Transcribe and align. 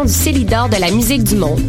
du 0.00 0.12
Célidor 0.12 0.70
de 0.70 0.76
la 0.76 0.90
musique 0.90 1.22
du 1.22 1.36
monde. 1.36 1.60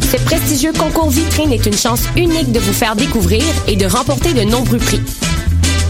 Ce 0.00 0.16
prestigieux 0.24 0.72
concours 0.72 1.10
vitrine 1.10 1.52
est 1.52 1.66
une 1.66 1.76
chance 1.76 2.04
unique 2.16 2.52
de 2.52 2.60
vous 2.60 2.72
faire 2.72 2.94
découvrir 2.94 3.42
et 3.66 3.74
de 3.74 3.84
remporter 3.84 4.32
de 4.32 4.42
nombreux 4.42 4.78
prix. 4.78 5.00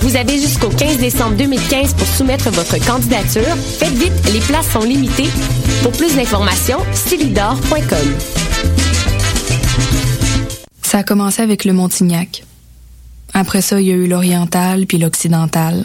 Vous 0.01 0.17
avez 0.17 0.41
jusqu'au 0.41 0.71
15 0.71 0.97
décembre 0.97 1.37
2015 1.37 1.93
pour 1.93 2.07
soumettre 2.07 2.49
votre 2.51 2.83
candidature. 2.87 3.55
Faites 3.79 3.93
vite, 3.93 4.15
les 4.33 4.41
places 4.41 4.71
sont 4.71 4.81
limitées. 4.81 5.29
Pour 5.83 5.93
plus 5.93 6.17
d'informations, 6.17 6.79
stylidor.com. 6.95 8.17
Ça 10.81 10.99
a 10.99 11.03
commencé 11.03 11.43
avec 11.43 11.67
le 11.67 11.75
Montignac. 11.75 12.45
Après 13.35 13.61
ça, 13.61 13.79
il 13.79 13.89
y 13.89 13.93
a 13.93 13.95
eu 13.95 14.07
l'oriental 14.07 14.87
puis 14.87 14.97
l'occidental. 14.97 15.85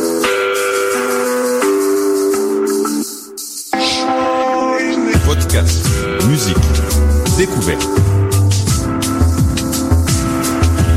Podcast, 5.51 5.85
musique, 6.29 6.55
découverte. 7.37 7.85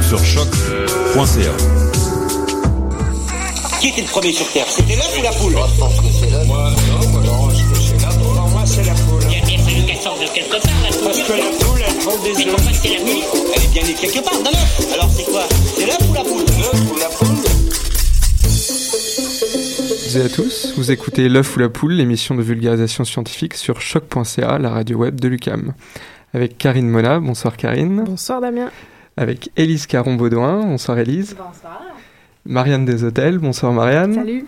Sur 0.00 0.24
choc.ca. 0.24 1.50
Qui 3.80 3.88
était 3.88 4.02
le 4.02 4.06
premier 4.06 4.32
sur 4.32 4.46
Terre? 4.52 4.66
C'était 4.68 4.94
l'œuf 4.94 5.12
ou 5.18 5.22
la 5.24 5.30
poule? 5.32 5.52
Moi, 5.54 5.66
je 5.74 5.80
pense 5.80 5.94
que 5.96 6.06
c'est 6.20 6.30
l'œuf. 6.30 6.46
Moi, 6.46 6.70
non, 6.70 7.08
moi, 7.08 7.20
non, 7.24 7.50
je 7.50 7.64
pense 7.64 7.78
que 7.78 7.84
c'est 7.84 8.00
l'œuf. 8.06 8.16
Pour 8.16 8.48
moi, 8.50 8.62
c'est 8.64 8.84
la 8.84 8.94
poule. 8.94 9.22
Il 9.28 9.38
y 9.38 9.42
a 9.42 9.44
bien 9.44 9.58
fallu 9.58 9.82
qu'elle 9.86 10.00
sorte 10.00 10.20
de 10.20 10.26
quelque 10.28 10.62
part, 10.62 10.72
la 10.84 10.88
poule. 10.96 11.04
Parce 11.04 11.18
que 11.18 11.32
la 11.32 11.66
poule, 11.66 11.82
elle 11.88 11.96
prend 11.96 12.16
des 12.22 12.32
Mais 12.36 12.46
œufs. 12.46 12.54
pourquoi 12.54 12.72
c'est 12.80 12.88
la 12.96 13.02
nuit 13.02 13.22
Elle 13.56 13.62
est 13.64 13.72
bien 13.72 13.82
née 13.82 13.94
quelque 13.94 14.20
part, 14.20 14.38
d'un 14.38 14.50
œuf. 14.50 14.92
Alors 14.94 15.10
c'est 15.16 15.24
quoi? 15.24 15.42
Bonjour 20.14 20.30
à 20.30 20.32
tous, 20.32 20.74
vous 20.76 20.92
écoutez 20.92 21.28
L'œuf 21.28 21.56
ou 21.56 21.58
la 21.58 21.68
poule, 21.68 21.94
l'émission 21.94 22.36
de 22.36 22.42
vulgarisation 22.42 23.04
scientifique 23.04 23.54
sur 23.54 23.80
choc.ca, 23.80 24.58
la 24.60 24.70
radio 24.70 24.98
web 24.98 25.18
de 25.18 25.26
l'UCAM. 25.26 25.74
Avec 26.32 26.56
Karine 26.56 26.88
Mona, 26.88 27.18
bonsoir 27.18 27.56
Karine. 27.56 28.04
Bonsoir 28.04 28.40
Damien. 28.40 28.70
Avec 29.16 29.50
Élise 29.56 29.88
Caron-Baudouin, 29.88 30.66
bonsoir 30.66 31.00
Élise. 31.00 31.34
Bonsoir. 31.36 31.82
Marianne 32.46 32.84
Deshôtels, 32.84 33.38
bonsoir 33.38 33.72
Marianne. 33.72 34.14
Salut. 34.14 34.46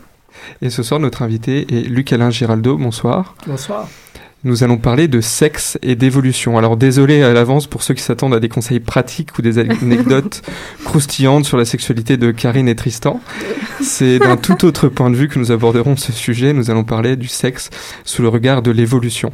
Et 0.63 0.71
ce 0.71 0.85
soir, 0.85 1.01
notre 1.01 1.23
invité 1.23 1.67
est 1.69 1.89
Luc-Alain 1.89 2.31
Giraldo, 2.31 2.77
bonsoir. 2.77 3.35
Bonsoir. 3.49 3.89
Nous 4.47 4.63
allons 4.63 4.79
parler 4.79 5.09
de 5.09 5.21
sexe 5.21 5.77
et 5.83 5.97
d'évolution. 5.97 6.57
Alors 6.57 6.77
désolé 6.77 7.21
à 7.25 7.33
l'avance 7.33 7.67
pour 7.67 7.83
ceux 7.83 7.95
qui 7.95 8.03
s'attendent 8.05 8.33
à 8.33 8.39
des 8.39 8.49
conseils 8.49 8.79
pratiques 8.79 9.37
ou 9.37 9.43
des 9.43 9.59
anecdotes 9.83 10.43
croustillantes 10.85 11.45
sur 11.45 11.57
la 11.57 11.65
sexualité 11.65 12.17
de 12.17 12.31
Karine 12.31 12.69
et 12.69 12.77
Tristan. 12.77 13.21
C'est 13.83 14.21
d'un 14.21 14.37
tout 14.37 14.65
autre 14.65 14.87
point 14.87 15.11
de 15.11 15.17
vue 15.17 15.27
que 15.27 15.41
nous 15.41 15.51
aborderons 15.51 15.97
ce 15.97 16.13
sujet. 16.13 16.53
Nous 16.53 16.71
allons 16.71 16.85
parler 16.85 17.17
du 17.17 17.27
sexe 17.27 17.71
sous 18.05 18.23
le 18.23 18.29
regard 18.29 18.63
de 18.63 18.71
l'évolution. 18.71 19.33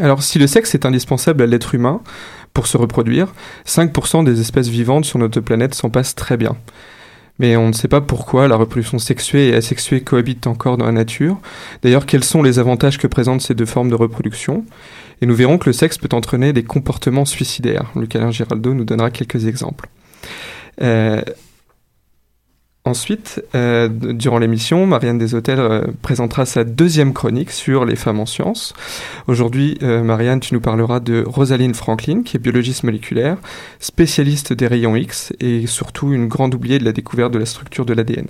Alors 0.00 0.22
si 0.22 0.38
le 0.38 0.46
sexe 0.46 0.74
est 0.74 0.86
indispensable 0.86 1.42
à 1.42 1.46
l'être 1.46 1.74
humain 1.74 2.00
pour 2.54 2.68
se 2.68 2.78
reproduire, 2.78 3.34
5% 3.66 4.24
des 4.24 4.40
espèces 4.40 4.68
vivantes 4.68 5.04
sur 5.04 5.18
notre 5.18 5.42
planète 5.42 5.74
s'en 5.74 5.90
passent 5.90 6.14
très 6.14 6.38
bien. 6.38 6.56
Mais 7.38 7.56
on 7.56 7.68
ne 7.68 7.72
sait 7.72 7.88
pas 7.88 8.00
pourquoi 8.00 8.48
la 8.48 8.56
reproduction 8.56 8.98
sexuée 8.98 9.48
et 9.48 9.54
asexuée 9.54 10.00
cohabitent 10.00 10.46
encore 10.46 10.78
dans 10.78 10.86
la 10.86 10.92
nature. 10.92 11.38
D'ailleurs, 11.82 12.06
quels 12.06 12.24
sont 12.24 12.42
les 12.42 12.58
avantages 12.58 12.98
que 12.98 13.06
présentent 13.06 13.42
ces 13.42 13.54
deux 13.54 13.66
formes 13.66 13.90
de 13.90 13.94
reproduction? 13.94 14.64
Et 15.20 15.26
nous 15.26 15.34
verrons 15.34 15.58
que 15.58 15.68
le 15.68 15.72
sexe 15.72 15.98
peut 15.98 16.08
entraîner 16.12 16.52
des 16.52 16.62
comportements 16.62 17.24
suicidaires. 17.24 17.90
Lucas 17.94 18.30
Giraldo 18.30 18.74
nous 18.74 18.84
donnera 18.84 19.10
quelques 19.10 19.46
exemples. 19.46 19.88
Euh, 20.82 21.22
Ensuite, 22.86 23.42
euh, 23.56 23.88
durant 23.90 24.38
l'émission, 24.38 24.86
Marianne 24.86 25.18
Deshôtels 25.18 25.58
euh, 25.58 25.82
présentera 26.02 26.46
sa 26.46 26.62
deuxième 26.62 27.14
chronique 27.14 27.50
sur 27.50 27.84
les 27.84 27.96
femmes 27.96 28.20
en 28.20 28.26
sciences. 28.26 28.74
Aujourd'hui, 29.26 29.76
euh, 29.82 30.04
Marianne, 30.04 30.38
tu 30.38 30.54
nous 30.54 30.60
parleras 30.60 31.00
de 31.00 31.24
Rosaline 31.26 31.74
Franklin, 31.74 32.22
qui 32.22 32.36
est 32.36 32.40
biologiste 32.40 32.84
moléculaire, 32.84 33.38
spécialiste 33.80 34.52
des 34.52 34.68
rayons 34.68 34.94
X 34.94 35.32
et 35.40 35.66
surtout 35.66 36.12
une 36.12 36.28
grande 36.28 36.54
oubliée 36.54 36.78
de 36.78 36.84
la 36.84 36.92
découverte 36.92 37.32
de 37.32 37.40
la 37.40 37.46
structure 37.46 37.86
de 37.86 37.92
l'ADN. 37.92 38.26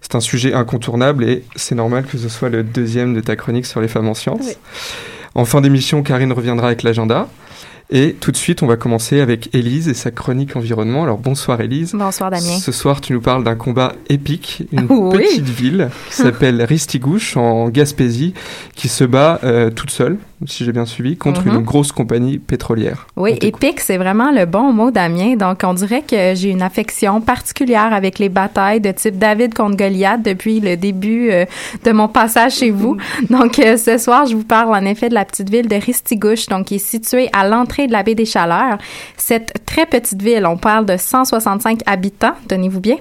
C'est 0.00 0.14
un 0.14 0.20
sujet 0.20 0.54
incontournable 0.54 1.22
et 1.22 1.44
c'est 1.54 1.74
normal 1.74 2.06
que 2.06 2.16
ce 2.16 2.30
soit 2.30 2.48
le 2.48 2.62
deuxième 2.62 3.12
de 3.12 3.20
ta 3.20 3.36
chronique 3.36 3.66
sur 3.66 3.82
les 3.82 3.88
femmes 3.88 4.08
en 4.08 4.14
sciences. 4.14 4.40
Oui. 4.40 4.56
En 5.34 5.44
fin 5.44 5.60
d'émission, 5.60 6.02
Karine 6.02 6.32
reviendra 6.32 6.68
avec 6.68 6.82
l'agenda. 6.82 7.28
Et 7.96 8.16
tout 8.18 8.32
de 8.32 8.36
suite, 8.36 8.64
on 8.64 8.66
va 8.66 8.76
commencer 8.76 9.20
avec 9.20 9.54
Élise 9.54 9.86
et 9.88 9.94
sa 9.94 10.10
chronique 10.10 10.56
environnement. 10.56 11.04
Alors 11.04 11.16
bonsoir 11.16 11.60
Élise. 11.60 11.92
Bonsoir 11.94 12.28
Damien. 12.28 12.58
Ce 12.58 12.72
soir, 12.72 13.00
tu 13.00 13.12
nous 13.12 13.20
parles 13.20 13.44
d'un 13.44 13.54
combat 13.54 13.92
épique, 14.08 14.64
une 14.72 14.86
Oui. 14.90 15.18
petite 15.18 15.48
ville 15.48 15.90
qui 16.08 16.14
s'appelle 16.16 16.60
Ristigouche 16.62 17.36
en 17.36 17.68
Gaspésie, 17.68 18.34
qui 18.74 18.88
se 18.88 19.04
bat 19.04 19.38
euh, 19.44 19.70
toute 19.70 19.90
seule, 19.90 20.16
si 20.46 20.64
j'ai 20.64 20.72
bien 20.72 20.86
suivi, 20.86 21.16
contre 21.16 21.46
Mhm. 21.46 21.54
une 21.56 21.62
grosse 21.62 21.92
compagnie 21.92 22.38
pétrolière. 22.38 23.06
Oui, 23.16 23.38
épique, 23.40 23.80
c'est 23.80 23.96
vraiment 23.96 24.30
le 24.30 24.46
bon 24.46 24.72
mot, 24.72 24.90
Damien. 24.90 25.36
Donc, 25.36 25.62
on 25.64 25.74
dirait 25.74 26.02
que 26.02 26.34
j'ai 26.34 26.50
une 26.50 26.62
affection 26.62 27.20
particulière 27.20 27.92
avec 27.92 28.18
les 28.18 28.28
batailles 28.28 28.80
de 28.80 28.90
type 28.92 29.18
David 29.18 29.54
contre 29.54 29.76
Goliath 29.76 30.22
depuis 30.22 30.60
le 30.60 30.76
début 30.76 31.30
euh, 31.30 31.44
de 31.84 31.92
mon 31.92 32.08
passage 32.08 32.54
chez 32.56 32.70
vous. 32.70 32.96
Donc, 33.30 33.58
euh, 33.58 33.76
ce 33.76 33.98
soir, 33.98 34.26
je 34.26 34.34
vous 34.36 34.44
parle 34.44 34.74
en 34.74 34.84
effet 34.84 35.08
de 35.08 35.14
la 35.14 35.24
petite 35.24 35.50
ville 35.50 35.68
de 35.68 35.76
Ristigouche, 35.76 36.46
donc 36.46 36.66
qui 36.66 36.76
est 36.76 36.78
située 36.78 37.28
à 37.32 37.46
l'entrée 37.46 37.86
de 37.86 37.92
la 37.92 38.02
baie 38.02 38.14
des 38.14 38.24
Chaleurs. 38.24 38.78
Cette 39.16 39.52
très 39.66 39.86
petite 39.86 40.22
ville, 40.22 40.46
on 40.46 40.56
parle 40.56 40.86
de 40.86 40.96
165 40.96 41.80
habitants, 41.86 42.34
tenez-vous 42.48 42.80
bien, 42.80 42.96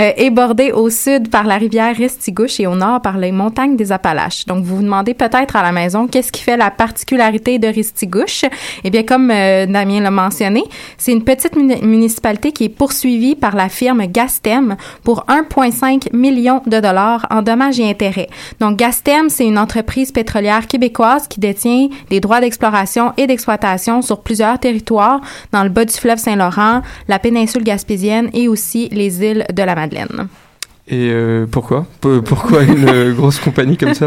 euh, 0.00 0.12
est 0.16 0.30
bordée 0.30 0.72
au 0.72 0.90
sud 0.90 1.30
par 1.30 1.44
la 1.44 1.56
rivière 1.56 1.94
Ristigouche 1.96 2.60
et 2.60 2.66
au 2.66 2.74
nord 2.74 3.00
par 3.02 3.18
les 3.18 3.32
montagnes 3.32 3.76
des 3.76 3.92
Appalaches. 3.92 4.44
Donc, 4.46 4.64
vous 4.64 4.76
vous 4.76 4.82
demandez 4.82 5.14
peut-être 5.14 5.56
à 5.56 5.62
la 5.62 5.72
maison 5.72 6.06
qu'est-ce 6.06 6.32
qui 6.32 6.42
fait 6.42 6.56
la 6.56 6.70
particularité 6.88 7.58
de 7.58 7.68
Ristigouche. 7.68 8.44
Eh 8.84 8.90
bien, 8.90 9.02
comme 9.02 9.30
euh, 9.30 9.66
Damien 9.66 10.00
l'a 10.00 10.10
mentionné, 10.10 10.62
c'est 10.96 11.12
une 11.12 11.22
petite 11.24 11.54
muni- 11.56 11.82
municipalité 11.82 12.52
qui 12.52 12.64
est 12.64 12.68
poursuivie 12.82 13.34
par 13.44 13.54
la 13.56 13.68
firme 13.68 14.02
Gastem 14.06 14.76
pour 15.04 15.18
1,5 15.28 16.14
million 16.16 16.62
de 16.66 16.78
dollars 16.80 17.26
en 17.30 17.42
dommages 17.42 17.78
et 17.80 17.88
intérêts. 17.88 18.28
Donc, 18.60 18.76
Gastem, 18.78 19.28
c'est 19.28 19.46
une 19.46 19.58
entreprise 19.58 20.10
pétrolière 20.12 20.66
québécoise 20.66 21.28
qui 21.28 21.40
détient 21.40 21.88
des 22.10 22.20
droits 22.20 22.40
d'exploration 22.40 23.12
et 23.18 23.26
d'exploitation 23.26 24.00
sur 24.02 24.20
plusieurs 24.22 24.58
territoires 24.58 25.20
dans 25.52 25.62
le 25.64 25.68
bas 25.68 25.84
du 25.84 25.92
fleuve 25.94 26.18
Saint-Laurent, 26.18 26.82
la 27.08 27.18
péninsule 27.18 27.64
gaspésienne 27.64 28.30
et 28.32 28.48
aussi 28.48 28.88
les 28.92 29.22
îles 29.22 29.44
de 29.52 29.62
la 29.62 29.74
Madeleine. 29.74 30.28
Et 30.90 31.10
euh, 31.12 31.46
pourquoi? 31.50 31.86
Pourquoi 32.00 32.62
une 32.62 32.88
euh, 32.88 33.12
grosse 33.12 33.38
compagnie 33.38 33.76
comme 33.76 33.92
ça 33.94 34.06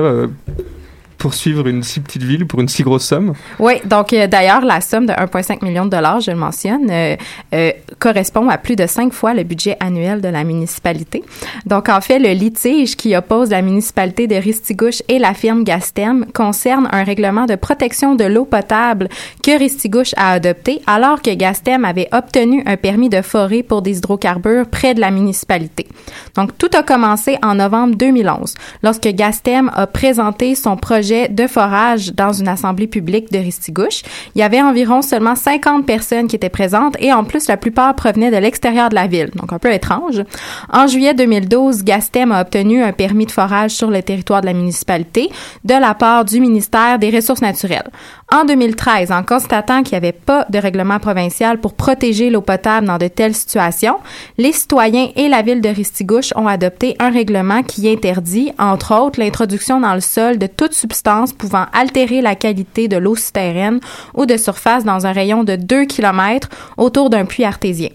poursuivre 1.22 1.68
une 1.68 1.84
si 1.84 2.00
petite 2.00 2.24
ville 2.24 2.48
pour 2.48 2.62
une 2.62 2.68
si 2.68 2.82
grosse 2.82 3.06
somme? 3.06 3.34
Oui, 3.60 3.74
donc 3.86 4.12
euh, 4.12 4.26
d'ailleurs, 4.26 4.66
la 4.66 4.82
somme 4.82 5.06
de 5.06 5.14
1,5 5.14 5.64
million 5.64 5.86
de 5.86 5.92
dollars, 5.92 6.20
je 6.20 6.32
le 6.32 6.38
mentionne, 6.38 6.90
euh, 6.90 7.16
euh, 7.54 7.72
correspond 8.00 8.50
à 8.50 8.58
plus 8.58 8.76
de 8.76 8.88
cinq 8.88 9.14
fois 9.14 9.36
le 9.36 9.44
budget 9.44 9.78
annuel 9.80 10.20
de 10.20 10.30
la 10.30 10.44
municipalité. 10.44 11.24
Donc 11.68 11.90
en 11.90 12.02
fait, 12.02 12.18
le 12.18 12.32
litige 12.32 12.98
qui 12.98 13.16
oppose 13.16 13.52
la 13.52 13.62
municipalité 13.62 14.26
de 14.26 14.34
Ristigouche 14.34 15.04
et 15.08 15.20
la 15.20 15.36
firme 15.36 15.64
Gastem 15.64 16.26
concerne 16.34 16.90
un 16.92 17.04
règlement 17.04 17.46
de 17.46 17.54
protection 17.54 18.16
de 18.16 18.24
l'eau 18.24 18.46
potable 18.46 19.08
que 19.44 19.56
Ristigouche 19.60 20.16
a 20.18 20.32
adopté 20.32 20.82
alors 20.88 21.22
que 21.22 21.36
Gastem 21.36 21.86
avait 21.86 22.10
obtenu 22.14 22.64
un 22.66 22.78
permis 22.78 23.10
de 23.10 23.22
forêt 23.22 23.62
pour 23.62 23.84
des 23.84 24.00
hydrocarbures 24.00 24.66
près 24.66 24.96
de 24.96 25.00
la 25.00 25.12
municipalité. 25.12 25.88
Donc 26.36 26.58
tout 26.58 26.72
a 26.74 26.82
commencé 26.82 27.38
en 27.44 27.54
novembre 27.54 27.96
2011 27.96 28.56
lorsque 28.82 29.10
Gastem 29.10 29.70
a 29.76 29.86
présenté 29.86 30.56
son 30.56 30.78
projet 30.78 31.11
de 31.30 31.48
forage 31.48 32.14
dans 32.14 32.34
une 32.34 32.48
assemblée 32.48 32.88
publique 32.88 33.32
de 33.32 33.38
Ristigouche. 33.38 34.02
Il 34.36 34.40
y 34.40 34.44
avait 34.44 34.62
environ 34.62 35.02
seulement 35.02 35.36
50 35.36 35.86
personnes 35.86 36.28
qui 36.28 36.36
étaient 36.36 36.50
présentes 36.50 36.96
et 37.00 37.14
en 37.14 37.24
plus 37.24 37.48
la 37.48 37.58
plupart 37.58 37.96
provenaient 37.96 38.32
de 38.32 38.38
l'extérieur 38.38 38.90
de 38.90 38.96
la 38.96 39.08
ville, 39.08 39.30
donc 39.36 39.54
un 39.54 39.60
peu 39.60 39.72
étrange. 39.72 40.24
En 40.72 40.88
juillet 40.88 41.14
2012, 41.14 41.84
Gastem 41.84 42.32
a 42.32 42.42
obtenu 42.42 42.84
un 42.84 42.94
permis 42.94 43.26
de 43.26 43.32
forage 43.32 43.72
sur 43.72 43.90
le 43.90 44.02
territoire 44.02 44.42
de 44.42 44.46
la 44.46 44.54
municipalité 44.54 45.30
de 45.64 45.74
la 45.74 45.94
part 45.94 46.26
du 46.26 46.40
ministère 46.40 47.00
des 47.00 47.10
Ressources 47.10 47.42
naturelles. 47.42 47.90
En 48.34 48.46
2013, 48.46 49.12
en 49.12 49.24
constatant 49.24 49.84
qu'il 49.84 49.92
n'y 49.92 49.98
avait 49.98 50.14
pas 50.14 50.46
de 50.50 50.58
règlement 50.58 51.00
provincial 51.00 51.60
pour 51.60 51.74
protéger 51.74 52.30
l'eau 52.30 52.40
potable 52.40 52.88
dans 52.88 52.98
de 52.98 53.10
telles 53.10 53.36
situations, 53.36 53.98
les 54.38 54.54
citoyens 54.54 55.10
et 55.18 55.28
la 55.28 55.42
ville 55.42 55.60
de 55.60 55.68
Ristigouche 55.68 56.32
ont 56.38 56.48
adopté 56.48 56.96
un 57.00 57.10
règlement 57.10 57.62
qui 57.62 57.90
interdit, 57.90 58.54
entre 58.58 58.96
autres, 58.96 59.20
l'introduction 59.20 59.82
dans 59.82 59.94
le 59.94 60.00
sol 60.00 60.38
de 60.38 60.48
toute 60.48 60.72
substance 60.72 61.34
pouvant 61.34 61.66
altérer 61.74 62.22
la 62.22 62.36
qualité 62.36 62.88
de 62.88 62.96
l'eau 62.96 63.18
souterraine 63.18 63.82
ou 64.14 64.26
de 64.26 64.38
surface 64.38 64.86
dans 64.86 65.06
un 65.06 65.12
rayon 65.12 65.44
de 65.44 65.58
2 65.58 65.84
km 65.84 66.48
autour 66.78 67.10
d'un 67.10 67.26
puits 67.26 67.44
artésien. 67.44 67.90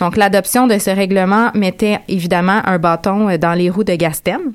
Donc, 0.00 0.16
l'adoption 0.16 0.66
de 0.66 0.78
ce 0.78 0.88
règlement 0.88 1.50
mettait 1.52 2.00
évidemment 2.08 2.62
un 2.64 2.78
bâton 2.78 3.36
dans 3.36 3.52
les 3.52 3.68
roues 3.68 3.84
de 3.84 3.94
Gastem. 3.94 4.52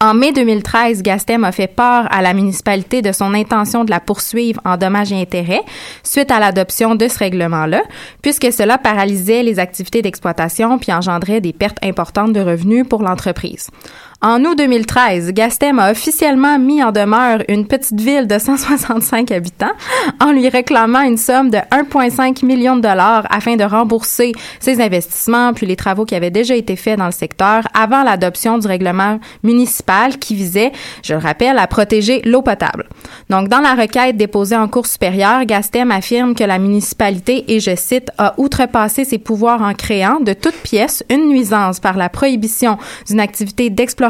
En 0.00 0.14
mai 0.14 0.32
2013, 0.32 1.02
Gastem 1.02 1.42
a 1.44 1.50
fait 1.50 1.66
part 1.66 2.06
à 2.10 2.22
la 2.22 2.32
municipalité 2.32 3.02
de 3.02 3.10
son 3.10 3.34
intention 3.34 3.84
de 3.84 3.90
la 3.90 3.98
poursuivre 3.98 4.60
en 4.64 4.76
dommages 4.76 5.12
et 5.12 5.20
intérêts 5.20 5.62
suite 6.04 6.30
à 6.30 6.38
l'adoption 6.38 6.94
de 6.94 7.08
ce 7.08 7.18
règlement-là, 7.18 7.82
puisque 8.22 8.52
cela 8.52 8.78
paralysait 8.78 9.42
les 9.42 9.58
activités 9.58 10.02
d'exploitation 10.02 10.78
puis 10.78 10.92
engendrait 10.92 11.40
des 11.40 11.52
pertes 11.52 11.78
importantes 11.82 12.32
de 12.32 12.40
revenus 12.40 12.86
pour 12.88 13.02
l'entreprise. 13.02 13.70
En 14.20 14.44
août 14.44 14.58
2013, 14.58 15.32
Gastem 15.32 15.78
a 15.78 15.92
officiellement 15.92 16.58
mis 16.58 16.82
en 16.82 16.90
demeure 16.90 17.44
une 17.48 17.68
petite 17.68 18.00
ville 18.00 18.26
de 18.26 18.36
165 18.36 19.30
habitants 19.30 19.70
en 20.20 20.32
lui 20.32 20.48
réclamant 20.48 21.02
une 21.02 21.16
somme 21.16 21.50
de 21.50 21.58
1,5 21.58 22.44
million 22.44 22.74
de 22.74 22.80
dollars 22.80 23.28
afin 23.30 23.54
de 23.54 23.62
rembourser 23.62 24.32
ses 24.58 24.80
investissements 24.80 25.52
puis 25.52 25.66
les 25.66 25.76
travaux 25.76 26.04
qui 26.04 26.16
avaient 26.16 26.32
déjà 26.32 26.56
été 26.56 26.74
faits 26.74 26.98
dans 26.98 27.06
le 27.06 27.12
secteur 27.12 27.62
avant 27.74 28.02
l'adoption 28.02 28.58
du 28.58 28.66
règlement 28.66 29.20
municipal 29.44 30.18
qui 30.18 30.34
visait, 30.34 30.72
je 31.04 31.14
le 31.14 31.20
rappelle, 31.20 31.56
à 31.56 31.68
protéger 31.68 32.20
l'eau 32.24 32.42
potable. 32.42 32.88
Donc, 33.30 33.46
dans 33.46 33.60
la 33.60 33.76
requête 33.76 34.16
déposée 34.16 34.56
en 34.56 34.66
cour 34.66 34.88
supérieure, 34.88 35.44
Gastem 35.44 35.92
affirme 35.92 36.34
que 36.34 36.42
la 36.42 36.58
municipalité, 36.58 37.54
et 37.54 37.60
je 37.60 37.76
cite, 37.76 38.10
a 38.18 38.34
outrepassé 38.36 39.04
ses 39.04 39.18
pouvoirs 39.18 39.62
en 39.62 39.74
créant 39.74 40.18
de 40.18 40.32
toute 40.32 40.56
pièce 40.56 41.04
une 41.08 41.28
nuisance 41.28 41.78
par 41.78 41.96
la 41.96 42.08
prohibition 42.08 42.78
d'une 43.06 43.20
activité 43.20 43.70
d'exploitation 43.70 44.07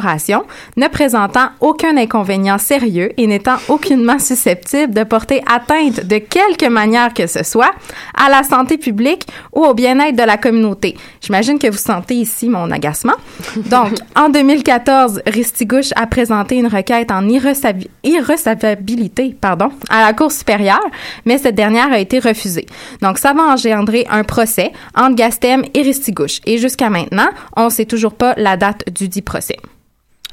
ne 0.77 0.89
présentant 0.89 1.49
aucun 1.61 1.97
inconvénient 1.97 2.59
sérieux 2.59 3.13
et 3.17 3.27
n'étant 3.27 3.57
aucunement 3.69 4.19
susceptible 4.19 4.95
de 4.95 5.05
porter 5.05 5.43
atteinte 5.51 6.07
de 6.07 6.19
quelque 6.19 6.67
manière 6.67 7.15
que 7.15 7.27
ce 7.27 7.43
soit 7.43 7.71
à 8.15 8.29
la 8.29 8.43
santé 8.43 8.79
publique 8.79 9.27
ou 9.53 9.65
au 9.65 9.75
bien-être 9.75 10.17
de 10.17 10.23
la 10.23 10.37
communauté. 10.37 10.97
J'imagine 11.21 11.59
que 11.59 11.69
vous 11.69 11.79
sentez 11.79 12.15
ici 12.15 12.49
mon 12.49 12.71
agacement. 12.71 13.15
Donc, 13.57 13.95
en 14.17 14.29
2014, 14.29 15.23
Ristigouche 15.27 15.91
a 15.97 16.07
présenté 16.07 16.57
une 16.57 16.67
requête 16.67 17.11
en 17.11 17.29
irrecevabilité 17.29 19.37
pardon, 19.41 19.71
à 19.89 20.05
la 20.05 20.13
Cour 20.13 20.33
supérieure, 20.33 20.85
mais 21.25 21.39
cette 21.39 21.55
dernière 21.55 21.93
a 21.93 21.99
été 21.99 22.19
refusée. 22.19 22.67
Donc, 23.03 23.19
ça 23.19 23.33
va 23.33 23.45
engendrer 23.45 24.07
un 24.11 24.25
procès 24.25 24.73
entre 24.95 25.17
Gastem 25.17 25.65
et 25.75 25.83
Ristigouche. 25.83 26.41
Et 26.47 26.59
jusqu'à 26.59 26.91
maintenant, 26.91 27.29
on 27.57 27.67
ne 27.67 27.71
sait 27.71 27.85
toujours 27.85 28.15
pas 28.15 28.35
la 28.37 28.57
date 28.57 28.85
du 28.93 29.09
dit 29.09 29.23
procès. 29.23 29.57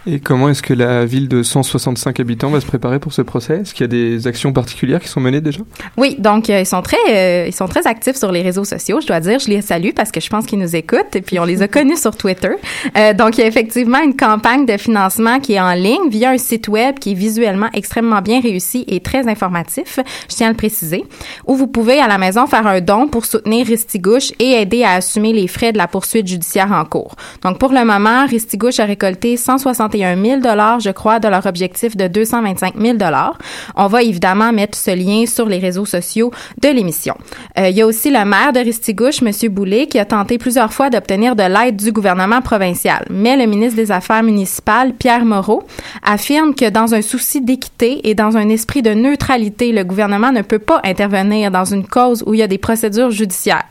Et 0.07 0.19
comment 0.19 0.49
est-ce 0.49 0.61
que 0.61 0.73
la 0.73 1.03
ville 1.03 1.27
de 1.27 1.41
165 1.41 2.19
habitants 2.19 2.49
va 2.49 2.61
se 2.61 2.65
préparer 2.65 2.99
pour 2.99 3.11
ce 3.11 3.23
procès? 3.23 3.61
Est-ce 3.61 3.73
qu'il 3.73 3.83
y 3.83 3.85
a 3.85 3.87
des 3.87 4.27
actions 4.27 4.53
particulières 4.53 4.99
qui 4.99 5.07
sont 5.07 5.19
menées 5.19 5.41
déjà? 5.41 5.61
Oui, 5.97 6.15
donc 6.19 6.49
euh, 6.49 6.59
ils 6.59 6.65
sont 6.65 6.83
très 6.83 6.97
euh, 7.09 7.47
ils 7.47 7.55
sont 7.55 7.67
très 7.67 7.87
actifs 7.87 8.15
sur 8.15 8.31
les 8.31 8.43
réseaux 8.43 8.65
sociaux, 8.65 9.01
je 9.01 9.07
dois 9.07 9.19
dire, 9.19 9.39
je 9.39 9.49
les 9.49 9.61
salue 9.61 9.89
parce 9.95 10.11
que 10.11 10.19
je 10.19 10.29
pense 10.29 10.45
qu'ils 10.45 10.59
nous 10.59 10.75
écoutent 10.75 11.15
et 11.15 11.21
puis 11.21 11.39
on 11.39 11.43
les 11.43 11.63
a 11.63 11.67
connus 11.75 11.97
sur 11.97 12.15
Twitter. 12.15 12.51
Euh, 12.95 13.13
donc 13.13 13.37
il 13.37 13.41
y 13.41 13.43
a 13.45 13.47
effectivement 13.47 13.99
une 13.99 14.15
campagne 14.15 14.67
de 14.67 14.77
financement 14.77 15.39
qui 15.39 15.53
est 15.53 15.59
en 15.59 15.73
ligne 15.73 16.09
via 16.09 16.29
un 16.29 16.37
site 16.37 16.67
web 16.67 16.99
qui 16.99 17.11
est 17.11 17.15
visuellement 17.15 17.69
extrêmement 17.73 18.21
bien 18.21 18.41
réussi 18.41 18.85
et 18.87 18.99
très 18.99 19.27
informatif, 19.27 19.99
je 20.29 20.35
tiens 20.35 20.47
à 20.47 20.51
le 20.51 20.57
préciser, 20.57 21.03
où 21.47 21.55
vous 21.55 21.67
pouvez 21.67 21.99
à 21.99 22.07
la 22.07 22.19
maison 22.19 22.45
faire 22.45 22.67
un 22.67 22.79
don 22.79 23.07
pour 23.07 23.25
soutenir 23.25 23.65
Ristigouche 23.65 24.33
et 24.37 24.61
aider 24.61 24.83
à 24.83 24.93
assumer 24.93 25.33
les 25.33 25.47
frais 25.47 25.71
de 25.71 25.79
la 25.79 25.87
poursuite 25.87 26.27
judiciaire 26.27 26.71
en 26.71 26.85
cours. 26.85 27.15
Donc 27.41 27.57
pour 27.57 27.71
le 27.71 27.83
moment, 27.83 28.27
Ristigouche 28.27 28.79
a 28.79 28.85
récolté 28.85 29.35
160 29.35 29.94
1 30.03 30.37
dollars, 30.37 30.79
je 30.79 30.89
crois, 30.89 31.19
de 31.19 31.27
leur 31.27 31.45
objectif 31.45 31.95
de 31.95 32.07
225 32.07 32.75
000 32.79 32.97
dollars. 32.97 33.37
On 33.75 33.87
va 33.87 34.03
évidemment 34.03 34.51
mettre 34.51 34.77
ce 34.77 34.91
lien 34.91 35.25
sur 35.25 35.47
les 35.47 35.59
réseaux 35.59 35.85
sociaux 35.85 36.31
de 36.61 36.69
l'émission. 36.69 37.15
Euh, 37.57 37.69
il 37.69 37.77
y 37.77 37.81
a 37.81 37.85
aussi 37.85 38.09
le 38.09 38.25
maire 38.25 38.53
de 38.53 38.59
Ristigouche, 38.59 39.21
M. 39.21 39.31
Boulet, 39.51 39.87
qui 39.87 39.99
a 39.99 40.05
tenté 40.05 40.37
plusieurs 40.37 40.73
fois 40.73 40.89
d'obtenir 40.89 41.35
de 41.35 41.43
l'aide 41.43 41.77
du 41.77 41.91
gouvernement 41.91 42.41
provincial. 42.41 43.05
Mais 43.09 43.37
le 43.37 43.45
ministre 43.45 43.75
des 43.75 43.91
Affaires 43.91 44.23
municipales, 44.23 44.93
Pierre 44.93 45.25
Moreau, 45.25 45.63
affirme 46.03 46.55
que 46.55 46.69
dans 46.69 46.93
un 46.93 47.01
souci 47.01 47.41
d'équité 47.41 48.09
et 48.09 48.15
dans 48.15 48.37
un 48.37 48.49
esprit 48.49 48.81
de 48.81 48.93
neutralité, 48.93 49.71
le 49.71 49.83
gouvernement 49.83 50.31
ne 50.31 50.41
peut 50.41 50.59
pas 50.59 50.81
intervenir 50.83 51.51
dans 51.51 51.65
une 51.65 51.87
cause 51.87 52.23
où 52.25 52.33
il 52.33 52.39
y 52.39 52.43
a 52.43 52.47
des 52.47 52.57
procédures 52.57 53.11
judiciaires. 53.11 53.65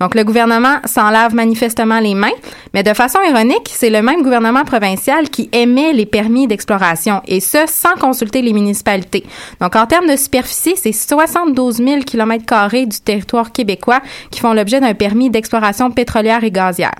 Donc, 0.00 0.14
le 0.14 0.24
gouvernement 0.24 0.76
s'en 0.84 1.10
lave 1.10 1.34
manifestement 1.34 1.98
les 1.98 2.14
mains, 2.14 2.28
mais 2.72 2.82
de 2.82 2.94
façon 2.94 3.18
ironique, 3.28 3.70
c'est 3.72 3.90
le 3.90 4.00
même 4.00 4.22
gouvernement 4.22 4.64
provincial 4.64 5.28
qui 5.28 5.48
émet 5.52 5.92
les 5.92 6.06
permis 6.06 6.46
d'exploration, 6.46 7.20
et 7.26 7.40
ce, 7.40 7.58
sans 7.66 7.94
consulter 7.94 8.42
les 8.42 8.52
municipalités. 8.52 9.24
Donc, 9.60 9.74
en 9.76 9.86
termes 9.86 10.08
de 10.08 10.16
superficie, 10.16 10.74
c'est 10.76 10.92
72 10.92 11.76
000 11.76 12.00
km 12.02 12.86
du 12.86 13.00
territoire 13.00 13.52
québécois 13.52 14.00
qui 14.30 14.40
font 14.40 14.52
l'objet 14.52 14.80
d'un 14.80 14.94
permis 14.94 15.30
d'exploration 15.30 15.90
pétrolière 15.90 16.44
et 16.44 16.50
gazière. 16.50 16.94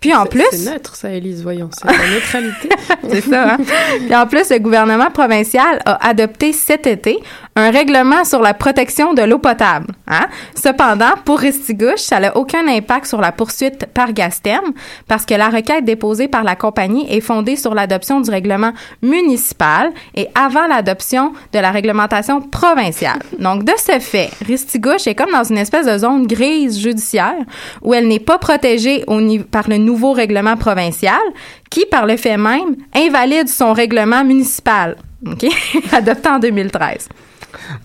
Puis 0.00 0.14
en 0.14 0.24
plus... 0.24 0.44
C'est 0.50 0.70
neutre, 0.70 0.96
ça, 0.96 1.10
Élise, 1.10 1.42
voyons. 1.42 1.68
C'est 1.72 1.86
la 1.86 1.92
neutralité. 1.92 2.68
c'est 3.10 3.20
ça, 3.20 3.54
hein? 3.54 3.58
Puis 3.98 4.14
en 4.14 4.26
plus, 4.26 4.50
le 4.50 4.58
gouvernement 4.58 5.10
provincial 5.10 5.80
a 5.84 6.08
adopté 6.08 6.52
cet 6.52 6.86
été 6.86 7.18
un 7.56 7.70
règlement 7.70 8.24
sur 8.24 8.40
la 8.40 8.54
protection 8.54 9.12
de 9.14 9.22
l'eau 9.22 9.38
potable. 9.38 9.88
Hein? 10.06 10.26
Cependant, 10.54 11.12
pour 11.24 11.40
Restigouche, 11.40 12.00
ça 12.00 12.20
n'a 12.20 12.36
aucun 12.36 12.66
impact 12.68 13.06
sur 13.06 13.20
la 13.20 13.32
poursuite 13.32 13.86
par 13.86 14.12
Gastem 14.12 14.60
parce 15.08 15.26
que 15.26 15.34
la 15.34 15.48
requête 15.48 15.84
déposée 15.84 16.28
par 16.28 16.44
la 16.44 16.56
compagnie 16.56 17.06
est 17.12 17.20
fondée 17.20 17.56
sur 17.56 17.74
l'adoption 17.74 18.20
du 18.20 18.30
règlement 18.30 18.72
municipal 19.02 19.90
et 20.14 20.28
avant 20.34 20.66
l'adoption 20.66 21.32
de 21.52 21.58
la 21.58 21.70
réglementation 21.70 22.40
provinciale. 22.40 23.18
Donc, 23.38 23.64
de 23.64 23.72
ce 23.76 23.98
fait, 23.98 24.30
Ristigouche 24.46 25.06
est 25.06 25.14
comme 25.14 25.32
dans 25.32 25.44
une 25.44 25.58
espèce 25.58 25.86
de 25.86 25.98
zone 25.98 26.26
grise 26.26 26.78
judiciaire 26.78 27.44
où 27.82 27.94
elle 27.94 28.08
n'est 28.08 28.20
pas 28.20 28.38
protégée 28.38 29.04
au 29.06 29.20
par 29.50 29.68
le 29.68 29.76
nouveau 29.76 30.12
règlement 30.12 30.56
provincial 30.56 31.20
qui, 31.70 31.86
par 31.86 32.06
le 32.06 32.16
fait 32.16 32.36
même, 32.36 32.76
invalide 32.94 33.48
son 33.48 33.72
règlement 33.72 34.24
municipal, 34.24 34.96
adopté 35.92 36.28
en 36.28 36.38
2013. 36.38 37.08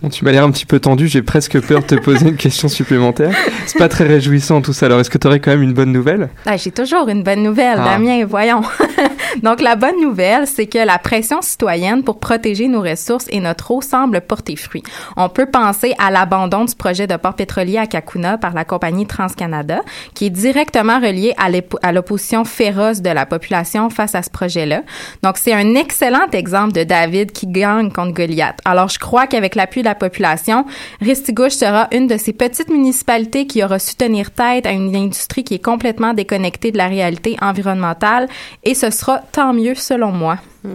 Bon, 0.01 0.09
tu 0.09 0.23
m'as 0.25 0.31
l'air 0.31 0.43
un 0.43 0.51
petit 0.51 0.65
peu 0.65 0.79
tendu, 0.79 1.07
j'ai 1.07 1.21
presque 1.21 1.59
peur 1.61 1.81
de 1.81 1.85
te 1.85 1.95
poser 1.95 2.29
une 2.29 2.37
question 2.37 2.67
supplémentaire. 2.67 3.31
C'est 3.65 3.79
pas 3.79 3.89
très 3.89 4.05
réjouissant 4.05 4.61
tout 4.61 4.73
ça. 4.73 4.85
Alors, 4.87 4.99
est-ce 4.99 5.09
que 5.09 5.17
tu 5.17 5.27
aurais 5.27 5.39
quand 5.39 5.51
même 5.51 5.63
une 5.63 5.73
bonne 5.73 5.91
nouvelle? 5.91 6.29
Ah, 6.45 6.57
J'ai 6.57 6.71
toujours 6.71 7.07
une 7.09 7.23
bonne 7.23 7.43
nouvelle, 7.43 7.77
ah. 7.79 7.85
Damien, 7.85 8.25
voyons. 8.25 8.61
Donc, 9.43 9.61
la 9.61 9.75
bonne 9.75 9.99
nouvelle, 10.01 10.47
c'est 10.47 10.67
que 10.67 10.77
la 10.77 10.97
pression 10.97 11.41
citoyenne 11.41 12.03
pour 12.03 12.19
protéger 12.19 12.67
nos 12.67 12.81
ressources 12.81 13.25
et 13.29 13.39
notre 13.39 13.71
eau 13.71 13.81
semble 13.81 14.21
porter 14.21 14.55
fruit. 14.55 14.83
On 15.17 15.29
peut 15.29 15.47
penser 15.47 15.93
à 15.97 16.11
l'abandon 16.11 16.65
du 16.65 16.75
projet 16.75 17.07
de 17.07 17.15
port 17.15 17.35
pétrolier 17.35 17.77
à 17.77 17.87
Kakuna 17.87 18.37
par 18.37 18.53
la 18.53 18.65
compagnie 18.65 19.05
TransCanada, 19.07 19.81
qui 20.13 20.27
est 20.27 20.29
directement 20.29 20.99
relié 20.99 21.33
à 21.81 21.91
l'opposition 21.91 22.45
féroce 22.45 23.01
de 23.01 23.09
la 23.09 23.25
population 23.25 23.89
face 23.89 24.15
à 24.15 24.21
ce 24.23 24.29
projet-là. 24.29 24.83
Donc, 25.23 25.37
c'est 25.37 25.53
un 25.53 25.75
excellent 25.75 26.27
exemple 26.31 26.73
de 26.73 26.83
David 26.83 27.31
qui 27.31 27.47
gagne 27.47 27.91
contre 27.91 28.13
Goliath. 28.13 28.59
Alors, 28.65 28.89
je 28.89 28.99
crois 28.99 29.27
qu'avec 29.27 29.54
avec 29.55 29.69
l'appui 29.69 29.81
de 29.81 29.87
la 29.87 29.95
population. 29.95 30.65
Ristigouche 31.01 31.53
sera 31.53 31.87
une 31.91 32.07
de 32.07 32.17
ces 32.17 32.33
petites 32.33 32.69
municipalités 32.69 33.47
qui 33.47 33.63
aura 33.63 33.79
su 33.79 33.95
tenir 33.95 34.31
tête 34.31 34.65
à 34.65 34.71
une 34.71 34.95
industrie 34.95 35.43
qui 35.43 35.55
est 35.55 35.63
complètement 35.63 36.13
déconnectée 36.13 36.71
de 36.71 36.77
la 36.77 36.87
réalité 36.87 37.37
environnementale 37.41 38.27
et 38.63 38.73
ce 38.73 38.89
sera 38.89 39.19
tant 39.31 39.53
mieux 39.53 39.75
selon 39.75 40.11
moi. 40.11 40.37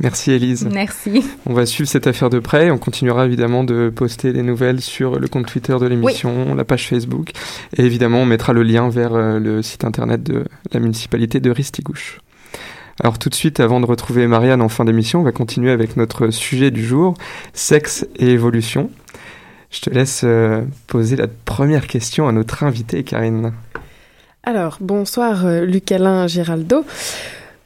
Merci 0.00 0.32
Elise. 0.32 0.68
Merci. 0.70 1.24
On 1.46 1.54
va 1.54 1.66
suivre 1.66 1.88
cette 1.88 2.06
affaire 2.06 2.30
de 2.30 2.38
près. 2.38 2.70
On 2.70 2.78
continuera 2.78 3.26
évidemment 3.26 3.64
de 3.64 3.90
poster 3.94 4.32
les 4.32 4.42
nouvelles 4.42 4.80
sur 4.80 5.18
le 5.18 5.28
compte 5.28 5.46
Twitter 5.46 5.76
de 5.80 5.86
l'émission, 5.86 6.54
la 6.54 6.64
page 6.64 6.88
Facebook. 6.88 7.30
Et 7.76 7.82
évidemment, 7.82 8.18
on 8.18 8.26
mettra 8.26 8.52
le 8.52 8.62
lien 8.62 8.88
vers 8.88 9.14
euh, 9.14 9.38
le 9.38 9.62
site 9.62 9.84
internet 9.84 10.22
de 10.22 10.44
la 10.72 10.80
municipalité 10.80 11.40
de 11.40 11.50
Ristigouche. 11.50 12.20
Alors 13.00 13.18
tout 13.18 13.28
de 13.28 13.34
suite, 13.34 13.60
avant 13.60 13.80
de 13.80 13.86
retrouver 13.86 14.26
Marianne 14.26 14.62
en 14.62 14.68
fin 14.68 14.84
d'émission, 14.84 15.20
on 15.20 15.24
va 15.24 15.32
continuer 15.32 15.70
avec 15.70 15.96
notre 15.96 16.30
sujet 16.30 16.70
du 16.70 16.84
jour, 16.84 17.14
sexe 17.52 18.06
et 18.16 18.30
évolution. 18.30 18.90
Je 19.70 19.80
te 19.80 19.90
laisse 19.90 20.22
euh, 20.24 20.62
poser 20.86 21.16
la 21.16 21.26
première 21.26 21.88
question 21.88 22.28
à 22.28 22.32
notre 22.32 22.62
invité, 22.62 23.02
Karine. 23.02 23.52
Alors, 24.44 24.78
bonsoir 24.80 25.46
euh, 25.46 25.64
Luc-Alain 25.64 26.28
Giraldo. 26.28 26.84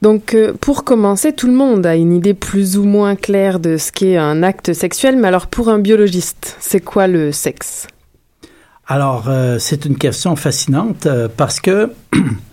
Donc, 0.00 0.34
euh, 0.34 0.52
pour 0.58 0.84
commencer, 0.84 1.32
tout 1.32 1.48
le 1.48 1.52
monde 1.54 1.84
a 1.84 1.96
une 1.96 2.12
idée 2.12 2.34
plus 2.34 2.78
ou 2.78 2.84
moins 2.84 3.16
claire 3.16 3.58
de 3.58 3.76
ce 3.76 3.90
qu'est 3.90 4.16
un 4.16 4.42
acte 4.42 4.72
sexuel, 4.72 5.16
mais 5.16 5.28
alors 5.28 5.48
pour 5.48 5.68
un 5.68 5.78
biologiste, 5.78 6.56
c'est 6.60 6.80
quoi 6.80 7.08
le 7.08 7.32
sexe? 7.32 7.88
Alors, 8.86 9.28
euh, 9.28 9.58
c'est 9.58 9.84
une 9.84 9.98
question 9.98 10.36
fascinante 10.36 11.06
euh, 11.06 11.28
parce 11.34 11.60
que 11.60 11.92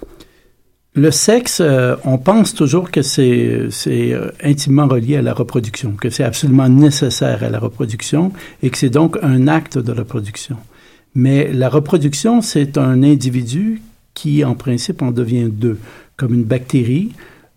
le 0.96 1.12
sexe, 1.12 1.60
euh, 1.62 1.98
on 2.06 2.18
pense 2.18 2.54
toujours 2.54 2.90
que 2.90 3.02
c'est 3.02 3.70
euh, 3.88 4.32
intimement 4.42 4.88
relié 4.88 5.18
à 5.18 5.22
la 5.22 5.34
reproduction, 5.34 5.92
que 5.92 6.10
c'est 6.10 6.24
absolument 6.24 6.70
nécessaire 6.70 7.44
à 7.44 7.50
la 7.50 7.60
reproduction 7.60 8.32
et 8.64 8.70
que 8.70 8.78
c'est 8.78 8.90
donc 8.90 9.18
un 9.22 9.50
acte 9.50 9.78
de 9.78 9.92
reproduction. 9.92 10.56
Mais 11.14 11.52
la 11.52 11.68
reproduction, 11.68 12.42
c'est 12.42 12.78
un 12.78 13.04
individu 13.04 13.82
qui, 14.14 14.46
en 14.46 14.56
principe, 14.56 15.02
en 15.02 15.12
devient 15.12 15.50
deux, 15.52 15.78
comme 16.16 16.34
une 16.34 16.46
bactérie 16.46 17.12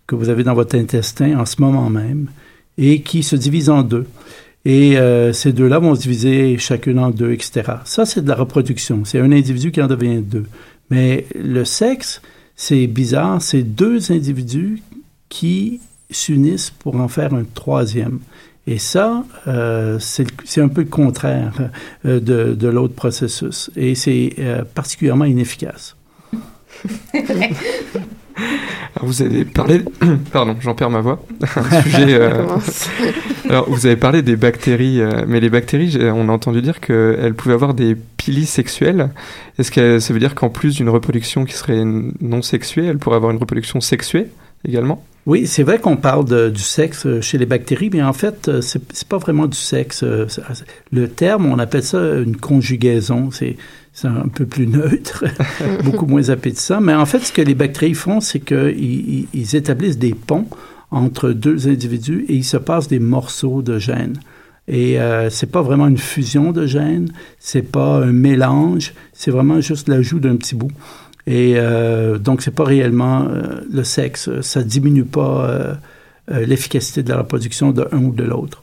que 0.09 0.16
vous 0.16 0.30
avez 0.30 0.42
dans 0.42 0.54
votre 0.54 0.76
intestin 0.76 1.38
en 1.38 1.47
ce 1.47 1.61
moment 1.61 1.90
même 1.90 2.28
et 2.76 3.02
qui 3.02 3.23
se 3.23 3.37
divise 3.37 3.71
en 3.71 3.83
deux. 3.83 4.07
Et 4.64 4.99
euh, 4.99 5.33
ces 5.33 5.52
deux-là 5.52 5.78
vont 5.78 5.95
se 5.95 6.00
diviser 6.00 6.59
chacune 6.59 6.99
en 6.99 7.11
deux, 7.11 7.33
etc. 7.33 7.62
Ça, 7.85 8.04
c'est 8.04 8.23
de 8.23 8.28
la 8.28 8.35
reproduction. 8.35 9.04
C'est 9.04 9.21
un 9.21 9.30
individu 9.30 9.71
qui 9.71 9.80
en 9.80 9.87
devient 9.87 10.23
deux. 10.23 10.47
Mais 10.90 11.26
le 11.37 11.64
sexe, 11.64 12.21
c'est 12.60 12.88
bizarre, 12.88 13.40
c'est 13.40 13.62
deux 13.62 14.10
individus 14.10 14.82
qui 15.28 15.80
s'unissent 16.10 16.70
pour 16.70 16.96
en 16.96 17.06
faire 17.06 17.32
un 17.32 17.44
troisième. 17.44 18.18
Et 18.66 18.78
ça, 18.78 19.24
euh, 19.46 20.00
c'est 20.00 20.60
un 20.60 20.66
peu 20.66 20.80
le 20.80 20.88
contraire 20.88 21.70
euh, 22.04 22.18
de, 22.18 22.54
de 22.54 22.68
l'autre 22.68 22.94
processus. 22.94 23.70
Et 23.76 23.94
c'est 23.94 24.34
euh, 24.40 24.64
particulièrement 24.74 25.24
inefficace. 25.24 25.96
Alors 28.97 29.07
vous 29.07 29.23
avez 29.23 29.45
parlé, 29.45 29.83
pardon, 30.33 30.57
j'en 30.61 30.75
perds 30.75 30.90
ma 30.90 31.00
voix. 31.00 31.23
Un 31.57 31.83
sujet. 31.83 32.14
euh, 32.14 32.47
Alors 33.49 33.71
vous 33.71 33.87
avez 33.87 33.97
parlé 33.97 34.23
des 34.23 34.37
bactéries, 34.37 35.00
euh, 35.00 35.25
mais 35.26 35.40
les 35.40 35.50
bactéries, 35.50 35.99
on 36.02 36.28
a 36.28 36.33
entendu 36.33 36.62
dire 36.62 36.80
qu'elles 36.80 37.35
pouvaient 37.35 37.54
avoir 37.54 37.75
des 37.75 37.97
piliers 38.16 38.45
sexuels. 38.47 39.11
Est-ce 39.59 39.71
que 39.71 39.99
ça 39.99 40.12
veut 40.12 40.21
dire 40.21 40.35
qu'en 40.35 40.49
plus 40.50 40.75
d'une 40.76 40.88
reproduction 40.88 41.45
qui 41.45 41.54
serait 41.54 41.83
non 41.85 42.42
sexuée, 42.42 42.87
elle 42.87 42.99
pourrait 42.99 43.16
avoir 43.16 43.30
une 43.33 43.38
reproduction 43.38 43.80
sexuée 43.80 44.28
également? 44.66 45.04
Oui, 45.26 45.47
c'est 45.47 45.62
vrai 45.62 45.78
qu'on 45.78 45.97
parle 45.97 46.25
de- 46.25 46.49
du 46.49 46.62
sexe 46.62 47.04
euh, 47.04 47.21
chez 47.21 47.37
les 47.37 47.45
bactéries, 47.45 47.90
mais 47.92 48.02
en 48.02 48.14
fait, 48.14 48.50
c'est 48.62 48.80
c'est 48.95 49.07
pas 49.09 49.18
vraiment 49.18 49.47
du 49.47 49.59
sexe. 49.59 50.02
Le 50.90 51.09
terme, 51.09 51.45
on 51.47 51.59
appelle 51.59 51.83
ça 51.83 51.99
une 52.16 52.37
conjugaison. 52.37 53.30
C'est 53.30 53.57
c'est 54.00 54.07
un 54.09 54.28
peu 54.28 54.47
plus 54.47 54.67
neutre, 54.69 55.25
beaucoup 55.85 56.07
moins 56.07 56.28
appétissant. 56.28 56.81
Mais 56.81 56.95
en 56.95 57.05
fait, 57.07 57.19
ce 57.21 57.33
que 57.33 57.43
les 57.43 57.55
bactéries 57.55 57.95
font, 57.95 58.21
c'est 58.21 58.40
qu'ils 58.40 58.78
ils- 58.78 59.28
ils 59.35 59.57
établissent 59.57 59.99
des 59.99 60.14
ponts 60.14 60.47
entre 60.90 61.31
deux 61.31 61.67
individus 61.69 62.25
et 62.28 62.35
il 62.35 62.45
se 62.45 62.57
passe 62.57 62.87
des 62.88 63.00
morceaux 63.00 63.61
de 63.62 63.78
gènes. 63.78 64.19
Et 64.69 65.00
euh, 65.00 65.31
c'est 65.31 65.50
pas 65.50 65.62
vraiment 65.62 65.88
une 65.88 65.99
fusion 65.99 66.52
de 66.52 66.67
gènes, 66.67 67.09
c'est 67.38 67.62
pas 67.62 68.02
un 68.05 68.12
mélange, 68.12 68.93
c'est 69.12 69.31
vraiment 69.31 69.61
juste 69.61 69.88
l'ajout 69.88 70.21
d'un 70.21 70.37
petit 70.37 70.55
bout. 70.55 70.71
Et 71.26 71.55
euh, 71.57 72.19
donc, 72.19 72.40
c'est 72.43 72.55
pas 72.55 72.64
réellement 72.64 73.26
euh, 73.28 73.61
le 73.71 73.85
sexe. 73.85 74.31
Ça 74.43 74.62
diminue 74.62 75.05
pas 75.05 75.45
euh, 75.50 75.75
euh, 76.31 76.47
l'efficacité 76.47 77.02
de 77.02 77.09
la 77.11 77.19
reproduction 77.19 77.73
de 77.73 77.87
un 77.93 77.99
ou 78.05 78.12
de 78.12 78.25
l'autre. 78.25 78.62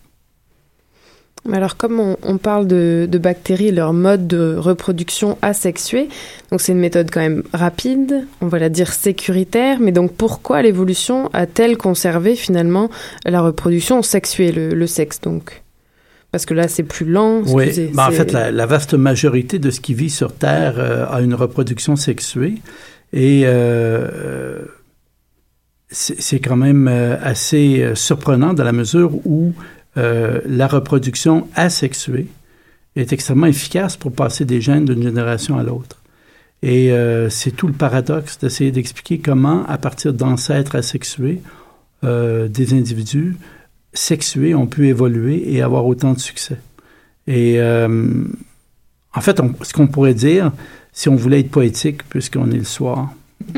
Alors, 1.51 1.77
comme 1.77 1.99
on, 1.99 2.17
on 2.23 2.37
parle 2.37 2.65
de, 2.67 3.07
de 3.09 3.17
bactéries 3.17 3.67
et 3.67 3.71
leur 3.71 3.93
mode 3.93 4.27
de 4.27 4.55
reproduction 4.57 5.37
asexué, 5.41 6.09
donc 6.51 6.59
c'est 6.61 6.71
une 6.71 6.79
méthode 6.79 7.09
quand 7.11 7.19
même 7.19 7.43
rapide, 7.53 8.25
on 8.41 8.47
va 8.47 8.57
la 8.59 8.69
dire 8.69 8.91
sécuritaire, 8.91 9.79
mais 9.79 9.91
donc 9.91 10.13
pourquoi 10.13 10.61
l'évolution 10.61 11.29
a-t-elle 11.33 11.77
conservé 11.77 12.35
finalement 12.35 12.89
la 13.25 13.41
reproduction 13.41 14.01
sexuée, 14.01 14.51
le, 14.51 14.69
le 14.69 14.87
sexe 14.87 15.21
donc? 15.21 15.61
Parce 16.31 16.45
que 16.45 16.53
là, 16.53 16.67
c'est 16.67 16.83
plus 16.83 17.05
lent. 17.05 17.43
Oui, 17.45 17.63
excusez, 17.63 17.91
ben, 17.93 18.07
en 18.07 18.11
fait, 18.11 18.33
la, 18.33 18.51
la 18.51 18.65
vaste 18.65 18.93
majorité 18.93 19.57
de 19.57 19.71
ce 19.71 19.79
qui 19.79 19.93
vit 19.93 20.09
sur 20.09 20.33
Terre 20.33 20.75
euh, 20.79 21.05
a 21.09 21.21
une 21.21 21.33
reproduction 21.33 21.95
sexuée. 21.95 22.55
Et 23.13 23.43
euh, 23.45 24.65
c'est 25.89 26.19
c'est 26.19 26.39
quand 26.39 26.57
même 26.57 26.89
euh, 26.89 27.15
assez 27.23 27.81
euh, 27.81 27.95
surprenant 27.95 28.53
dans 28.53 28.65
la 28.65 28.73
mesure 28.73 29.15
où 29.25 29.53
euh, 29.97 30.41
la 30.45 30.67
reproduction 30.67 31.47
asexuée 31.55 32.27
est 32.95 33.11
extrêmement 33.13 33.47
efficace 33.47 33.97
pour 33.97 34.11
passer 34.11 34.45
des 34.45 34.61
gènes 34.61 34.85
d'une 34.85 35.03
génération 35.03 35.57
à 35.57 35.63
l'autre. 35.63 36.01
Et 36.63 36.91
euh, 36.91 37.29
c'est 37.29 37.51
tout 37.51 37.67
le 37.67 37.73
paradoxe 37.73 38.39
d'essayer 38.39 38.71
d'expliquer 38.71 39.19
comment, 39.19 39.65
à 39.67 39.77
partir 39.77 40.13
d'ancêtres 40.13 40.75
asexués, 40.75 41.41
euh, 42.03 42.47
des 42.47 42.73
individus 42.73 43.35
sexués 43.93 44.55
ont 44.55 44.67
pu 44.67 44.87
évoluer 44.87 45.53
et 45.53 45.61
avoir 45.61 45.85
autant 45.85 46.13
de 46.13 46.19
succès. 46.19 46.57
Et 47.27 47.59
euh, 47.59 48.23
en 49.13 49.21
fait, 49.21 49.39
on- 49.39 49.53
ce 49.61 49.73
qu'on 49.73 49.87
pourrait 49.87 50.13
dire, 50.13 50.51
si 50.93 51.09
on 51.09 51.15
voulait 51.15 51.41
être 51.41 51.51
poétique, 51.51 52.03
puisqu'on 52.09 52.49
est 52.51 52.57
le 52.57 52.63
soir, 52.63 53.09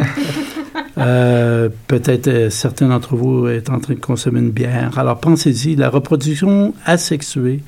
euh, 0.97 1.69
peut-être 1.87 2.27
euh, 2.27 2.49
certains 2.49 2.87
d'entre 2.87 3.15
vous 3.15 3.47
est 3.47 3.69
en 3.69 3.79
train 3.79 3.93
de 3.93 3.99
consommer 3.99 4.39
une 4.39 4.51
bière. 4.51 4.97
Alors 4.97 5.19
pensez-y, 5.19 5.75
la 5.75 5.89
reproduction 5.89 6.73
asexuée, 6.85 7.61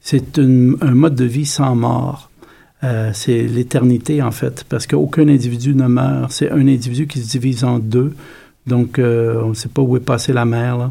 c'est 0.00 0.38
un 0.38 0.94
mode 0.94 1.14
de 1.14 1.24
vie 1.24 1.46
sans 1.46 1.74
mort. 1.74 2.30
Euh, 2.82 3.10
c'est 3.12 3.42
l'éternité 3.42 4.22
en 4.22 4.30
fait, 4.30 4.64
parce 4.68 4.86
qu'aucun 4.86 5.28
individu 5.28 5.74
ne 5.74 5.86
meurt. 5.86 6.32
C'est 6.32 6.50
un 6.50 6.66
individu 6.66 7.06
qui 7.06 7.20
se 7.20 7.30
divise 7.30 7.64
en 7.64 7.78
deux. 7.78 8.14
Donc, 8.66 8.98
euh, 8.98 9.42
on 9.44 9.50
ne 9.50 9.54
sait 9.54 9.68
pas 9.68 9.82
où 9.82 9.96
est 9.96 10.00
passée 10.00 10.32
la 10.32 10.44
mère. 10.44 10.78
Là. 10.78 10.90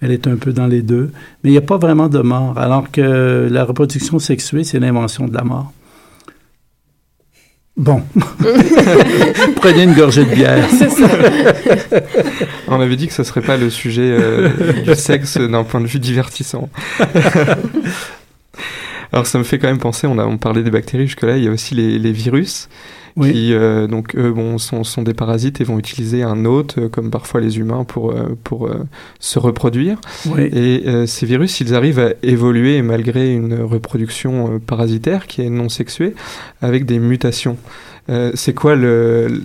Elle 0.00 0.12
est 0.12 0.26
un 0.26 0.36
peu 0.36 0.52
dans 0.52 0.66
les 0.66 0.82
deux. 0.82 1.10
Mais 1.42 1.50
il 1.50 1.52
n'y 1.52 1.58
a 1.58 1.62
pas 1.62 1.76
vraiment 1.76 2.08
de 2.08 2.20
mort, 2.20 2.56
alors 2.58 2.90
que 2.90 3.48
la 3.50 3.64
reproduction 3.64 4.18
sexuée, 4.18 4.64
c'est 4.64 4.78
l'invention 4.78 5.26
de 5.26 5.34
la 5.34 5.44
mort. 5.44 5.72
Bon. 7.78 8.02
Prenez 9.56 9.84
une 9.84 9.94
gorgée 9.94 10.24
de 10.24 10.34
bière. 10.34 10.68
C'est 10.78 10.90
ça. 10.90 11.08
On 12.66 12.80
avait 12.80 12.96
dit 12.96 13.06
que 13.06 13.12
ce 13.14 13.22
serait 13.22 13.40
pas 13.40 13.56
le 13.56 13.70
sujet 13.70 14.02
euh, 14.02 14.48
du 14.82 14.94
sexe 14.96 15.38
d'un 15.38 15.62
point 15.62 15.80
de 15.80 15.86
vue 15.86 16.00
divertissant. 16.00 16.68
Alors 19.12 19.26
ça 19.26 19.38
me 19.38 19.44
fait 19.44 19.58
quand 19.58 19.68
même 19.68 19.78
penser, 19.78 20.06
on 20.06 20.18
a 20.18 20.24
on 20.26 20.36
parlait 20.36 20.62
des 20.62 20.70
bactéries 20.70 21.06
jusque-là, 21.06 21.38
il 21.38 21.44
y 21.44 21.48
a 21.48 21.50
aussi 21.50 21.74
les, 21.74 21.98
les 21.98 22.12
virus 22.12 22.68
Oui. 23.18 23.32
qui 23.32 23.52
euh, 23.52 23.86
donc 23.86 24.14
eux 24.16 24.32
bon 24.32 24.58
sont, 24.58 24.84
sont 24.84 25.02
des 25.02 25.12
parasites 25.12 25.60
et 25.60 25.64
vont 25.64 25.78
utiliser 25.78 26.22
un 26.22 26.44
hôte 26.44 26.76
euh, 26.78 26.88
comme 26.88 27.10
parfois 27.10 27.40
les 27.40 27.58
humains 27.58 27.84
pour 27.84 28.12
euh, 28.12 28.38
pour 28.44 28.70
se 29.18 29.38
reproduire. 29.38 30.00
Oui. 30.26 30.42
Et 30.44 31.06
ces 31.06 31.26
virus, 31.26 31.60
ils 31.60 31.74
arrivent 31.74 31.98
à 31.98 32.12
évoluer 32.22 32.80
malgré 32.82 33.34
une 33.34 33.60
reproduction 33.60 34.60
parasitaire 34.60 35.26
qui 35.26 35.42
est 35.42 35.50
non 35.50 35.68
sexuée 35.68 36.14
avec 36.62 36.86
des 36.86 36.98
mutations. 36.98 37.56
C'est 38.34 38.54
quoi 38.54 38.74
le 38.74 39.42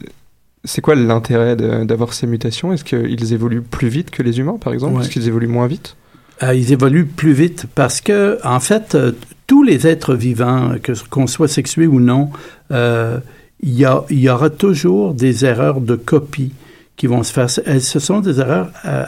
c'est 0.63 0.81
quoi 0.81 0.95
l'intérêt 0.95 1.55
d'avoir 1.55 2.13
ces 2.13 2.27
mutations? 2.27 2.71
Est-ce 2.71 2.83
qu'ils 2.83 3.33
évoluent 3.33 3.61
plus 3.61 3.89
vite 3.89 4.11
que 4.11 4.23
les 4.23 4.39
humains, 4.39 4.57
par 4.59 4.73
exemple? 4.73 4.95
Ouais. 4.95 5.01
Est-ce 5.01 5.09
qu'ils 5.09 5.27
évoluent 5.27 5.47
moins 5.47 5.67
vite? 5.67 5.95
Euh, 6.41 6.53
ils 6.53 6.71
évoluent 6.71 7.05
plus 7.05 7.33
vite 7.33 7.65
parce 7.75 8.01
que, 8.01 8.39
en 8.43 8.59
fait, 8.59 8.95
euh, 8.95 9.11
tous 9.47 9.63
les 9.63 9.87
êtres 9.87 10.15
vivants, 10.15 10.71
qu'on 11.09 11.27
soit 11.27 11.47
sexué 11.47 11.85
ou 11.85 11.99
non, 11.99 12.29
euh, 12.71 13.19
il 13.63 14.19
y, 14.19 14.29
aura 14.29 14.49
toujours 14.49 15.13
des 15.13 15.45
erreurs 15.45 15.81
de 15.81 15.95
copie 15.95 16.51
qui 16.95 17.07
vont 17.07 17.23
se 17.23 17.33
faire. 17.33 17.49
Ce 17.49 17.99
sont 17.99 18.19
des 18.19 18.39
erreurs 18.39 18.69
euh, 18.85 19.05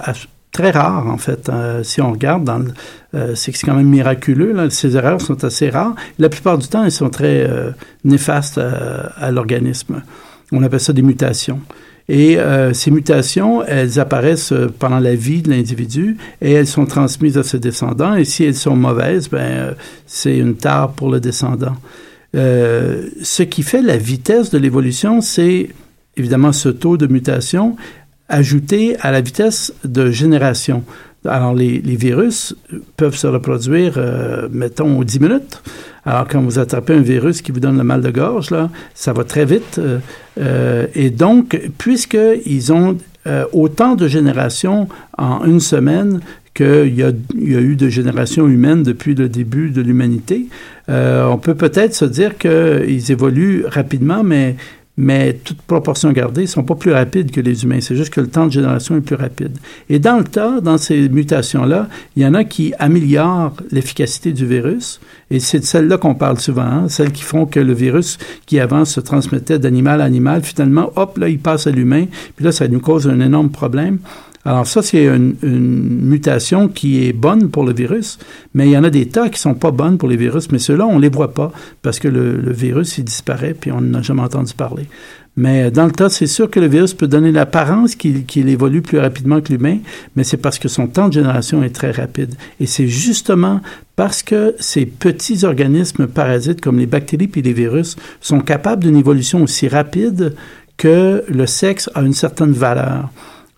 très 0.51 0.71
rares, 0.71 1.07
en 1.07 1.17
fait. 1.17 1.49
Euh, 1.49 1.83
si 1.83 2.01
on 2.01 2.11
regarde, 2.11 2.73
euh, 3.13 3.35
c'est 3.35 3.51
quand 3.51 3.75
même 3.75 3.89
miraculeux. 3.89 4.69
Ces 4.69 4.95
erreurs 4.95 5.21
sont 5.21 5.43
assez 5.43 5.69
rares. 5.69 5.95
La 6.19 6.29
plupart 6.29 6.57
du 6.57 6.67
temps, 6.67 6.83
elles 6.83 6.91
sont 6.91 7.09
très 7.09 7.47
euh, 7.47 7.71
néfastes 8.03 8.57
à, 8.57 9.11
à 9.17 9.31
l'organisme. 9.31 10.01
On 10.51 10.63
appelle 10.63 10.79
ça 10.79 10.93
des 10.93 11.01
mutations. 11.01 11.59
Et 12.07 12.37
euh, 12.37 12.73
ces 12.73 12.91
mutations, 12.91 13.63
elles 13.63 13.99
apparaissent 13.99 14.51
euh, 14.51 14.71
pendant 14.77 14.99
la 14.99 15.15
vie 15.15 15.41
de 15.41 15.49
l'individu 15.49 16.17
et 16.39 16.51
elles 16.51 16.67
sont 16.67 16.85
transmises 16.85 17.37
à 17.37 17.43
ses 17.43 17.59
descendants. 17.59 18.15
Et 18.15 18.25
si 18.25 18.43
elles 18.43 18.55
sont 18.55 18.75
mauvaises, 18.75 19.27
ben, 19.27 19.39
euh, 19.39 19.73
c'est 20.05 20.37
une 20.37 20.55
tare 20.55 20.91
pour 20.91 21.09
le 21.09 21.19
descendant. 21.19 21.75
Euh, 22.35 23.09
ce 23.21 23.43
qui 23.43 23.63
fait 23.63 23.81
la 23.81 23.97
vitesse 23.97 24.49
de 24.49 24.57
l'évolution, 24.57 25.21
c'est 25.21 25.69
évidemment 26.17 26.51
ce 26.51 26.69
taux 26.69 26.97
de 26.97 27.07
mutation 27.07 27.75
ajouté 28.27 28.97
à 29.01 29.11
la 29.11 29.21
vitesse 29.21 29.73
de 29.83 30.11
génération. 30.11 30.83
Alors, 31.27 31.55
les, 31.55 31.79
virus 31.79 32.55
peuvent 32.97 33.15
se 33.15 33.25
reproduire, 33.25 33.93
euh, 33.97 34.47
mettons, 34.51 35.01
10 35.01 35.19
minutes. 35.19 35.61
Alors, 36.05 36.27
quand 36.27 36.41
vous 36.41 36.59
attrapez 36.59 36.93
un 36.93 37.01
virus 37.01 37.41
qui 37.41 37.51
vous 37.51 37.59
donne 37.59 37.77
le 37.77 37.83
mal 37.83 38.01
de 38.01 38.11
gorge, 38.11 38.51
là, 38.51 38.69
ça 38.93 39.11
va 39.11 39.23
très 39.23 39.45
vite. 39.45 39.79
Euh, 40.39 40.87
et 40.93 41.09
donc, 41.09 41.59
puisqu'ils 41.77 42.71
ont 42.71 42.97
autant 43.53 43.95
de 43.95 44.07
générations 44.07 44.87
en 45.17 45.43
une 45.45 45.59
semaine 45.59 46.19
qu'il 46.55 46.93
y, 46.95 47.01
y 47.01 47.55
a 47.55 47.61
eu 47.61 47.75
de 47.75 47.89
générations 47.89 48.47
humaines 48.47 48.81
depuis 48.81 49.13
le 49.13 49.29
début 49.29 49.69
de 49.69 49.81
l'humanité, 49.81 50.47
euh, 50.89 51.27
on 51.27 51.37
peut 51.37 51.55
peut-être 51.55 51.93
se 51.93 52.05
dire 52.05 52.37
qu'ils 52.37 53.11
évoluent 53.11 53.65
rapidement, 53.67 54.23
mais 54.23 54.55
mais 54.97 55.33
toute 55.33 55.61
proportion 55.61 56.11
gardée, 56.13 56.43
ils 56.43 56.47
sont 56.47 56.63
pas 56.63 56.75
plus 56.75 56.93
rapides 56.93 57.31
que 57.31 57.41
les 57.41 57.63
humains. 57.63 57.81
C'est 57.81 57.97
juste 57.97 58.13
que 58.13 58.21
le 58.21 58.27
temps 58.27 58.47
de 58.47 58.51
génération 58.51 58.95
est 58.95 59.01
plus 59.01 59.15
rapide. 59.15 59.57
Et 59.89 59.99
dans 59.99 60.17
le 60.17 60.23
tas, 60.23 60.61
dans 60.61 60.77
ces 60.77 61.09
mutations-là, 61.09 61.89
il 62.15 62.23
y 62.23 62.25
en 62.25 62.33
a 62.33 62.45
qui 62.45 62.73
améliorent 62.79 63.53
l'efficacité 63.71 64.31
du 64.31 64.45
virus. 64.45 65.01
Et 65.31 65.41
c'est 65.41 65.59
de 65.59 65.65
celles-là 65.65 65.97
qu'on 65.97 66.15
parle 66.15 66.39
souvent, 66.39 66.61
hein, 66.61 66.87
celles 66.87 67.11
qui 67.11 67.23
font 67.23 67.45
que 67.45 67.59
le 67.59 67.73
virus 67.73 68.17
qui 68.45 68.57
avant 68.59 68.85
se 68.85 69.01
transmettait 69.01 69.59
d'animal 69.59 69.99
à 69.99 70.05
animal, 70.05 70.43
finalement, 70.43 70.91
hop, 70.95 71.17
là, 71.17 71.27
il 71.27 71.39
passe 71.39 71.67
à 71.67 71.71
l'humain. 71.71 72.05
Puis 72.37 72.45
là, 72.45 72.53
ça 72.53 72.69
nous 72.69 72.79
cause 72.79 73.05
un 73.09 73.19
énorme 73.19 73.49
problème. 73.49 73.99
Alors 74.45 74.67
ça, 74.67 74.83
c'est 74.83 75.05
une, 75.05 75.35
une, 75.41 76.05
mutation 76.05 76.67
qui 76.67 77.03
est 77.03 77.13
bonne 77.13 77.49
pour 77.49 77.63
le 77.63 77.73
virus, 77.73 78.19
mais 78.53 78.67
il 78.67 78.71
y 78.71 78.77
en 78.77 78.83
a 78.83 78.91
des 78.91 79.07
tas 79.07 79.29
qui 79.29 79.39
sont 79.39 79.55
pas 79.55 79.71
bonnes 79.71 79.97
pour 79.97 80.07
les 80.07 80.17
virus, 80.17 80.51
mais 80.51 80.59
ceux-là, 80.59 80.85
on 80.85 80.99
les 80.99 81.09
voit 81.09 81.33
pas 81.33 81.51
parce 81.81 81.99
que 81.99 82.07
le, 82.07 82.37
le 82.37 82.53
virus, 82.53 82.99
il 82.99 83.05
disparaît, 83.05 83.55
puis 83.59 83.71
on 83.71 83.81
n'a 83.81 84.03
jamais 84.03 84.21
entendu 84.21 84.53
parler. 84.53 84.87
Mais 85.37 85.69
dans 85.69 85.85
le 85.85 85.91
tas, 85.91 86.09
c'est 86.09 86.27
sûr 86.27 86.49
que 86.49 86.59
le 86.59 86.67
virus 86.67 86.93
peut 86.93 87.07
donner 87.07 87.31
l'apparence 87.31 87.95
qu'il 87.95 88.25
qu 88.25 88.39
évolue 88.47 88.81
plus 88.81 88.99
rapidement 88.99 89.41
que 89.41 89.51
l'humain, 89.51 89.79
mais 90.15 90.23
c'est 90.23 90.37
parce 90.37 90.59
que 90.59 90.69
son 90.69 90.87
temps 90.87 91.09
de 91.09 91.13
génération 91.13 91.61
est 91.61 91.75
très 91.75 91.91
rapide. 91.91 92.35
Et 92.59 92.67
c'est 92.67 92.87
justement 92.87 93.59
parce 93.97 94.23
que 94.23 94.55
ces 94.59 94.85
petits 94.85 95.43
organismes 95.43 96.07
parasites 96.07 96.61
comme 96.61 96.79
les 96.79 96.85
bactéries 96.85 97.27
puis 97.27 97.41
les 97.41 97.51
virus 97.51 97.97
sont 98.21 98.39
capables 98.39 98.83
d'une 98.83 98.95
évolution 98.95 99.43
aussi 99.43 99.67
rapide 99.67 100.35
que 100.77 101.23
le 101.27 101.45
sexe 101.45 101.89
a 101.95 102.01
une 102.01 102.13
certaine 102.13 102.51
valeur. 102.51 103.09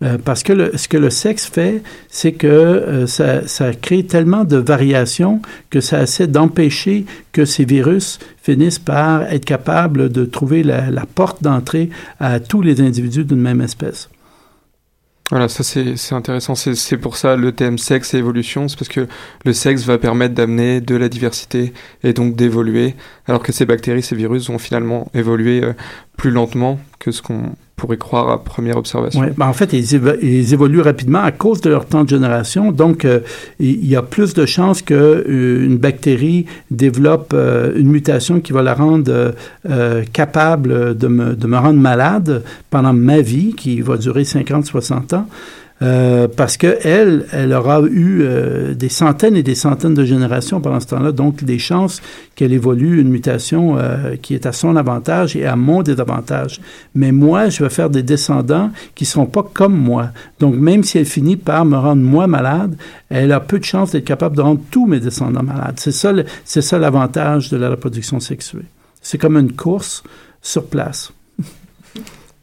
Euh, 0.04 0.18
parce 0.24 0.44
que 0.44 0.78
ce 0.78 0.88
que 0.88 0.98
le 0.98 1.10
sexe 1.10 1.48
fait, 1.48 1.82
c'est 2.08 2.34
que 2.34 2.48
euh, 2.48 3.08
ça, 3.08 3.74
crée 3.74 4.06
tellement 4.06 4.44
de 4.44 4.58
variations 4.58 5.42
que 5.72 5.82
ça 5.82 6.04
essaie 6.04 6.28
d'empêcher 6.28 7.06
que 7.32 7.46
ces 7.46 7.66
virus 7.66 8.20
finissent 8.42 8.78
par 8.80 9.24
être 9.24 9.46
capables 9.46 10.12
de 10.12 10.26
trouver 10.26 10.62
la, 10.62 10.92
la 10.92 11.06
porte 11.08 11.42
d'entrée 11.42 11.90
à 12.20 12.40
tous 12.40 12.62
les 12.62 12.80
individus 12.80 13.26
d'une 13.26 13.42
même 13.42 13.62
espèce. 13.62 14.10
Voilà, 15.30 15.50
ça 15.50 15.64
c'est 15.64 16.14
intéressant. 16.14 16.56
C'est 16.56 16.98
pour 16.98 17.18
ça 17.18 17.36
le 17.36 17.52
thème 17.52 17.78
sexe 17.78 18.14
et 18.14 18.18
évolution, 18.18 18.70
c'est 18.70 18.78
parce 18.78 18.88
que 18.88 19.08
le 19.44 19.52
sexe 19.54 19.84
va 19.84 19.98
permettre 19.98 20.34
d'amener 20.34 20.80
de 20.80 20.96
la 20.96 21.10
diversité 21.10 21.74
et 22.04 22.14
donc 22.14 22.36
d'évoluer, 22.38 22.96
alors 23.28 23.44
que 23.44 23.52
ces 23.52 23.66
bactéries, 23.66 24.04
ces 24.04 24.16
virus 24.16 24.50
vont 24.50 24.58
finalement 24.58 25.12
évoluer 25.14 25.64
euh, 25.64 25.74
plus 26.16 26.32
lentement 26.32 26.80
que 27.00 27.12
ce 27.12 27.22
qu'on 27.22 27.56
pourrait 27.78 27.98
croire 27.98 28.30
à 28.32 28.44
première 28.44 28.76
observation. 28.76 29.22
Ben 29.38 29.48
en 29.48 29.54
fait, 29.54 29.72
ils, 29.72 29.94
évo 29.94 30.10
ils, 30.20 30.52
évoluent 30.52 30.82
rapidement 30.82 31.22
à 31.22 31.32
cause 31.32 31.62
de 31.62 31.70
leur 31.70 31.86
temps 31.86 32.04
de 32.04 32.10
génération. 32.10 32.72
Donc, 32.72 33.06
euh, 33.06 33.20
il 33.60 33.86
y 33.86 33.96
a 33.96 34.02
plus 34.02 34.34
de 34.34 34.48
chances 34.48 34.82
qu'une 34.82 34.98
euh, 34.98 35.78
bactérie 35.78 36.48
développe 36.72 37.34
euh, 37.36 37.74
une 37.78 37.90
mutation 37.90 38.40
qui 38.42 38.52
va 38.52 38.64
la 38.64 38.74
rendre 38.74 39.36
capable 40.12 40.98
de 40.98 41.08
me, 41.08 41.36
de 41.36 41.48
me 41.48 41.58
rendre 41.58 41.80
malade 41.80 42.44
pendant 42.72 42.94
ma 42.94 43.22
vie, 43.22 43.54
qui 43.54 43.82
va 43.82 43.98
durer 43.98 44.24
50-60 44.24 45.16
ans. 45.16 45.28
Euh, 45.84 46.28
parce 46.28 46.58
que 46.58 46.80
elle, 46.84 47.28
elle 47.32 47.54
aura 47.54 47.82
eu 47.82 48.22
euh, 48.22 48.74
des 48.74 48.90
centaines 48.90 49.36
et 49.36 49.44
des 49.44 49.54
centaines 49.54 49.94
de 49.94 50.06
générations 50.06 50.60
pendant 50.60 50.80
ce 50.80 50.88
temps-là, 50.88 51.12
donc 51.12 51.44
des 51.44 51.60
chances 51.60 52.02
qu'elle 52.36 52.52
évolue 52.52 53.00
une 53.00 53.10
mutation 53.10 53.78
euh, 53.78 54.16
qui 54.20 54.34
est 54.34 54.48
à 54.48 54.54
son 54.54 54.76
avantage 54.76 55.36
et 55.36 55.46
à 55.46 55.56
mon 55.56 55.84
désavantage. 55.84 56.62
Mais 56.96 57.12
moi, 57.12 57.50
je 57.50 57.64
vais 57.64 57.70
faire 57.70 57.92
des 57.92 58.02
descendants 58.02 58.72
qui 58.96 59.06
seront 59.06 59.28
pas 59.28 59.48
comme 59.54 59.78
moi. 59.78 60.10
Donc 60.40 60.56
même 60.56 60.84
si 60.84 60.98
elle 60.98 61.06
finit 61.06 61.38
par 61.38 61.64
me 61.64 61.78
rendre 61.78 62.02
moi 62.02 62.26
malade, 62.26 62.76
elle 63.10 63.32
a 63.32 63.40
peu 63.40 63.60
de 63.60 63.64
chances 63.64 63.92
d'être 63.92 64.06
capable 64.06 64.36
de 64.36 64.42
rendre 64.42 64.62
tous 64.72 64.88
mes 64.88 65.00
descendants 65.00 65.44
malades. 65.44 65.76
C'est 65.78 65.92
ça, 65.92 66.12
c'est 66.44 66.64
ça 66.64 66.80
l'avantage 66.80 67.52
de 67.52 67.58
la 67.58 67.70
reproduction 67.70 68.20
sexuée. 68.20 68.66
C'est 69.04 69.20
comme 69.20 69.38
une 69.38 69.52
course 69.52 70.02
sur 70.42 70.66
place. 70.66 71.14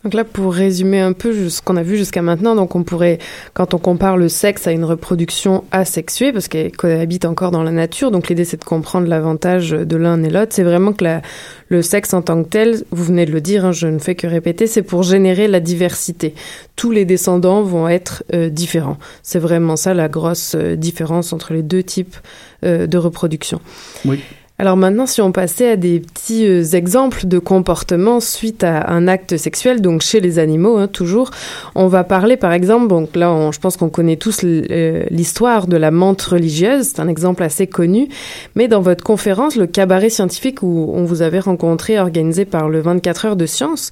Donc 0.05 0.13
là, 0.13 0.25
pour 0.25 0.53
résumer 0.53 1.01
un 1.01 1.15
peu 1.15 1.49
ce 1.49 1.63
qu'on 1.63 1.77
a 1.77 1.83
vu 1.83 1.97
jusqu'à 1.97 2.21
maintenant, 2.21 2.55
donc 2.55 2.77
on 2.77 2.83
pourrait, 2.83 3.19
quand 3.55 3.73
on 3.73 3.79
compare 3.79 4.19
le 4.19 4.29
sexe 4.29 4.67
à 4.67 4.73
une 4.73 4.85
reproduction 4.85 5.65
asexuée, 5.73 6.31
parce 6.31 6.47
qu'elle 6.49 6.73
cohabite 6.73 7.25
encore 7.25 7.51
dans 7.51 7.63
la 7.63 7.71
nature, 7.71 8.11
donc 8.11 8.29
l'idée 8.29 8.45
c'est 8.45 8.59
de 8.59 8.65
comprendre 8.65 9.09
l'avantage 9.09 9.71
de 9.71 9.97
l'un 9.97 10.23
et 10.23 10.29
l'autre, 10.29 10.53
c'est 10.55 10.63
vraiment 10.63 10.93
que 10.93 11.05
la, 11.05 11.23
le 11.69 11.81
sexe 11.81 12.13
en 12.13 12.21
tant 12.21 12.43
que 12.43 12.49
tel, 12.49 12.85
vous 12.91 13.05
venez 13.05 13.25
de 13.25 13.33
le 13.33 13.41
dire, 13.41 13.65
hein, 13.65 13.73
je 13.73 13.87
ne 13.87 13.99
fais 13.99 14.15
que 14.15 14.27
répéter, 14.27 14.67
c'est 14.67 14.83
pour 14.83 15.03
générer 15.03 15.49
la 15.49 15.61
diversité. 15.61 16.35
Tous 16.77 16.91
les 16.91 17.07
descendants 17.07 17.63
vont 17.63 17.89
être 17.89 18.25
euh, 18.35 18.51
différents. 18.51 18.99
C'est 19.23 19.39
vraiment 19.39 19.77
ça 19.77 19.95
la 19.95 20.09
grosse 20.09 20.55
euh, 20.55 20.77
différence 20.77 21.33
entre 21.33 21.55
les 21.55 21.63
deux 21.63 21.83
types 21.83 22.17
euh, 22.65 22.87
de 22.87 22.99
reproduction. 22.99 23.61
Oui. 24.05 24.21
Alors 24.57 24.77
maintenant, 24.77 25.07
si 25.07 25.21
on 25.21 25.33
passait 25.33 25.71
à 25.71 25.77
des 25.77 25.99
petits 25.99 26.47
euh, 26.47 26.63
exemples 26.75 27.27
de 27.27 27.41
comportements 27.41 28.21
suite 28.21 28.63
à 28.63 28.89
un 28.89 29.09
acte 29.09 29.37
sexuel, 29.37 29.81
donc 29.81 30.03
chez 30.03 30.21
les 30.21 30.39
animaux, 30.39 30.77
hein, 30.77 30.87
toujours, 30.87 31.33
on 31.75 31.89
va 31.89 32.05
parler 32.05 32.37
par 32.37 32.53
exemple, 32.53 32.87
donc 32.87 33.17
là, 33.17 33.33
on, 33.33 33.51
je 33.51 33.59
pense 33.59 33.77
qu'on 33.77 33.89
connaît 33.89 34.17
tous 34.17 34.43
l'histoire 34.43 35.67
de 35.67 35.77
la 35.77 35.91
menthe 35.91 36.23
religieuse, 36.23 36.91
c'est 36.95 37.01
un 37.01 37.09
exemple 37.09 37.43
assez 37.43 37.67
connu, 37.67 38.09
mais 38.55 38.69
dans 38.69 38.81
votre 38.81 39.03
conférence, 39.03 39.57
le 39.57 39.67
cabaret 39.67 40.09
scientifique 40.09 40.63
où 40.63 40.93
on 40.95 41.05
vous 41.05 41.23
avait 41.23 41.41
rencontré, 41.41 41.99
organisé 41.99 42.45
par 42.45 42.69
le 42.69 42.81
24 42.81 43.25
heures 43.25 43.37
de 43.37 43.47
science, 43.47 43.91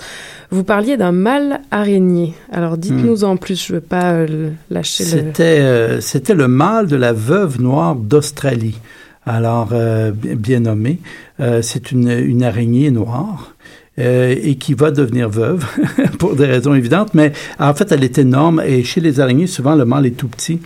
vous 0.53 0.63
parliez 0.63 0.97
d'un 0.97 1.13
mâle 1.13 1.61
araignée. 1.73 2.35
Alors 2.53 2.77
dites-nous 2.77 3.23
hmm. 3.23 3.25
en 3.25 3.37
plus, 3.37 3.67
je 3.67 3.73
ne 3.73 3.79
veux 3.79 3.85
pas 3.85 4.13
euh, 4.13 4.51
lâcher 4.71 5.03
C'était 5.03 5.59
le... 5.59 5.65
euh, 5.65 6.01
C'était 6.01 6.35
le 6.35 6.47
mâle 6.47 6.87
de 6.87 6.97
la 6.97 7.13
veuve 7.13 7.61
noire 7.61 7.97
d'Australie. 7.97 8.79
Alors, 9.25 9.69
euh, 9.73 10.11
bien 10.13 10.61
nommé, 10.61 10.99
euh, 11.41 11.63
c'est 11.63 11.93
une, 11.93 12.11
une, 12.11 12.43
araignée 12.43 12.91
noire. 12.91 13.55
Euh, 13.99 14.35
et 14.43 14.55
qui 14.55 14.73
va 14.73 14.91
devenir 14.91 15.29
veuve 15.29 15.67
pour 16.19 16.35
des 16.35 16.47
raisons 16.47 16.73
évidentes, 16.73 17.13
mais 17.13 17.33
en 17.59 17.75
fait, 17.75 17.93
elle 17.93 18.03
est 18.03 18.17
énorme 18.17 18.63
et 18.65 18.85
chez 18.85 19.03
les 19.03 19.21
araignées, 19.21 19.47
souvent, 19.47 19.75
le 19.75 19.85
mâle 19.85 20.07
est 20.07 20.17
tout 20.17 20.29
petit. 20.29 20.61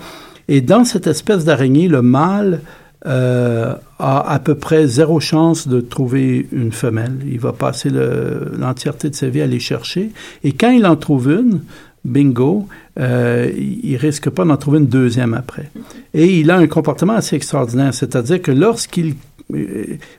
Et 0.46 0.60
dans 0.60 0.84
cette 0.84 1.08
espèce 1.08 1.44
d'araignée, 1.44 1.88
le 1.88 2.02
mâle 2.02 2.60
euh, 3.04 3.74
a 3.98 4.32
à 4.32 4.38
peu 4.38 4.54
près 4.54 4.86
zéro 4.86 5.18
chance 5.18 5.66
de 5.66 5.80
trouver 5.80 6.46
une 6.52 6.70
femelle. 6.70 7.18
Il 7.26 7.40
va 7.40 7.52
passer 7.52 7.90
l'entièreté 7.90 9.10
de 9.10 9.14
sa 9.16 9.28
vie 9.28 9.42
à 9.42 9.46
les 9.46 9.58
chercher. 9.58 10.12
Et 10.44 10.52
quand 10.52 10.70
il 10.70 10.86
en 10.86 10.94
trouve 10.94 11.28
une, 11.30 11.62
bingo, 12.06 12.68
euh, 12.98 13.50
il 13.56 13.96
risque 13.96 14.30
pas 14.30 14.44
d'en 14.44 14.56
trouver 14.56 14.78
une 14.78 14.86
deuxième 14.86 15.34
après. 15.34 15.70
Et 16.14 16.38
il 16.40 16.50
a 16.50 16.56
un 16.56 16.66
comportement 16.66 17.14
assez 17.14 17.36
extraordinaire, 17.36 17.92
c'est-à-dire 17.92 18.40
que 18.40 18.52
lorsqu'il 18.52 19.14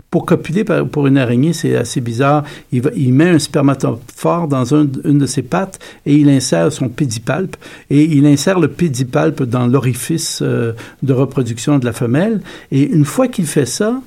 pour 0.09 0.25
copuler 0.25 0.63
pour 0.63 1.07
une 1.07 1.17
araignée, 1.17 1.51
c'est 1.51 1.75
assez 1.75 1.99
bizarre. 1.99 2.43
Il, 2.71 3.13
met 3.13 3.29
un 3.29 3.39
spermatophore 3.39 4.47
dans 4.47 4.73
un, 4.73 4.87
une 5.03 5.17
de 5.17 5.25
ses 5.25 5.41
pattes 5.41 5.79
et 6.05 6.15
il 6.15 6.29
insère 6.29 6.71
son 6.71 6.87
pédipalpe 6.87 7.57
et 7.89 8.03
il 8.03 8.25
insère 8.25 8.59
le 8.59 8.69
pédipalpe 8.69 9.43
dans 9.43 9.67
l'orifice 9.67 10.39
euh, 10.41 10.73
de 11.03 11.13
reproduction 11.13 11.77
de 11.77 11.85
la 11.85 11.91
femelle. 11.91 12.41
Et 12.71 12.83
une 12.83 13.05
fois 13.05 13.27
qu'il 13.27 13.47
fait 13.47 13.65
ça, 13.65 14.01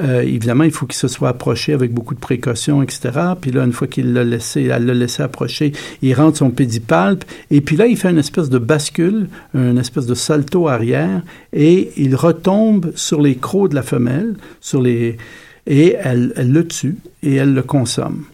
euh, 0.00 0.22
évidemment, 0.22 0.64
il 0.64 0.70
faut 0.70 0.86
qu'il 0.86 0.96
se 0.96 1.08
soit 1.08 1.28
approché 1.28 1.74
avec 1.74 1.92
beaucoup 1.92 2.14
de 2.14 2.20
précautions, 2.20 2.82
etc. 2.82 3.10
Puis 3.40 3.50
là, 3.50 3.64
une 3.64 3.72
fois 3.72 3.86
qu'il 3.86 4.14
l'a 4.14 4.24
laissé, 4.24 4.64
elle 4.64 4.86
l'a 4.86 4.94
laissé 4.94 5.22
approcher, 5.22 5.72
il 6.00 6.14
rentre 6.14 6.38
son 6.38 6.50
pédipalpe. 6.50 7.24
Et 7.50 7.60
puis 7.60 7.76
là, 7.76 7.86
il 7.86 7.96
fait 7.96 8.10
une 8.10 8.18
espèce 8.18 8.48
de 8.48 8.58
bascule, 8.58 9.28
une 9.54 9.78
espèce 9.78 10.06
de 10.06 10.14
salto 10.14 10.66
arrière, 10.66 11.22
et 11.52 11.90
il 11.98 12.16
retombe 12.16 12.92
sur 12.94 13.20
les 13.20 13.36
crocs 13.36 13.70
de 13.70 13.74
la 13.74 13.82
femelle, 13.82 14.36
sur 14.60 14.80
les, 14.80 15.18
et 15.66 15.94
elle, 16.00 16.32
elle 16.36 16.52
le 16.52 16.66
tue 16.66 16.96
et 17.22 17.34
elle 17.34 17.52
le 17.52 17.62
consomme. 17.62 18.24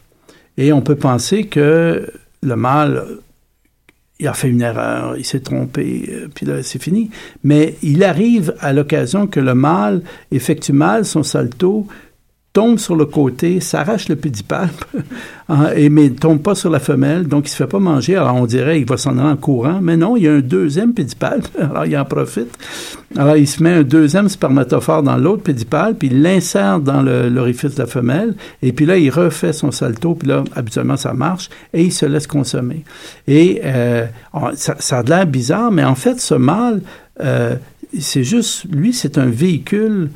Et 0.57 0.73
on 0.73 0.81
peut 0.81 0.97
penser 0.97 1.47
que 1.47 2.11
le 2.42 2.57
mâle 2.57 3.05
il 4.20 4.26
a 4.26 4.33
fait 4.33 4.48
une 4.48 4.62
erreur, 4.62 5.16
il 5.16 5.24
s'est 5.24 5.40
trompé, 5.40 6.09
euh, 6.11 6.28
puis 6.35 6.44
là, 6.44 6.62
c'est 6.62 6.83
fini. 6.83 7.11
Mais 7.44 7.76
il 7.83 8.02
arrive 8.02 8.54
à 8.61 8.72
l'occasion 8.72 9.26
que 9.26 9.38
le 9.38 9.54
mâle 9.54 10.02
effectue 10.33 10.72
mal 10.72 11.04
son 11.04 11.22
salto, 11.22 11.87
tombe 12.59 12.81
sur 12.81 12.97
le 12.97 13.07
côté, 13.07 13.61
s'arrache 13.61 14.09
le 14.09 14.16
pédipalpe, 14.16 14.85
hein, 15.49 15.68
et, 15.77 15.90
mais 15.90 16.11
tombe 16.11 16.42
pas 16.42 16.57
sur 16.57 16.71
la 16.71 16.81
femelle, 16.81 17.29
donc 17.29 17.47
il 17.47 17.51
se 17.51 17.55
fait 17.55 17.68
pas 17.68 17.79
manger. 17.79 18.16
Alors 18.16 18.35
on 18.35 18.47
dirait 18.47 18.81
il 18.81 18.85
va 18.85 18.97
s'en 18.97 19.16
aller 19.16 19.29
en 19.29 19.37
courant, 19.37 19.79
mais 19.81 19.97
non, 19.97 20.16
il 20.16 20.25
y 20.25 20.29
a 20.29 20.33
un 20.33 20.40
deuxième 20.40 20.92
pédipalpe, 20.92 21.47
alors 21.61 21.87
il 21.87 21.97
en 21.97 22.05
profite. 22.05 22.49
Alors 23.16 23.37
il 23.37 23.47
se 23.47 23.62
met 23.62 23.75
un 23.75 23.83
deuxième 23.85 24.29
spermatophore 24.29 25.05
dans 25.05 25.16
l'autre 25.16 25.44
pédipalpe, 25.44 26.01
puis 26.01 26.09
il 26.09 26.21
l'insère 26.21 26.81
dans 26.81 27.01
l'orifice 27.01 27.77
de 27.77 27.79
la 27.79 27.87
femelle, 27.87 28.35
et 28.61 28.73
puis 28.73 28.87
là 28.87 28.99
il 28.99 29.11
refait 29.11 29.53
son 29.53 29.71
salto, 29.71 30.16
puis 30.16 30.27
là 30.27 30.42
habituellement 30.57 30.97
ça 30.97 31.12
marche, 31.12 31.51
et 31.73 31.85
il 31.85 31.92
se 31.92 32.07
laisse 32.07 32.27
consommer. 32.27 32.83
Et 33.29 33.61
euh, 33.64 34.05
ça, 34.57 34.99
a 34.99 35.03
l'air 35.05 35.27
bizarre, 35.29 35.71
mais 35.71 35.85
en 35.85 35.94
fait 35.94 36.18
ce 36.18 36.35
mâle, 36.35 36.81
euh, 37.23 37.55
c'est 37.97 38.25
juste, 38.25 38.64
lui 38.68 38.92
c'est 38.92 39.16
un 39.16 39.27
véhicule 39.27 40.11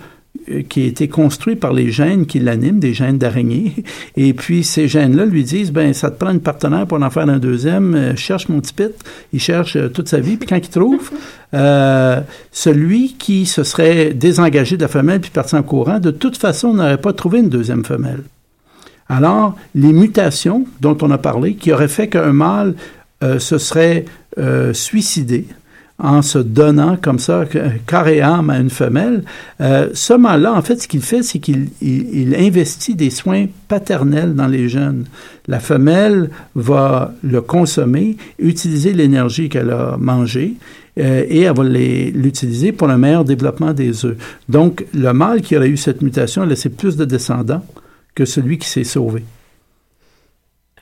qui 0.69 0.83
a 0.83 0.87
été 0.87 1.09
construit 1.09 1.57
par 1.57 1.73
les 1.73 1.91
gènes 1.91 2.27
qui 2.27 2.39
l'animent, 2.39 2.79
des 2.79 2.95
gènes 2.95 3.19
d'araignée. 3.19 3.73
Et 4.17 4.35
puis, 4.35 4.65
ces 4.65 4.89
gènes-là 4.89 5.25
lui 5.25 5.45
disent, 5.45 5.73
ben, 5.73 5.93
ça 5.93 6.11
te 6.11 6.19
prend 6.19 6.31
un 6.31 6.39
partenaire 6.39 6.87
pour 6.87 7.03
en 7.03 7.11
faire 7.11 7.29
un 7.29 7.39
deuxième. 7.39 7.95
Euh, 7.95 8.17
cherche 8.17 8.49
mon 8.49 8.61
petit 8.61 8.73
pit. 8.73 8.93
Il 9.33 9.41
cherche 9.41 9.77
euh, 9.77 9.89
toute 9.89 10.09
sa 10.09 10.21
vie. 10.21 10.37
Puis 10.37 10.49
quand 10.49 10.57
il 10.57 10.69
trouve, 10.69 11.11
euh, 11.55 12.21
celui 12.51 13.15
qui 13.15 13.47
se 13.47 13.63
serait 13.63 14.15
désengagé 14.15 14.77
de 14.77 14.83
la 14.83 14.89
femelle 14.89 15.21
puis 15.21 15.31
parti 15.31 15.55
en 15.55 15.63
courant, 15.63 15.99
de 15.99 16.11
toute 16.11 16.37
façon, 16.37 16.75
n'aurait 16.75 16.99
pas 16.99 17.13
trouvé 17.13 17.41
une 17.41 17.49
deuxième 17.49 17.85
femelle. 17.85 18.23
Alors, 19.09 19.57
les 19.75 19.93
mutations 19.93 20.67
dont 20.81 20.97
on 21.03 21.11
a 21.11 21.19
parlé, 21.19 21.55
qui 21.55 21.73
auraient 21.73 21.89
fait 21.89 22.09
qu'un 22.09 22.33
mâle 22.33 22.75
se 23.39 23.59
serait 23.59 24.07
suicidé, 24.73 25.47
en 26.03 26.21
se 26.21 26.39
donnant 26.39 26.97
comme 27.01 27.21
ça, 27.21 27.45
corps 27.87 28.09
et 28.09 28.21
âme 28.21 28.51
à 28.51 28.59
une 28.59 28.71
femelle. 28.71 29.23
Euh, 29.61 29.89
ce 29.95 30.13
mâle-là, 30.13 30.53
en 30.53 30.61
fait, 30.61 30.83
ce 30.83 30.89
qu'il 30.89 31.01
fait, 31.01 31.23
c'est 31.23 31.39
qu'il 31.39 31.69
il, 31.81 32.35
investit 32.35 32.97
des 32.97 33.11
soins 33.11 33.47
paternels 33.69 34.35
dans 34.35 34.49
les 34.49 34.69
jeunes. 34.69 35.05
La 35.47 35.61
femelle 35.61 36.31
va 36.57 37.15
le 37.23 37.41
consommer, 37.41 38.17
utiliser 38.41 38.93
l'énergie 38.93 39.49
qu'elle 39.49 39.71
a 39.71 39.97
mangée, 39.97 40.55
euh, 40.99 41.25
et 41.29 41.43
elle 41.43 41.55
va 41.55 41.63
l'utiliser 41.63 42.73
pour 42.73 42.89
le 42.89 42.99
meilleur 42.99 43.25
développement 43.25 43.73
des 43.73 44.05
œufs. 44.05 44.17
Donc, 44.49 44.85
le 44.93 45.13
mâle 45.13 45.41
qui 45.41 45.57
aurait 45.57 45.69
eu 45.69 45.77
cette 45.77 46.03
mutation 46.03 46.43
a 46.43 46.47
laissé 46.47 46.69
plus 46.69 46.97
de 46.97 47.05
descendants 47.05 47.65
que 48.15 48.25
celui 48.25 48.59
qui 48.59 48.69
s'est 48.69 48.85
sauvé. 48.85 49.23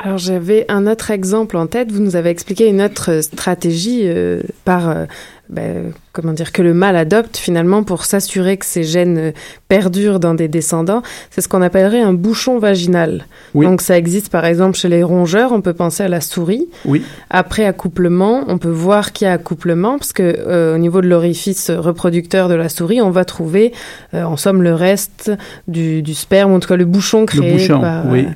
Alors 0.02 0.18
j'avais 0.18 0.64
un 0.68 0.86
autre 0.86 1.10
exemple 1.10 1.56
en 1.56 1.66
tête. 1.66 1.92
Vous 1.92 2.00
nous 2.00 2.16
avez 2.16 2.30
expliqué 2.30 2.68
une 2.68 2.80
autre 2.80 3.20
stratégie 3.20 4.02
euh, 4.04 4.40
par 4.64 4.88
euh, 4.88 5.04
ben, 5.50 5.92
comment 6.12 6.32
dire 6.32 6.52
que 6.52 6.62
le 6.62 6.72
mâle 6.72 6.96
adopte 6.96 7.36
finalement 7.36 7.82
pour 7.82 8.06
s'assurer 8.06 8.56
que 8.56 8.64
ces 8.64 8.82
gènes 8.82 9.18
euh, 9.18 9.32
perdurent 9.68 10.18
dans 10.18 10.32
des 10.32 10.48
descendants. 10.48 11.02
C'est 11.30 11.42
ce 11.42 11.48
qu'on 11.48 11.60
appellerait 11.60 12.00
un 12.00 12.14
bouchon 12.14 12.58
vaginal. 12.58 13.26
Donc 13.54 13.82
ça 13.82 13.98
existe 13.98 14.30
par 14.30 14.46
exemple 14.46 14.78
chez 14.78 14.88
les 14.88 15.02
rongeurs. 15.02 15.52
On 15.52 15.60
peut 15.60 15.74
penser 15.74 16.02
à 16.02 16.08
la 16.08 16.22
souris. 16.22 16.66
Oui. 16.86 17.02
Après 17.28 17.66
accouplement, 17.66 18.44
on 18.48 18.56
peut 18.56 18.70
voir 18.70 19.12
qu'il 19.12 19.26
y 19.26 19.28
a 19.28 19.34
accouplement 19.34 19.98
parce 19.98 20.14
que 20.14 20.74
au 20.74 20.78
niveau 20.78 21.02
de 21.02 21.08
l'orifice 21.08 21.70
reproducteur 21.70 22.48
de 22.48 22.54
la 22.54 22.70
souris, 22.70 23.02
on 23.02 23.10
va 23.10 23.26
trouver 23.26 23.72
en 24.14 24.38
somme 24.38 24.62
le 24.62 24.74
reste 24.74 25.30
du, 25.68 26.00
du, 26.02 26.14
sperme, 26.14 26.52
en 26.52 26.60
tout 26.60 26.68
cas 26.68 26.76
le 26.76 26.86
bouchon 26.86 27.26
créé 27.26 27.42
le 27.42 27.52
bouchon, 27.52 27.80
par. 27.80 28.06
Oui. 28.06 28.26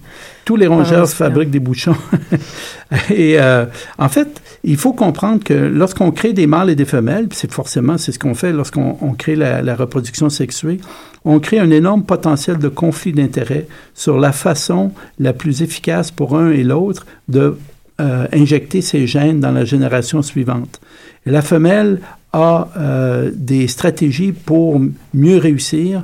Tous 0.45 0.57
les 0.57 0.67
rongeurs 0.67 1.09
fabriquent 1.09 1.51
des 1.51 1.61
bouchons. 1.61 1.97
et 3.11 3.41
euh, 3.41 3.65
en 3.99 4.09
fait, 4.09 4.43
il 4.63 4.77
faut 4.77 4.93
comprendre 4.93 5.43
que 5.43 5.55
lorsqu'on 5.55 6.11
crée 6.11 6.33
des 6.33 6.47
mâles 6.47 6.71
et 6.71 6.75
des 6.75 6.85
femelles, 6.85 7.29
c'est 7.33 7.51
forcément 7.51 7.97
c'est 7.97 8.13
ce 8.13 8.19
qu'on 8.19 8.35
fait 8.35 8.53
lorsqu'on 8.53 9.15
crée 9.15 9.37
la, 9.37 9.75
reproduction 9.75 10.29
sexuée, 10.29 10.79
on 11.25 11.41
crée 11.41 11.59
un 11.59 11.71
énorme 11.71 12.05
potentiel 12.05 12.59
de 12.59 12.69
conflit 12.69 13.13
d'intérêts 13.13 13.67
sur 13.95 14.19
la 14.19 14.33
façon 14.33 14.93
la 15.19 15.33
plus 15.33 15.63
efficace 15.63 16.11
pour 16.11 16.37
un 16.37 16.51
et 16.51 16.63
l'autre 16.63 17.07
de 17.29 17.57
euh, 18.01 18.27
injecter 18.33 18.83
ces 18.83 19.07
gènes 19.07 19.41
dans 19.41 19.53
la 19.53 19.65
génération 19.65 20.21
suivante. 20.21 20.81
Et 21.27 21.31
la 21.31 21.43
femelle 21.43 22.01
a 22.33 22.69
euh, 22.77 23.31
des 23.35 23.67
stratégies 23.69 24.33
pour 24.33 24.81
mieux 25.15 25.39
réussir 25.39 26.03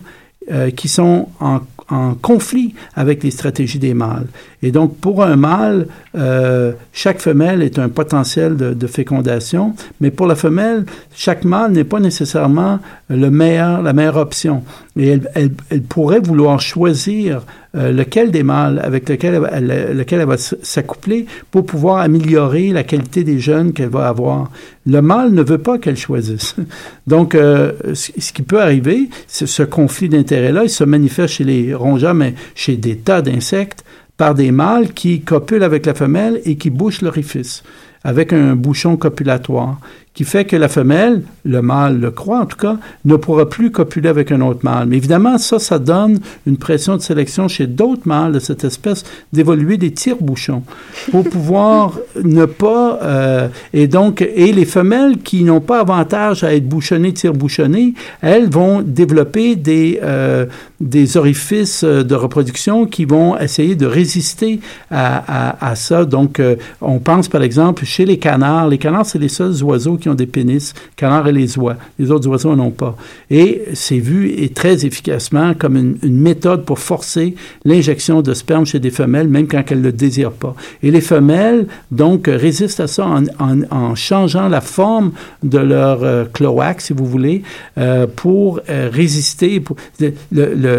qui 0.74 0.88
sont 0.88 1.28
en 1.38 1.60
en 1.90 2.14
conflit 2.14 2.74
avec 2.94 3.22
les 3.22 3.30
stratégies 3.30 3.78
des 3.78 3.94
mâles. 3.94 4.26
Et 4.62 4.72
donc, 4.72 4.96
pour 4.96 5.22
un 5.22 5.36
mâle, 5.36 5.86
euh, 6.16 6.72
chaque 6.92 7.20
femelle 7.20 7.62
est 7.62 7.78
un 7.78 7.88
potentiel 7.88 8.56
de, 8.56 8.86
fécondation, 8.86 9.74
mais 10.00 10.10
pour 10.10 10.26
la 10.26 10.34
femelle, 10.34 10.84
chaque 11.14 11.44
mâle 11.44 11.72
n'est 11.72 11.84
pas 11.84 12.00
nécessairement 12.00 12.80
le 13.08 13.30
meilleur, 13.30 13.82
la 13.82 13.92
meilleure 13.92 14.16
option. 14.16 14.62
Et 14.96 15.08
elle, 15.08 15.52
elle 15.70 15.82
pourrait 15.82 16.20
vouloir 16.20 16.60
choisir 16.60 17.42
euh, 17.76 17.92
lequel 17.92 18.30
des 18.30 18.42
mâles 18.42 18.80
avec 18.82 19.08
lequel 19.08 19.40
elle, 19.52 19.96
lequel 19.96 20.20
elle 20.20 20.26
va 20.26 20.36
s'accoupler 20.36 21.26
pour 21.50 21.64
pouvoir 21.64 21.98
améliorer 21.98 22.70
la 22.70 22.82
qualité 22.82 23.22
des 23.22 23.38
jeunes 23.38 23.72
qu'elle 23.72 23.88
va 23.88 24.08
avoir. 24.08 24.50
Le 24.86 25.00
mâle 25.00 25.32
ne 25.32 25.42
veut 25.42 25.58
pas 25.58 25.78
qu'elle 25.78 25.96
choisisse. 25.96 26.56
Donc, 27.06 27.34
euh, 27.34 27.72
ce 27.94 28.32
qui 28.32 28.42
peut 28.42 28.60
arriver, 28.60 29.08
ce 29.28 29.62
conflit 29.62 30.08
d'intérêt-là, 30.08 30.64
il 30.64 30.70
se 30.70 30.84
manifeste 30.84 31.34
chez 31.34 31.44
les 31.44 31.74
rongeurs, 31.74 32.14
mais 32.14 32.34
chez 32.54 32.76
des 32.76 32.96
tas 32.96 33.22
d'insectes, 33.22 33.84
par 34.16 34.34
des 34.34 34.50
mâles 34.50 34.92
qui 34.92 35.20
copulent 35.22 35.62
avec 35.62 35.86
la 35.86 35.94
femelle 35.94 36.40
et 36.44 36.56
qui 36.56 36.70
bouchent 36.70 37.02
l'orifice 37.02 37.62
avec 38.04 38.32
un 38.32 38.56
bouchon 38.56 38.96
copulatoire 38.96 39.78
qui 40.12 40.24
fait 40.24 40.44
que 40.44 40.56
la 40.56 40.68
femelle, 40.68 41.22
le 41.44 41.62
mâle 41.62 42.00
le 42.00 42.10
croit 42.10 42.40
en 42.40 42.46
tout 42.46 42.56
cas, 42.56 42.76
ne 43.04 43.16
pourra 43.16 43.48
plus 43.48 43.70
copuler 43.70 44.08
avec 44.08 44.32
un 44.32 44.40
autre 44.40 44.60
mâle. 44.64 44.88
Mais 44.88 44.96
évidemment, 44.96 45.38
ça, 45.38 45.58
ça 45.58 45.78
donne 45.78 46.18
une 46.46 46.56
pression 46.56 46.96
de 46.96 47.02
sélection 47.02 47.46
chez 47.46 47.66
d'autres 47.66 48.06
mâles 48.06 48.32
de 48.32 48.40
cette 48.40 48.64
espèce 48.64 49.04
d'évoluer 49.32 49.76
des 49.76 49.92
tire-bouchons 49.92 50.62
pour 51.10 51.24
pouvoir 51.30 51.98
ne 52.22 52.44
pas... 52.44 52.98
Euh, 53.02 53.48
et 53.72 53.86
donc, 53.86 54.22
et 54.22 54.52
les 54.52 54.64
femelles 54.64 55.18
qui 55.18 55.44
n'ont 55.44 55.60
pas 55.60 55.80
avantage 55.80 56.42
à 56.42 56.54
être 56.54 56.68
bouchonnées, 56.68 57.12
tire-bouchonnées, 57.12 57.94
elles 58.20 58.50
vont 58.50 58.82
développer 58.82 59.54
des, 59.54 60.00
euh, 60.02 60.46
des 60.80 61.16
orifices 61.16 61.84
de 61.84 62.14
reproduction 62.14 62.86
qui 62.86 63.04
vont 63.04 63.38
essayer 63.38 63.74
de 63.74 63.86
résister 63.86 64.60
à, 64.90 65.48
à, 65.50 65.70
à 65.70 65.74
ça. 65.74 66.04
Donc, 66.04 66.40
euh, 66.40 66.56
on 66.80 66.98
pense 66.98 67.28
par 67.28 67.42
exemple 67.42 67.84
chez 67.84 68.04
les 68.04 68.18
canards. 68.18 68.68
Les 68.68 68.78
canards, 68.78 69.06
c'est 69.06 69.18
les 69.18 69.28
seuls 69.28 69.62
oiseaux 69.62 69.96
qui 69.96 70.08
ont 70.08 70.14
des 70.14 70.26
pénis, 70.26 70.74
canards 70.96 71.28
et 71.28 71.32
les 71.32 71.58
oies. 71.58 71.76
Les 71.98 72.10
autres 72.10 72.28
oiseaux 72.28 72.54
n'en 72.54 72.66
ont 72.66 72.70
pas. 72.70 72.96
Et 73.30 73.62
c'est 73.74 73.98
vu 73.98 74.30
et 74.30 74.48
très 74.50 74.86
efficacement 74.86 75.54
comme 75.54 75.76
une, 75.76 76.20
méthode 76.20 76.64
pour 76.64 76.78
forcer 76.78 77.34
l'injection 77.64 78.20
de 78.20 78.34
sperme 78.34 78.66
chez 78.66 78.78
des 78.78 78.90
femelles, 78.90 79.28
même 79.28 79.48
quand 79.48 79.62
elles 79.70 79.78
ne 79.78 79.84
le 79.84 79.92
désirent 79.92 80.32
pas. 80.32 80.54
Et 80.82 80.90
les 80.90 81.00
femelles, 81.00 81.66
donc, 81.90 82.26
résistent 82.26 82.80
à 82.80 82.86
ça 82.86 83.06
en, 83.06 83.24
en, 83.70 83.94
changeant 83.94 84.48
la 84.48 84.60
forme 84.60 85.12
de 85.42 85.58
leur 85.58 86.02
euh, 86.02 86.24
cloaque, 86.30 86.80
si 86.80 86.92
vous 86.92 87.06
voulez, 87.06 87.42
euh, 87.78 88.06
pour 88.06 88.60
euh, 88.68 88.90
résister. 88.92 89.60
Pour, 89.60 89.76
le, 89.98 90.12
le, 90.30 90.69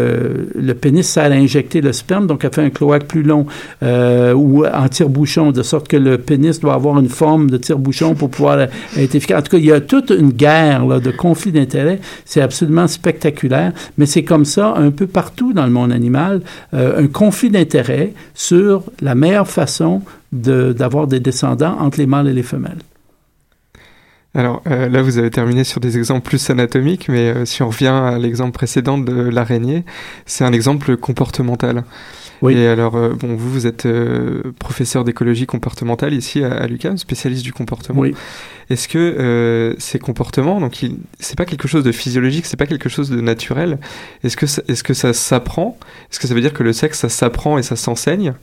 le, 0.54 0.72
pénis 0.74 1.06
sert 1.06 1.30
à 1.30 1.34
injecter 1.34 1.80
le 1.80 1.92
sperme, 1.92 2.26
donc 2.26 2.44
elle 2.44 2.52
fait 2.52 2.62
un 2.62 2.70
cloaque 2.70 3.04
plus 3.04 3.22
long 3.22 3.46
ou 3.82 4.66
en 4.66 4.88
tire-bouchon, 4.88 5.52
de 5.52 5.62
sorte 5.62 5.88
que 5.88 5.96
le 5.96 6.18
pénis 6.18 6.60
doit 6.60 6.74
avoir 6.74 6.98
une 6.98 7.08
forme 7.08 7.50
de 7.50 7.56
tire-bouchon 7.56 8.14
pour 8.14 8.30
pouvoir 8.30 8.60
être 8.96 9.14
en 9.14 9.42
tout 9.42 9.50
cas, 9.50 9.58
il 9.58 9.64
y 9.64 9.72
a 9.72 9.80
toute 9.80 10.10
une 10.10 10.30
guerre 10.30 10.86
là, 10.86 11.00
de 11.00 11.10
conflits 11.10 11.52
d'intérêts. 11.52 12.00
C'est 12.24 12.40
absolument 12.40 12.86
spectaculaire, 12.86 13.72
mais 13.98 14.06
c'est 14.06 14.24
comme 14.24 14.44
ça 14.44 14.74
un 14.76 14.90
peu 14.90 15.06
partout 15.06 15.52
dans 15.52 15.64
le 15.64 15.72
monde 15.72 15.92
animal, 15.92 16.40
euh, 16.74 17.02
un 17.02 17.06
conflit 17.06 17.50
d'intérêts 17.50 18.12
sur 18.34 18.84
la 19.00 19.14
meilleure 19.14 19.48
façon 19.48 20.02
d'avoir 20.32 21.06
des 21.06 21.20
descendants 21.20 21.76
entre 21.78 21.98
les 21.98 22.06
mâles 22.06 22.28
et 22.28 22.32
les 22.32 22.42
femelles. 22.42 22.78
Alors 24.34 24.62
euh, 24.66 24.88
là, 24.88 25.02
vous 25.02 25.18
avez 25.18 25.30
terminé 25.30 25.62
sur 25.62 25.80
des 25.80 25.98
exemples 25.98 26.26
plus 26.26 26.48
anatomiques, 26.48 27.08
mais 27.08 27.28
euh, 27.28 27.44
si 27.44 27.62
on 27.62 27.68
revient 27.68 27.88
à 27.88 28.18
l'exemple 28.18 28.52
précédent 28.52 28.96
de 28.96 29.12
l'araignée, 29.12 29.84
c'est 30.24 30.44
un 30.44 30.52
exemple 30.52 30.96
comportemental. 30.96 31.84
Oui. 32.40 32.54
Et 32.54 32.66
alors, 32.66 32.96
euh, 32.96 33.10
bon, 33.10 33.36
vous, 33.36 33.50
vous 33.50 33.66
êtes 33.68 33.86
euh, 33.86 34.52
professeur 34.58 35.04
d'écologie 35.04 35.46
comportementale 35.46 36.12
ici 36.12 36.42
à, 36.42 36.52
à 36.52 36.66
l'UQAM, 36.66 36.96
spécialiste 36.98 37.44
du 37.44 37.52
comportement. 37.52 38.00
Oui. 38.00 38.14
Est-ce 38.68 38.88
que 38.88 38.98
euh, 38.98 39.74
ces 39.78 40.00
comportements, 40.00 40.60
donc, 40.60 40.84
c'est 41.20 41.36
pas 41.36 41.44
quelque 41.44 41.68
chose 41.68 41.84
de 41.84 41.92
physiologique, 41.92 42.46
c'est 42.46 42.56
pas 42.56 42.66
quelque 42.66 42.88
chose 42.88 43.10
de 43.10 43.20
naturel. 43.20 43.78
Est-ce 44.24 44.36
que, 44.36 44.46
est-ce 44.46 44.82
que 44.82 44.94
ça 44.94 45.12
s'apprend? 45.12 45.78
Est-ce 46.10 46.18
que 46.18 46.26
ça 46.26 46.34
veut 46.34 46.40
dire 46.40 46.52
que 46.52 46.64
le 46.64 46.72
sexe, 46.72 46.98
ça 47.00 47.08
s'apprend 47.08 47.58
et 47.58 47.62
ça 47.62 47.76
s'enseigne? 47.76 48.34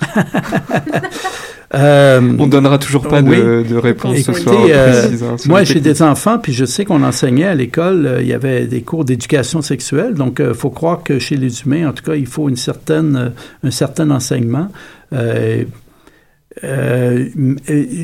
Euh, 1.72 2.20
on 2.38 2.48
donnera 2.48 2.78
toujours 2.78 3.06
pas 3.06 3.22
de, 3.22 3.62
de, 3.62 3.76
réponse 3.76 4.18
ce 4.22 4.32
soir 4.32 4.56
euh, 4.68 5.08
hein, 5.22 5.36
moi, 5.46 5.62
j'ai 5.62 5.78
des 5.78 6.02
enfants, 6.02 6.40
puis 6.40 6.52
je 6.52 6.64
sais 6.64 6.84
qu'on 6.84 7.04
enseignait 7.04 7.44
à 7.44 7.54
l'école, 7.54 8.06
euh, 8.06 8.22
il 8.22 8.26
y 8.26 8.32
avait 8.32 8.66
des 8.66 8.82
cours 8.82 9.04
d'éducation 9.04 9.62
sexuelle. 9.62 10.14
Donc, 10.14 10.42
il 10.44 10.54
faut 10.54 10.70
croire 10.70 11.04
que 11.04 11.20
chez 11.20 11.36
les 11.36 11.62
humains, 11.62 11.88
en 11.88 11.92
tout 11.92 12.02
cas, 12.02 12.16
il 12.16 12.26
faut 12.26 12.48
une 12.48 12.56
certaine, 12.56 13.32
un 13.62 13.70
certain 13.70 14.10
enseignement. 14.10 14.68
Euh, 15.12 15.64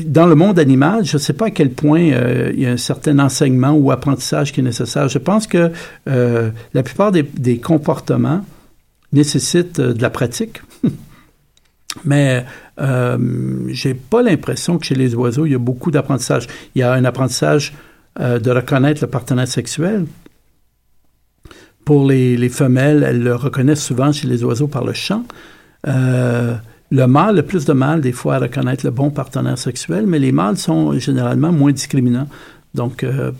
dans 0.05 0.25
le 0.25 0.35
monde 0.35 0.59
animal, 0.59 1.03
je 1.03 1.17
ne 1.17 1.21
sais 1.21 1.33
pas 1.33 1.47
à 1.47 1.51
quel 1.51 1.71
point 1.71 1.99
il 1.99 2.59
y 2.59 2.65
a 2.65 2.71
un 2.71 2.77
certain 2.77 3.19
enseignement 3.19 3.71
ou 3.71 3.91
apprentissage 3.91 4.53
qui 4.53 4.61
est 4.61 4.63
nécessaire. 4.63 5.09
Je 5.09 5.17
pense 5.17 5.45
que 5.45 5.71
la 6.05 6.83
plupart 6.83 7.11
des, 7.11 7.23
des 7.23 7.57
comportements 7.57 8.45
nécessite 9.11 9.81
de 9.81 10.01
la 10.01 10.09
pratique. 10.09 10.61
Mais 12.05 12.45
euh, 12.79 13.17
j'ai 13.69 13.93
pas 13.93 14.21
l'impression 14.21 14.77
que 14.77 14.85
chez 14.85 14.95
les 14.95 15.15
oiseaux, 15.15 15.45
il 15.45 15.51
y 15.53 15.55
a 15.55 15.59
beaucoup 15.59 15.91
d'apprentissage. 15.91 16.47
Il 16.75 16.79
y 16.79 16.83
a 16.83 16.93
un 16.93 17.05
apprentissage 17.05 17.73
euh, 18.19 18.39
de 18.39 18.51
reconnaître 18.51 19.01
le 19.01 19.07
partenaire 19.07 19.47
sexuel. 19.47 20.05
Pour 21.85 22.05
les, 22.05 22.35
les, 22.35 22.49
femelles, 22.49 23.03
elles 23.07 23.23
le 23.23 23.35
reconnaissent 23.35 23.83
souvent 23.83 24.11
chez 24.11 24.27
les 24.27 24.43
oiseaux 24.43 24.67
par 24.67 24.83
le 24.83 24.93
chant. 24.93 25.23
Euh, 25.87 26.55
le 26.89 27.07
mâle 27.07 27.39
a 27.39 27.43
plus 27.43 27.65
de 27.65 27.73
mal 27.73 28.01
des 28.01 28.11
fois 28.11 28.35
à 28.35 28.39
reconnaître 28.39 28.85
le 28.85 28.91
bon 28.91 29.09
partenaire 29.09 29.57
sexuel, 29.57 30.05
mais 30.07 30.19
les 30.19 30.31
mâles 30.31 30.57
sont 30.57 30.97
généralement 30.99 31.51
moins 31.51 31.71
discriminants. 31.71 32.27
Donc, 32.73 33.03
euh, 33.03 33.31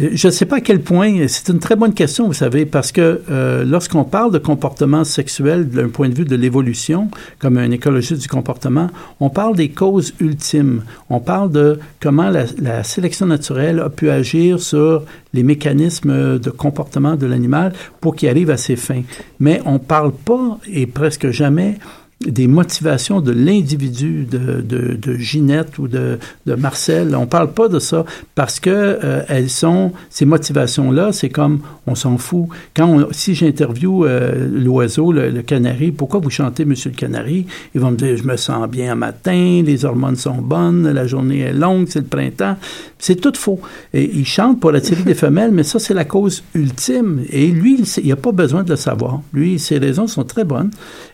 je 0.00 0.26
ne 0.26 0.32
sais 0.32 0.44
pas 0.44 0.56
à 0.56 0.60
quel 0.60 0.80
point, 0.80 1.28
c'est 1.28 1.52
une 1.52 1.60
très 1.60 1.76
bonne 1.76 1.94
question, 1.94 2.26
vous 2.26 2.32
savez, 2.32 2.66
parce 2.66 2.90
que 2.90 3.22
euh, 3.30 3.64
lorsqu'on 3.64 4.02
parle 4.02 4.32
de 4.32 4.38
comportement 4.38 5.04
sexuel 5.04 5.68
d'un 5.68 5.88
point 5.88 6.08
de 6.08 6.14
vue 6.14 6.24
de 6.24 6.34
l'évolution, 6.34 7.10
comme 7.38 7.58
un 7.58 7.70
écologiste 7.70 8.20
du 8.20 8.26
comportement, 8.26 8.90
on 9.20 9.30
parle 9.30 9.54
des 9.54 9.68
causes 9.68 10.12
ultimes. 10.18 10.82
On 11.10 11.20
parle 11.20 11.52
de 11.52 11.78
comment 12.00 12.28
la, 12.28 12.46
la 12.58 12.82
sélection 12.82 13.26
naturelle 13.26 13.78
a 13.78 13.88
pu 13.88 14.10
agir 14.10 14.58
sur 14.58 15.04
les 15.32 15.44
mécanismes 15.44 16.40
de 16.40 16.50
comportement 16.50 17.14
de 17.14 17.26
l'animal 17.26 17.72
pour 18.00 18.16
qu'il 18.16 18.28
arrive 18.28 18.50
à 18.50 18.56
ses 18.56 18.74
fins. 18.74 19.02
Mais 19.38 19.62
on 19.64 19.74
ne 19.74 19.78
parle 19.78 20.10
pas, 20.12 20.58
et 20.66 20.86
presque 20.86 21.30
jamais, 21.30 21.78
des 22.20 22.46
motivations 22.46 23.20
de 23.20 23.32
l'individu, 23.32 24.26
de, 24.30 24.60
de, 24.60 24.94
de, 24.94 25.16
Ginette 25.16 25.78
ou 25.78 25.88
de, 25.88 26.18
de 26.46 26.54
Marcel. 26.54 27.14
On 27.14 27.26
parle 27.26 27.52
pas 27.52 27.68
de 27.68 27.78
ça 27.78 28.04
parce 28.34 28.60
que 28.60 28.70
euh, 28.70 29.22
elles 29.28 29.50
sont 29.50 29.92
ces 30.10 30.24
motivations-là, 30.24 31.12
c'est 31.12 31.28
comme 31.28 31.60
on 31.86 31.94
s'en 31.94 32.16
fout. 32.16 32.46
Quand 32.74 32.88
on, 32.88 33.08
si 33.10 33.34
j'interviewe 33.34 34.06
euh, 34.06 34.48
l'oiseau, 34.50 35.12
le, 35.12 35.30
le, 35.30 35.42
canari, 35.42 35.92
pourquoi 35.92 36.20
vous 36.20 36.30
chantez 36.30 36.64
Monsieur 36.64 36.90
le 36.90 36.96
Canari? 36.96 37.46
Ils 37.74 37.80
vont 37.80 37.90
me 37.90 37.96
dire 37.96 38.16
je 38.16 38.24
me 38.24 38.36
sens 38.36 38.68
bien 38.68 38.92
un 38.92 38.96
matin, 38.96 39.62
les 39.64 39.84
hormones 39.84 40.16
sont 40.16 40.36
bonnes, 40.36 40.90
la 40.90 41.06
journée 41.06 41.40
est 41.40 41.52
longue, 41.52 41.86
c'est 41.88 42.00
le 42.00 42.06
printemps. 42.06 42.56
C'est 42.98 43.16
tout 43.16 43.34
faux. 43.36 43.60
Et 43.92 44.10
il 44.14 44.24
chante 44.24 44.60
pour 44.60 44.74
attirer 44.74 45.02
des 45.02 45.14
femelles, 45.24 45.50
mais 45.52 45.62
ça 45.62 45.78
c'est 45.78 45.94
la 45.94 46.06
cause 46.06 46.42
ultime. 46.54 47.22
Et 47.28 47.48
lui, 47.48 47.78
il 48.02 48.08
n'a 48.08 48.16
pas 48.16 48.32
besoin 48.32 48.62
de 48.62 48.70
le 48.70 48.76
savoir. 48.76 49.20
Lui, 49.34 49.58
ses 49.58 49.76
raisons 49.76 50.06
sont 50.06 50.24
très 50.24 50.44
bonnes. 50.44 50.70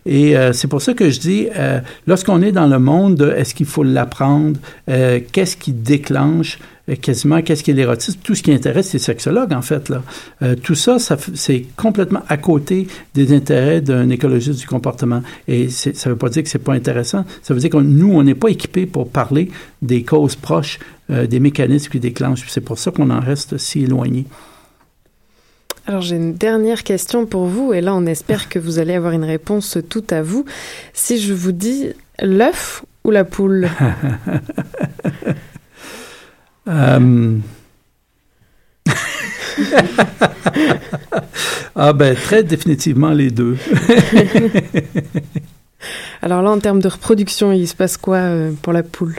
Et 0.06 0.36
euh, 0.36 0.52
c'est 0.52 0.68
pour 0.68 0.80
ça 0.80 0.89
que 0.94 1.11
je 1.11 1.20
dis, 1.20 1.48
euh, 1.57 1.81
lorsqu'on 2.07 2.42
est 2.42 2.53
dans 2.53 2.66
le 2.66 2.79
monde, 2.79 3.33
est-ce 3.37 3.55
qu'il 3.55 3.66
faut 3.66 3.83
l'apprendre? 3.83 4.59
Euh, 4.88 5.20
qu'est-ce 5.33 5.57
qui 5.57 5.72
déclenche 5.72 6.59
euh, 6.88 6.96
quasiment 6.96 7.42
qu'est-ce 7.42 7.62
qui 7.62 7.70
est 7.70 7.74
l'érotisme? 7.74 8.18
Tout 8.22 8.35
ce 8.35 8.42
qui 8.42 8.53
intéresse 8.53 8.92
les 8.92 8.98
sexologues, 8.98 9.53
en 9.53 9.62
fait. 9.62 9.88
Là. 9.88 10.03
Tout 10.62 10.74
ça, 10.74 10.98
ça 10.98 11.16
c'est 11.35 11.66
complètement 11.76 12.22
à 12.29 12.37
côté 12.37 12.87
des 13.14 13.35
intérêts 13.35 13.81
d'un 13.81 14.09
écologiste 14.11 14.61
du 14.61 14.66
comportement. 14.66 15.22
Et 15.48 15.68
ça 15.68 15.90
ne 15.90 16.14
veut 16.14 16.18
pas 16.18 16.29
dire 16.29 16.42
que 16.42 16.48
c'est 16.48 16.59
pas 16.59 16.74
intéressant. 16.74 17.24
Ça 17.42 17.55
veut 17.55 17.61
dire 17.61 17.70
que 17.70 17.76
nous, 17.76 18.12
on 18.12 18.22
n'est 18.22 18.35
pas 18.35 18.48
équipés 18.48 18.87
pour 18.87 19.09
parler 19.09 19.50
des 19.83 20.03
causes 20.03 20.37
proches, 20.37 20.79
des 21.09 21.40
mécanismes 21.40 21.90
qui 21.90 22.00
déclenchent. 22.00 22.44
C'est 22.48 22.61
pour 22.61 22.79
ça 22.79 22.90
qu'on 22.90 23.11
en 23.11 23.20
reste 23.20 23.59
si 23.59 23.83
éloigné. 23.83 24.26
Alors 25.90 26.03
j'ai 26.03 26.14
une 26.14 26.35
dernière 26.35 26.85
question 26.85 27.26
pour 27.26 27.46
vous, 27.46 27.72
et 27.72 27.81
là 27.81 27.92
on 27.96 28.07
espère 28.07 28.48
que 28.48 28.61
vous 28.61 28.79
allez 28.79 28.94
avoir 28.94 29.12
une 29.12 29.24
réponse 29.24 29.76
tout 29.88 30.05
à 30.11 30.22
vous. 30.22 30.44
Si 30.92 31.20
je 31.20 31.35
vous 31.35 31.50
dis 31.50 31.88
l'œuf 32.22 32.85
ou 33.03 33.11
la 33.11 33.24
poule 33.24 33.68
euh... 36.68 37.37
ah 41.74 41.92
ben 41.92 42.14
très 42.14 42.44
définitivement 42.44 43.11
les 43.11 43.33
deux. 43.33 43.59
Alors 46.22 46.42
là 46.42 46.53
en 46.53 46.61
termes 46.61 46.81
de 46.81 46.87
reproduction, 46.87 47.50
il 47.50 47.66
se 47.66 47.74
passe 47.74 47.96
quoi 47.96 48.18
euh, 48.18 48.53
pour 48.62 48.72
la 48.72 48.85
poule? 48.85 49.16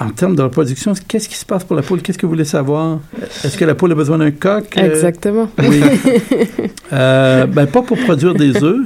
En 0.00 0.10
termes 0.10 0.34
de 0.34 0.42
reproduction, 0.42 0.94
qu'est-ce 1.06 1.28
qui 1.28 1.36
se 1.36 1.44
passe 1.44 1.64
pour 1.64 1.76
la 1.76 1.82
poule? 1.82 2.02
Qu'est-ce 2.02 2.18
que 2.18 2.26
vous 2.26 2.32
voulez 2.32 2.44
savoir? 2.44 2.98
Est-ce 3.44 3.56
que 3.56 3.64
la 3.64 3.74
poule 3.74 3.92
a 3.92 3.94
besoin 3.94 4.18
d'un 4.18 4.32
coq? 4.32 4.76
Exactement. 4.76 5.48
Oui. 5.58 5.80
euh, 6.92 7.46
ben, 7.46 7.66
pas 7.66 7.82
pour 7.82 7.96
produire 7.98 8.34
des 8.34 8.62
œufs. 8.64 8.80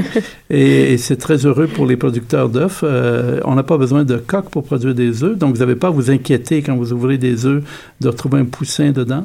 et, 0.50 0.94
et 0.94 0.98
c'est 0.98 1.16
très 1.16 1.44
heureux 1.44 1.66
pour 1.66 1.84
les 1.84 1.96
producteurs 1.96 2.48
d'œufs. 2.48 2.80
Euh, 2.82 3.40
on 3.44 3.54
n'a 3.54 3.62
pas 3.62 3.76
besoin 3.76 4.04
de 4.04 4.16
coq 4.16 4.48
pour 4.50 4.64
produire 4.64 4.94
des 4.94 5.22
œufs. 5.22 5.36
Donc, 5.36 5.54
vous 5.54 5.60
n'avez 5.60 5.76
pas 5.76 5.88
à 5.88 5.90
vous 5.90 6.10
inquiéter 6.10 6.62
quand 6.62 6.76
vous 6.76 6.92
ouvrez 6.92 7.18
des 7.18 7.44
œufs 7.44 7.62
de 8.00 8.08
retrouver 8.08 8.38
un 8.38 8.46
poussin 8.46 8.90
dedans. 8.90 9.24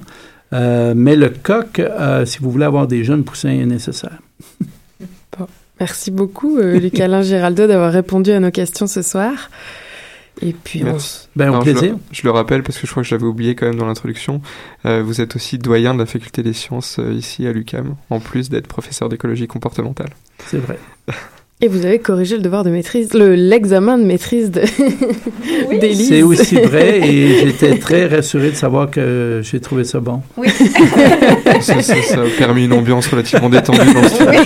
Euh, 0.54 0.94
mais 0.96 1.16
le 1.16 1.30
coq, 1.30 1.80
euh, 1.80 2.26
si 2.26 2.40
vous 2.40 2.52
voulez 2.52 2.66
avoir 2.66 2.88
des 2.88 3.04
jeunes 3.04 3.24
poussins, 3.24 3.50
est 3.50 3.66
nécessaire. 3.66 4.20
bon. 5.38 5.48
Merci 5.80 6.10
beaucoup, 6.12 6.58
euh, 6.58 6.80
Lucas 6.80 7.22
Giraldo, 7.22 7.68
d'avoir 7.68 7.92
répondu 7.92 8.32
à 8.32 8.40
nos 8.40 8.52
questions 8.52 8.88
ce 8.88 9.02
soir. 9.02 9.50
Et 10.42 10.54
puis, 10.54 10.84
on... 10.84 10.98
ben, 11.36 11.54
au 11.54 11.60
plaisir. 11.62 11.82
Je 11.82 11.88
le, 11.88 12.00
je 12.12 12.24
le, 12.24 12.32
rappelle 12.32 12.64
parce 12.64 12.78
que 12.78 12.86
je 12.86 12.92
crois 12.92 13.04
que 13.04 13.10
je 13.10 13.16
l'avais 13.16 13.28
oublié 13.28 13.56
quand 13.56 13.66
même 13.66 13.76
dans 13.76 13.86
l'introduction. 13.86 14.42
Euh, 14.86 15.02
vous 15.04 15.22
êtes 15.22 15.36
aussi 15.36 15.58
doyen 15.58 15.94
de 15.94 16.00
la 16.00 16.06
faculté 16.06 16.44
des 16.44 16.54
sciences 16.54 17.00
euh, 17.00 17.14
ici 17.14 17.48
à 17.48 17.54
l'UCAM, 17.54 17.96
en 18.10 18.20
plus 18.20 18.50
d'être 18.50 18.68
professeur 18.68 19.10
d'écologie 19.10 19.48
comportementale. 19.48 20.10
C'est 20.46 20.60
vrai. 20.60 20.78
Et 21.60 21.68
vous 21.68 21.88
avez 21.88 21.98
corrigé 21.98 22.36
le 22.36 22.44
devoir 22.44 22.64
de 22.64 22.70
maîtrise, 22.70 23.16
le, 23.16 23.34
l'examen 23.34 23.98
de 23.98 24.04
maîtrise 24.04 24.52
de 24.52 24.62
oui. 25.68 25.80
d'Élise. 25.80 26.10
C'est 26.10 26.22
aussi 26.22 26.56
vrai 26.58 27.00
et 27.00 27.48
j'étais 27.48 27.80
très 27.80 28.06
rassuré 28.06 28.52
de 28.52 28.56
savoir 28.56 28.92
que 28.92 29.42
j'ai 29.44 29.60
trouvé 29.60 29.84
ça 29.84 30.00
bon. 30.00 30.22
Oui. 30.38 30.50
ça, 31.62 31.82
ça, 31.82 31.96
ça, 32.04 32.22
a 32.22 32.26
permis 32.38 32.66
une 32.66 32.74
ambiance 32.74 33.08
relativement 33.08 33.50
détendue 33.50 33.92
dans 33.92 34.02
le 34.02 34.08
studio. 34.08 34.44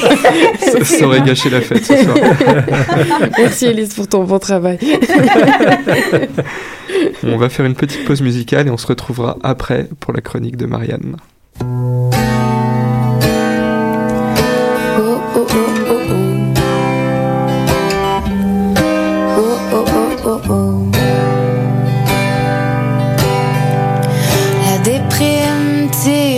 ça, 0.61 0.85
ça, 0.85 1.05
aurait 1.05 1.19
gâché 1.19 1.49
la 1.49 1.59
fête 1.59 1.83
ce 1.83 1.97
soir. 1.97 2.15
Merci 3.37 3.65
Élise 3.65 3.93
pour 3.93 4.07
ton 4.07 4.23
bon 4.23 4.39
travail. 4.39 4.79
on 7.23 7.35
va 7.35 7.49
faire 7.49 7.65
une 7.65 7.75
petite 7.75 8.05
pause 8.05 8.21
musicale 8.21 8.67
et 8.67 8.69
on 8.69 8.77
se 8.77 8.87
retrouvera 8.87 9.37
après 9.43 9.89
pour 9.99 10.13
la 10.13 10.21
chronique 10.21 10.55
de 10.55 10.65
Marianne. 10.65 11.17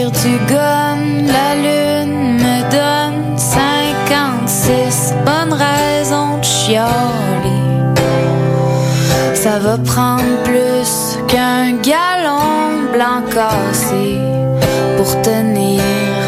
Tire 0.03 0.11
du 0.11 0.37
gun, 0.45 1.27
la 1.27 1.55
lune 1.55 2.37
me 2.37 2.61
donne 2.71 3.37
56 3.37 5.13
bonnes 5.25 5.53
raisons 5.53 6.37
de 6.39 6.43
chialer. 6.43 7.63
Ça 9.35 9.59
va 9.59 9.77
prendre 9.77 10.23
plus 10.43 11.17
qu'un 11.27 11.73
galon 11.81 12.91
blanc 12.91 13.21
cassé 13.29 14.17
pour 14.97 15.21
tenir 15.21 15.81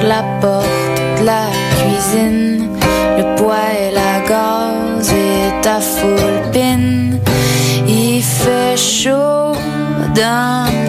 la 0.04 0.24
porte 0.42 1.02
de 1.20 1.26
la 1.26 1.48
cuisine. 1.76 2.70
Le 3.18 3.36
poids 3.36 3.70
et 3.80 3.92
la 3.94 4.28
gaz 4.28 5.12
est 5.12 5.68
à 5.68 5.80
full 5.80 6.52
pin. 6.52 7.18
Il 7.88 8.22
fait 8.22 8.78
chaud 8.78 9.54
dans 10.14 10.85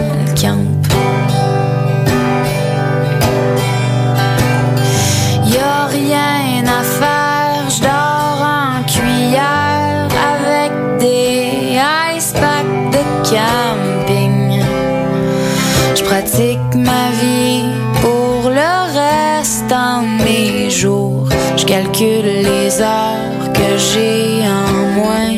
pratique 16.19 16.73
ma 16.73 17.11
vie 17.21 17.63
pour 18.01 18.49
le 18.49 18.73
restant 19.01 20.01
de 20.01 20.23
mes 20.23 20.69
jours. 20.71 21.29
Je 21.55 21.63
calcule 21.63 22.25
les 22.25 22.81
heures 22.81 23.53
que 23.53 23.69
j'ai 23.77 24.41
en 24.47 24.73
moins. 24.99 25.35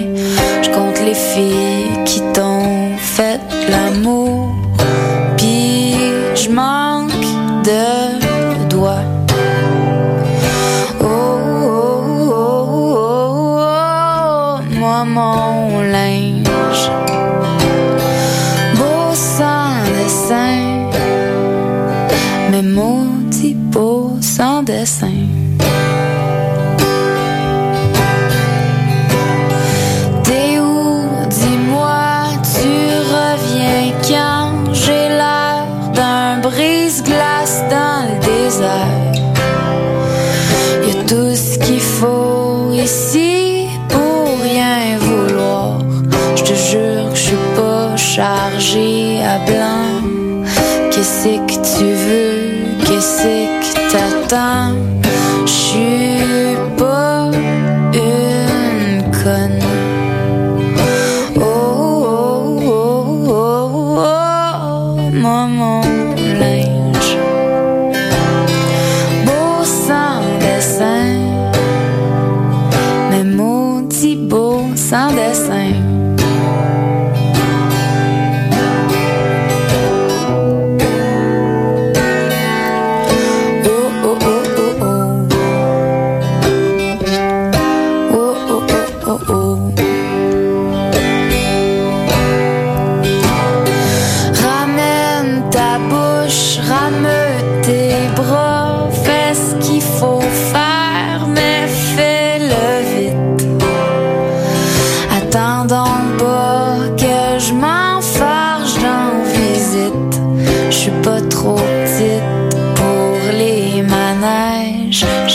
Je 0.62 0.70
compte 0.70 1.00
les 1.02 1.16
filles 1.16 2.04
qui 2.06 2.22
t'ont 2.34 2.96
fait 2.98 3.42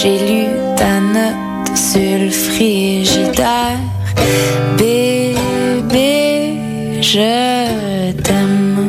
J'ai 0.04 0.18
lu 0.18 0.44
ta 0.76 1.00
note 1.00 1.74
sur 1.74 2.18
le 2.18 2.28
frigidaire. 2.28 3.78
Bébé, 4.76 6.58
je 7.00 8.12
t'aime. 8.12 8.86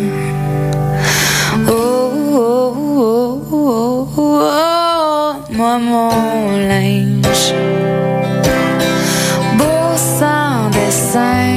Oh, 1.69 2.11
oh, 2.33 2.73
oh, 2.97 3.41
oh, 3.49 4.07
oh, 4.17 4.41
oh, 4.41 5.33
moi 5.51 5.77
mon 5.77 6.09
linge. 6.67 7.53
Beau 9.57 9.95
sans 10.19 10.69
dessin, 10.71 11.54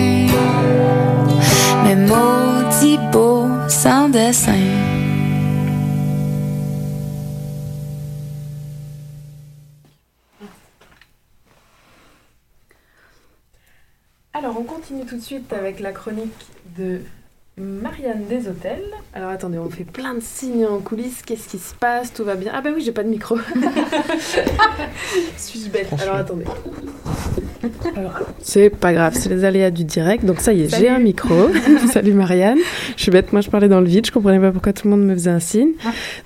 continue 14.88 15.06
tout 15.06 15.16
de 15.16 15.22
suite 15.22 15.52
avec 15.52 15.80
la 15.80 15.92
chronique 15.92 16.46
de 16.78 17.02
Marianne 17.58 18.24
des 18.26 18.48
Hôtels. 18.48 18.86
Alors, 19.12 19.28
attendez, 19.28 19.58
on 19.58 19.68
fait 19.68 19.84
plein 19.84 20.14
de 20.14 20.20
signes 20.20 20.64
en 20.64 20.78
coulisses. 20.78 21.20
Qu'est-ce 21.20 21.46
qui 21.46 21.58
se 21.58 21.74
passe? 21.74 22.14
Tout 22.14 22.24
va 22.24 22.36
bien? 22.36 22.52
Ah, 22.54 22.62
bah 22.62 22.70
oui, 22.74 22.82
j'ai 22.82 22.92
pas 22.92 23.02
de 23.02 23.10
micro. 23.10 23.36
Suis-je 25.36 25.68
bête 25.68 25.92
Alors, 26.00 26.14
attendez. 26.14 26.46
C'est 28.40 28.70
pas 28.70 28.92
grave, 28.92 29.14
c'est 29.16 29.28
les 29.28 29.44
aléas 29.44 29.70
du 29.70 29.84
direct. 29.84 30.24
Donc, 30.24 30.40
ça 30.40 30.52
y 30.52 30.62
est, 30.62 30.76
j'ai 30.76 30.88
un 30.88 30.98
micro. 30.98 31.48
Salut 31.92 32.12
Marianne. 32.12 32.58
Je 32.96 33.02
suis 33.02 33.10
bête, 33.10 33.32
moi 33.32 33.40
je 33.40 33.50
parlais 33.50 33.68
dans 33.68 33.80
le 33.80 33.86
vide, 33.86 34.06
je 34.06 34.12
comprenais 34.12 34.38
pas 34.38 34.52
pourquoi 34.52 34.72
tout 34.72 34.86
le 34.86 34.90
monde 34.96 35.06
me 35.06 35.14
faisait 35.14 35.30
un 35.30 35.40
signe. 35.40 35.72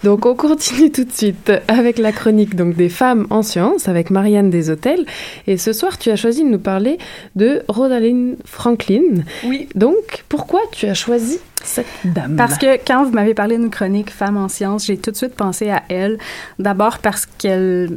Donc, 0.04 0.26
on 0.26 0.34
continue 0.34 0.90
tout 0.90 1.04
de 1.04 1.12
suite 1.12 1.52
avec 1.68 1.98
la 1.98 2.12
chronique 2.12 2.54
donc, 2.54 2.76
des 2.76 2.88
femmes 2.88 3.26
en 3.30 3.42
sciences 3.42 3.88
avec 3.88 4.10
Marianne 4.10 4.50
des 4.50 4.70
Hôtels. 4.70 5.04
Et 5.46 5.56
ce 5.56 5.72
soir, 5.72 5.98
tu 5.98 6.10
as 6.10 6.16
choisi 6.16 6.44
de 6.44 6.48
nous 6.48 6.58
parler 6.58 6.98
de 7.36 7.62
Rosaline 7.68 8.36
Franklin. 8.44 9.22
Oui. 9.44 9.68
Donc, 9.74 10.24
pourquoi 10.28 10.60
tu 10.72 10.86
as 10.86 10.94
choisi 10.94 11.38
cette 11.64 11.86
dame? 12.04 12.36
Parce 12.36 12.58
que 12.58 12.76
quand 12.84 13.04
vous 13.04 13.12
m'avez 13.12 13.34
parlé 13.34 13.56
d'une 13.56 13.70
chronique 13.70 14.10
Femmes 14.10 14.36
en 14.36 14.48
sciences, 14.48 14.86
j'ai 14.86 14.96
tout 14.96 15.10
de 15.10 15.16
suite 15.16 15.34
pensé 15.34 15.70
à 15.70 15.82
elle. 15.88 16.18
D'abord 16.58 16.98
parce 16.98 17.26
que 17.26 17.88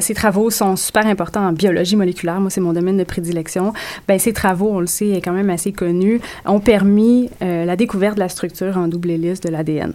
ses 0.00 0.14
travaux 0.14 0.50
sont 0.50 0.76
super 0.76 1.06
importants 1.06 1.46
en 1.46 1.52
biologie 1.52 1.96
moléculaire. 1.96 2.40
Moi, 2.40 2.50
c'est 2.50 2.60
mon 2.60 2.74
domaine 2.80 2.96
de 2.96 3.04
prédilection. 3.04 3.72
Ben, 4.08 4.18
ses 4.18 4.32
travaux, 4.32 4.70
on 4.70 4.80
le 4.80 4.86
sait, 4.86 5.10
est 5.10 5.20
quand 5.20 5.32
même 5.32 5.50
assez 5.50 5.72
connu, 5.72 6.20
ont 6.44 6.60
permis 6.60 7.30
euh, 7.42 7.64
la 7.64 7.76
découverte 7.76 8.14
de 8.14 8.20
la 8.20 8.28
structure 8.28 8.76
en 8.76 8.88
double 8.88 9.10
hélice 9.10 9.40
de 9.40 9.48
l'ADN. 9.50 9.92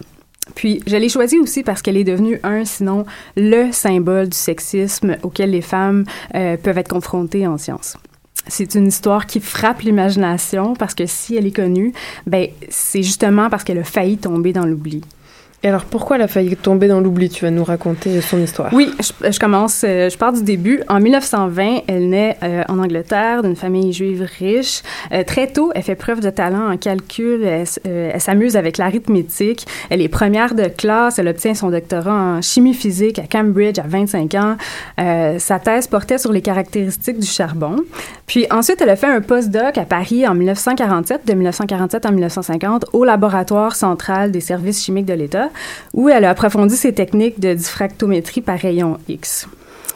Puis, 0.54 0.80
je 0.86 0.96
l'ai 0.96 1.08
choisie 1.08 1.38
aussi 1.38 1.62
parce 1.62 1.82
qu'elle 1.82 1.96
est 1.96 2.04
devenue 2.04 2.38
un, 2.44 2.64
sinon 2.64 3.04
le 3.36 3.72
symbole 3.72 4.28
du 4.28 4.36
sexisme 4.36 5.16
auquel 5.22 5.50
les 5.50 5.60
femmes 5.60 6.04
euh, 6.34 6.56
peuvent 6.56 6.78
être 6.78 6.88
confrontées 6.88 7.46
en 7.46 7.58
sciences. 7.58 7.96
C'est 8.48 8.76
une 8.76 8.86
histoire 8.86 9.26
qui 9.26 9.40
frappe 9.40 9.80
l'imagination 9.80 10.74
parce 10.74 10.94
que 10.94 11.04
si 11.06 11.36
elle 11.36 11.46
est 11.46 11.56
connue, 11.56 11.92
ben 12.26 12.48
c'est 12.68 13.02
justement 13.02 13.50
parce 13.50 13.64
qu'elle 13.64 13.78
a 13.78 13.84
failli 13.84 14.18
tomber 14.18 14.52
dans 14.52 14.64
l'oubli. 14.64 15.02
Et 15.62 15.68
alors, 15.68 15.84
pourquoi 15.84 16.16
elle 16.16 16.22
a 16.22 16.28
failli 16.28 16.54
tomber 16.54 16.86
dans 16.86 17.00
l'oubli? 17.00 17.28
Tu 17.28 17.44
vas 17.44 17.50
nous 17.50 17.64
raconter 17.64 18.20
son 18.20 18.40
histoire. 18.40 18.72
Oui, 18.72 18.92
je, 19.00 19.38
commence, 19.38 19.82
euh, 19.84 20.10
je 20.10 20.16
pars 20.16 20.32
du 20.32 20.42
début. 20.42 20.82
En 20.88 21.00
1920, 21.00 21.80
elle 21.88 22.10
naît 22.10 22.36
euh, 22.42 22.62
en 22.68 22.78
Angleterre 22.78 23.42
d'une 23.42 23.56
famille 23.56 23.92
juive 23.92 24.28
riche. 24.38 24.82
Euh, 25.12 25.24
très 25.24 25.46
tôt, 25.46 25.72
elle 25.74 25.82
fait 25.82 25.94
preuve 25.94 26.20
de 26.20 26.30
talent 26.30 26.70
en 26.72 26.76
calcul. 26.76 27.42
Elle, 27.42 27.66
elle 27.84 28.20
s'amuse 28.20 28.56
avec 28.56 28.76
l'arithmétique. 28.76 29.66
Elle 29.88 30.02
est 30.02 30.08
première 30.08 30.54
de 30.54 30.64
classe. 30.64 31.18
Elle 31.18 31.28
obtient 31.28 31.54
son 31.54 31.70
doctorat 31.70 32.12
en 32.12 32.42
chimie 32.42 32.74
physique 32.74 33.18
à 33.18 33.26
Cambridge 33.26 33.78
à 33.78 33.86
25 33.86 34.34
ans. 34.34 34.56
Sa 35.38 35.58
thèse 35.58 35.86
portait 35.86 36.18
sur 36.18 36.32
les 36.32 36.42
caractéristiques 36.42 37.18
du 37.18 37.26
charbon. 37.26 37.76
Puis 38.26 38.46
ensuite, 38.50 38.80
elle 38.80 38.90
a 38.90 38.96
fait 38.96 39.06
un 39.06 39.20
postdoc 39.20 39.78
à 39.78 39.84
Paris 39.84 40.26
en 40.26 40.34
1947, 40.34 41.26
de 41.26 41.32
1947 41.32 42.06
à 42.06 42.10
1950, 42.10 42.86
au 42.92 43.04
laboratoire 43.04 43.76
central 43.76 44.32
des 44.32 44.40
services 44.40 44.84
chimiques 44.84 45.06
de 45.06 45.14
l'État, 45.14 45.45
où 45.94 46.08
elle 46.08 46.24
a 46.24 46.30
approfondi 46.30 46.76
ses 46.76 46.92
techniques 46.92 47.40
de 47.40 47.54
diffractométrie 47.54 48.40
par 48.40 48.58
rayon 48.58 48.98
X. 49.08 49.46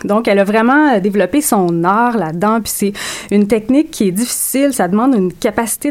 Donc, 0.04 0.28
elle 0.28 0.38
a 0.38 0.44
vraiment 0.44 0.94
euh, 0.94 1.00
développé 1.00 1.40
son 1.40 1.84
art 1.84 2.16
là-dedans, 2.16 2.60
puis 2.60 2.72
c'est 2.74 2.92
une 3.30 3.46
technique 3.46 3.90
qui 3.90 4.08
est 4.08 4.12
difficile, 4.12 4.72
ça 4.72 4.88
demande 4.88 5.14
une 5.14 5.32
capacité 5.32 5.90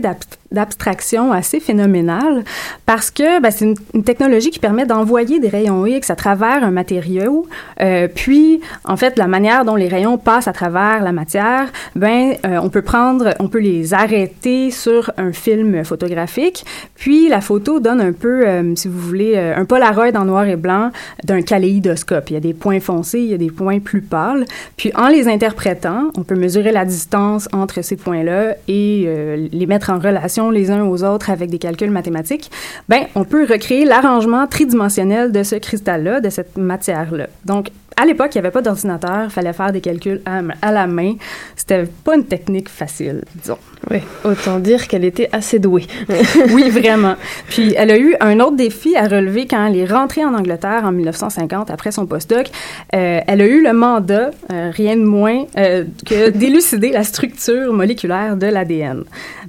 d'abstraction 0.51 1.31
assez 1.31 1.59
phénoménale, 1.59 2.43
parce 2.85 3.12
que 3.12 3.41
ben, 3.41 3.51
c'est 3.51 3.65
une, 3.65 4.03
technologie 4.03 4.49
qui 4.49 4.59
permet 4.59 4.85
d'envoyer 4.85 5.39
des 5.39 5.49
rayons 5.49 5.85
X 5.85 6.09
à 6.09 6.15
travers 6.15 6.63
un 6.63 6.71
matériau, 6.71 7.47
euh, 7.81 8.07
puis, 8.13 8.62
en 8.85 8.97
fait, 8.97 9.17
la 9.17 9.27
manière 9.27 9.65
dont 9.65 9.75
les 9.75 9.88
rayons 9.88 10.17
passent 10.17 10.47
à 10.47 10.53
travers 10.53 11.03
la 11.03 11.12
matière, 11.12 11.71
ben, 11.95 12.35
euh, 12.45 12.59
on 12.62 12.69
peut 12.69 12.81
prendre, 12.81 13.33
on 13.39 13.47
peut 13.47 13.59
les 13.59 13.93
arrêter 13.93 14.71
sur 14.71 15.12
un 15.17 15.31
film 15.31 15.83
photographique, 15.83 16.65
puis 16.95 17.29
la 17.29 17.41
photo 17.41 17.79
donne 17.79 18.01
un 18.01 18.12
peu, 18.12 18.47
euh, 18.47 18.75
si 18.75 18.88
vous 18.88 18.99
voulez, 18.99 19.33
euh, 19.35 19.55
un 19.55 19.65
Polaroid 19.65 20.15
en 20.15 20.25
noir 20.25 20.45
et 20.47 20.55
blanc 20.55 20.91
d'un 21.23 21.41
kaléidoscope. 21.41 22.29
Il 22.29 22.33
y 22.33 22.38
a 22.38 22.41
des 22.41 22.53
points 22.53 22.79
foncés, 22.79 23.19
il 23.19 23.27
y 23.27 23.33
a 23.33 23.38
des 23.38 23.51
points 23.51 23.79
plus 23.79 24.01
pâles. 24.01 24.45
Puis 24.77 24.91
en 24.95 25.07
les 25.07 25.27
interprétant, 25.27 26.09
on 26.17 26.23
peut 26.23 26.35
mesurer 26.35 26.71
la 26.71 26.85
distance 26.85 27.47
entre 27.53 27.83
ces 27.83 27.95
points-là 27.95 28.55
et 28.67 29.05
euh, 29.07 29.47
les 29.52 29.65
mettre 29.65 29.89
en 29.91 30.00
relation 30.00 30.38
les 30.50 30.71
uns 30.71 30.85
aux 30.85 31.04
autres 31.04 31.29
avec 31.29 31.50
des 31.50 31.60
calculs 31.60 31.92
mathématiques. 31.92 32.50
Ben, 32.87 33.08
on 33.15 33.25
peut 33.25 33.46
recréer 33.46 33.83
l'arrangement 33.83 34.48
tridimensionnel 34.48 35.33
de 35.33 35.44
ce 35.44 35.56
cristal-là, 35.56 36.21
de 36.21 36.29
cette 36.29 36.58
matière-là. 36.58 37.27
Donc, 37.46 37.71
à 38.00 38.06
l'époque, 38.06 38.29
il 38.33 38.37
n'y 38.37 38.39
avait 38.39 38.52
pas 38.52 38.62
d'ordinateur, 38.62 39.25
il 39.25 39.29
fallait 39.29 39.54
faire 39.54 39.71
des 39.71 39.81
calculs 39.81 40.21
à, 40.25 40.41
à 40.62 40.71
la 40.71 40.87
main. 40.87 41.15
C'était 41.56 41.85
pas 42.04 42.15
une 42.15 42.25
technique 42.25 42.69
facile, 42.69 43.23
disons. 43.35 43.58
Oui, 43.89 43.97
autant 44.23 44.60
dire 44.60 44.87
qu'elle 44.87 45.06
était 45.06 45.29
assez 45.31 45.58
douée. 45.58 45.87
oui, 46.52 46.69
vraiment. 46.69 47.15
Puis 47.47 47.73
elle 47.75 47.91
a 47.91 47.97
eu 47.97 48.15
un 48.19 48.39
autre 48.39 48.56
défi 48.56 48.95
à 48.95 49.08
relever 49.08 49.47
quand 49.47 49.65
elle 49.65 49.77
est 49.77 49.85
rentrée 49.85 50.23
en 50.23 50.33
Angleterre 50.33 50.81
en 50.83 50.91
1950 50.91 51.71
après 51.71 51.91
son 51.91 52.06
postdoc. 52.06 52.47
Euh, 52.93 53.21
elle 53.25 53.41
a 53.41 53.47
eu 53.47 53.63
le 53.63 53.73
mandat, 53.73 54.31
euh, 54.52 54.71
rien 54.73 54.95
de 54.95 55.04
moins, 55.04 55.45
euh, 55.58 55.85
que 56.06 56.29
d'élucider 56.37 56.91
la 56.91 57.04
structure 57.04 57.73
moléculaire 57.73 58.35
de 58.35 58.47
l'ADN. 58.47 59.04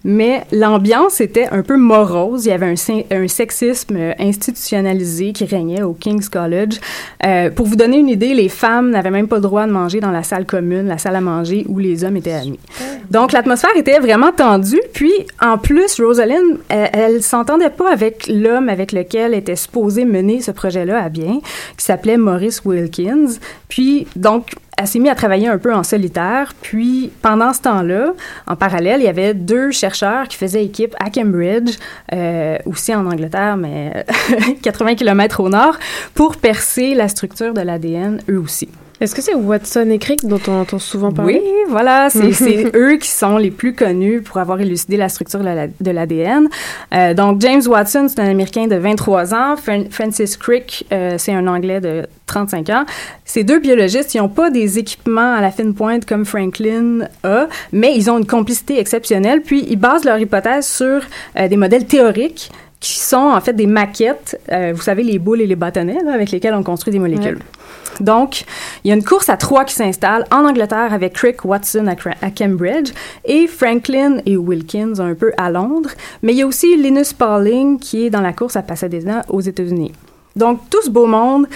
Mais 0.04 0.44
l'ambiance 0.52 1.20
était 1.20 1.48
un 1.50 1.62
peu 1.62 1.76
morose. 1.76 2.46
Il 2.46 2.48
y 2.48 2.52
avait 2.52 2.66
un, 2.66 2.74
un 3.10 3.28
sexisme 3.28 4.14
institutionnalisé 4.18 5.32
qui 5.32 5.44
régnait 5.44 5.82
au 5.82 5.92
King's 5.92 6.28
College. 6.28 6.80
Pour 7.54 7.66
vous 7.66 7.76
donner 7.76 7.98
une 7.98 8.08
idée, 8.08 8.32
les 8.40 8.48
femmes 8.48 8.90
n'avaient 8.90 9.10
même 9.10 9.28
pas 9.28 9.36
le 9.36 9.42
droit 9.42 9.66
de 9.66 9.72
manger 9.72 10.00
dans 10.00 10.10
la 10.10 10.22
salle 10.22 10.46
commune, 10.46 10.86
la 10.86 10.96
salle 10.96 11.16
à 11.16 11.20
manger 11.20 11.66
où 11.68 11.78
les 11.78 12.04
hommes 12.04 12.16
étaient 12.16 12.32
admis. 12.32 12.58
Donc 13.10 13.32
l'atmosphère 13.32 13.76
était 13.76 13.98
vraiment 13.98 14.32
tendue. 14.32 14.80
Puis 14.94 15.12
en 15.42 15.58
plus, 15.58 16.00
Rosalind, 16.00 16.58
elle, 16.68 16.90
elle 16.92 17.22
s'entendait 17.22 17.70
pas 17.70 17.92
avec 17.92 18.26
l'homme 18.28 18.70
avec 18.70 18.92
lequel 18.92 19.34
était 19.34 19.56
supposé 19.56 20.06
mener 20.06 20.40
ce 20.40 20.52
projet-là 20.52 21.02
à 21.02 21.08
bien, 21.10 21.40
qui 21.76 21.84
s'appelait 21.84 22.16
Maurice 22.16 22.62
Wilkins. 22.64 23.26
Puis 23.68 24.06
donc 24.16 24.54
elle 24.80 24.86
s'est 24.86 24.98
mise 24.98 25.10
à 25.10 25.14
travailler 25.14 25.46
un 25.46 25.58
peu 25.58 25.74
en 25.74 25.82
solitaire. 25.82 26.54
Puis, 26.62 27.12
pendant 27.20 27.52
ce 27.52 27.60
temps-là, 27.60 28.14
en 28.46 28.56
parallèle, 28.56 29.00
il 29.00 29.04
y 29.04 29.08
avait 29.08 29.34
deux 29.34 29.72
chercheurs 29.72 30.26
qui 30.26 30.38
faisaient 30.38 30.64
équipe 30.64 30.94
à 30.98 31.10
Cambridge, 31.10 31.76
euh, 32.14 32.56
aussi 32.64 32.94
en 32.94 33.04
Angleterre, 33.04 33.58
mais 33.58 34.06
80 34.62 34.94
km 34.94 35.40
au 35.40 35.50
nord, 35.50 35.76
pour 36.14 36.36
percer 36.36 36.94
la 36.94 37.08
structure 37.08 37.52
de 37.52 37.60
l'ADN, 37.60 38.22
eux 38.30 38.38
aussi. 38.38 38.70
Est-ce 39.00 39.14
que 39.14 39.22
c'est 39.22 39.34
Watson 39.34 39.88
et 39.88 39.98
Crick 39.98 40.26
dont 40.26 40.40
on 40.46 40.60
entend 40.60 40.78
souvent 40.78 41.10
parler? 41.10 41.40
Oui, 41.42 41.50
voilà, 41.70 42.10
c'est 42.10 42.76
eux 42.76 42.96
qui 42.96 43.08
sont 43.08 43.38
les 43.38 43.50
plus 43.50 43.74
connus 43.74 44.20
pour 44.20 44.36
avoir 44.36 44.60
élucidé 44.60 44.98
la 44.98 45.08
structure 45.08 45.40
de 45.40 45.90
l'ADN. 45.90 46.48
Euh, 46.92 47.14
donc, 47.14 47.40
James 47.40 47.62
Watson, 47.66 48.08
c'est 48.08 48.20
un 48.20 48.28
Américain 48.28 48.66
de 48.66 48.76
23 48.76 49.34
ans. 49.34 49.54
Francis 49.90 50.36
Crick, 50.36 50.86
euh, 50.92 51.14
c'est 51.16 51.32
un 51.32 51.46
Anglais 51.46 51.80
de 51.80 52.06
35 52.26 52.68
ans. 52.68 52.84
Ces 53.24 53.42
deux 53.42 53.58
biologistes, 53.58 54.14
ils 54.14 54.18
n'ont 54.18 54.28
pas 54.28 54.50
des 54.50 54.78
équipements 54.78 55.34
à 55.34 55.40
la 55.40 55.50
fine 55.50 55.72
pointe 55.72 56.04
comme 56.04 56.26
Franklin 56.26 57.08
a, 57.24 57.46
mais 57.72 57.94
ils 57.96 58.10
ont 58.10 58.18
une 58.18 58.26
complicité 58.26 58.78
exceptionnelle. 58.78 59.40
Puis, 59.40 59.64
ils 59.66 59.76
basent 59.76 60.04
leur 60.04 60.18
hypothèse 60.18 60.66
sur 60.66 61.00
euh, 61.38 61.48
des 61.48 61.56
modèles 61.56 61.86
théoriques 61.86 62.50
qui 62.80 62.98
sont 62.98 63.16
en 63.16 63.40
fait 63.40 63.52
des 63.52 63.66
maquettes, 63.66 64.40
euh, 64.50 64.72
vous 64.74 64.80
savez, 64.80 65.02
les 65.02 65.18
boules 65.18 65.42
et 65.42 65.46
les 65.46 65.56
bâtonnets 65.56 65.98
là, 66.02 66.14
avec 66.14 66.30
lesquels 66.30 66.54
on 66.54 66.62
construit 66.62 66.92
des 66.92 66.98
molécules. 66.98 67.38
Donc, 68.00 68.44
il 68.82 68.88
y 68.88 68.90
a 68.92 68.94
une 68.94 69.04
course 69.04 69.28
à 69.28 69.36
trois 69.36 69.64
qui 69.64 69.74
s'installe 69.74 70.24
en 70.30 70.46
Angleterre 70.46 70.92
avec 70.92 71.12
Crick 71.12 71.44
Watson 71.44 71.86
à, 71.86 72.30
Cambridge 72.30 72.92
et 73.26 73.46
Franklin 73.46 74.18
et 74.24 74.38
Wilkins 74.38 74.98
un 74.98 75.14
peu 75.14 75.32
à 75.36 75.50
Londres. 75.50 75.90
Mais 76.22 76.32
il 76.32 76.38
y 76.38 76.42
a 76.42 76.46
aussi 76.46 76.76
Linus 76.76 77.12
Pauling 77.12 77.78
qui 77.78 78.06
est 78.06 78.10
dans 78.10 78.22
la 78.22 78.32
course 78.32 78.56
à 78.56 78.62
Pasadena 78.62 79.24
aux 79.28 79.40
États-Unis. 79.40 79.92
Donc, 80.36 80.60
tout 80.70 80.80
ce 80.82 80.90
beau 80.90 81.06
monde 81.06 81.46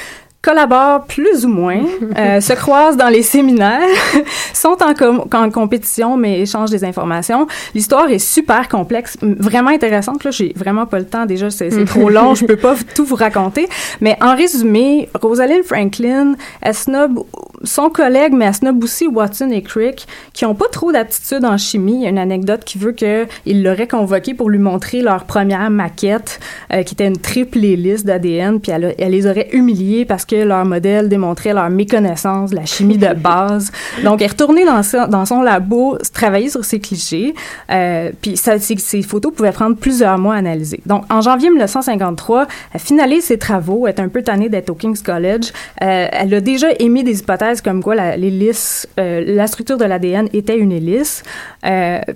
collaborent 0.44 1.06
plus 1.06 1.46
ou 1.46 1.48
moins, 1.48 1.80
euh, 2.18 2.40
se 2.40 2.52
croisent 2.52 2.98
dans 2.98 3.08
les 3.08 3.22
séminaires, 3.22 3.80
sont 4.52 4.76
en, 4.82 5.36
en, 5.36 5.50
compétition 5.50 6.16
mais 6.16 6.40
échangent 6.40 6.70
des 6.70 6.84
informations. 6.84 7.46
L'histoire 7.74 8.10
est 8.10 8.18
super 8.18 8.68
complexe, 8.68 9.16
vraiment 9.22 9.70
intéressante. 9.70 10.22
Là, 10.24 10.30
j'ai 10.30 10.52
vraiment 10.54 10.84
pas 10.84 10.98
le 10.98 11.06
temps 11.06 11.24
déjà, 11.24 11.50
c'est 11.50 11.84
trop 11.86 12.10
long, 12.16 12.34
je 12.34 12.44
peux 12.44 12.56
pas 12.56 12.74
tout 12.94 13.04
vous 13.04 13.16
raconter. 13.16 13.68
Mais 14.00 14.18
en 14.20 14.36
résumé, 14.36 15.08
Rosalind 15.20 15.64
Franklin, 15.64 16.34
elle 16.60 16.74
snob 16.74 17.24
son 17.62 17.88
collègue, 17.88 18.34
mais 18.34 18.44
elle 18.44 18.54
snob 18.54 18.84
aussi 18.84 19.06
Watson 19.06 19.50
et 19.50 19.62
Crick, 19.62 20.06
qui 20.34 20.44
ont 20.44 20.54
pas 20.54 20.68
trop 20.70 20.92
d'aptitude 20.92 21.44
en 21.46 21.56
chimie. 21.56 21.94
Il 21.94 22.02
y 22.02 22.06
a 22.06 22.10
une 22.10 22.18
anecdote 22.18 22.64
qui 22.64 22.76
veut 22.76 22.92
qu'il 22.92 23.62
l'aurait 23.62 23.88
convoqué 23.88 24.34
pour 24.34 24.50
lui 24.50 24.58
montrer 24.58 25.00
leur 25.00 25.24
première 25.24 25.70
maquette, 25.70 26.40
euh, 26.72 26.82
qui 26.82 26.94
était 26.94 27.06
une 27.06 27.16
triple 27.16 27.64
hélice 27.64 28.04
d'ADN, 28.04 28.60
puis 28.60 28.72
elle, 28.72 28.94
elle 28.98 29.12
les 29.12 29.26
aurait 29.26 29.48
humiliés 29.52 30.04
parce 30.04 30.26
que 30.26 30.33
leur 30.42 30.64
modèle 30.64 31.08
démontrait 31.08 31.52
leur 31.52 31.70
méconnaissance 31.70 32.50
de 32.50 32.56
la 32.56 32.64
chimie 32.64 32.98
de 32.98 33.12
base. 33.14 33.70
Donc, 34.02 34.20
elle 34.20 34.26
est 34.26 34.30
retournée 34.30 34.64
dans, 34.64 34.80
dans 35.08 35.24
son 35.24 35.42
labo, 35.42 35.98
travailler 36.12 36.48
sur 36.48 36.64
ses 36.64 36.80
clichés. 36.80 37.34
Euh, 37.70 38.10
puis, 38.20 38.36
ça, 38.36 38.58
ces, 38.58 39.02
photos 39.02 39.32
pouvaient 39.32 39.52
prendre 39.52 39.76
plusieurs 39.76 40.18
mois 40.18 40.34
à 40.34 40.38
analyser. 40.38 40.80
Donc, 40.86 41.04
en 41.10 41.20
janvier 41.20 41.50
1953, 41.50 42.46
elle 42.72 42.80
finalise 42.80 43.24
ses 43.24 43.38
travaux, 43.38 43.86
elle 43.86 43.94
est 43.94 44.00
un 44.00 44.08
peu 44.08 44.22
tannée 44.22 44.48
d'être 44.48 44.70
au 44.70 44.74
King's 44.74 45.02
College. 45.02 45.52
Euh, 45.82 46.06
elle 46.10 46.34
a 46.34 46.40
déjà 46.40 46.68
émis 46.78 47.04
des 47.04 47.20
hypothèses 47.20 47.60
comme 47.60 47.82
quoi 47.82 47.94
la, 47.94 48.16
l'hélice, 48.16 48.88
euh, 48.98 49.22
la 49.26 49.46
structure 49.46 49.76
de 49.76 49.84
l'ADN 49.84 50.28
était 50.32 50.58
une 50.58 50.72
hélice. 50.72 51.22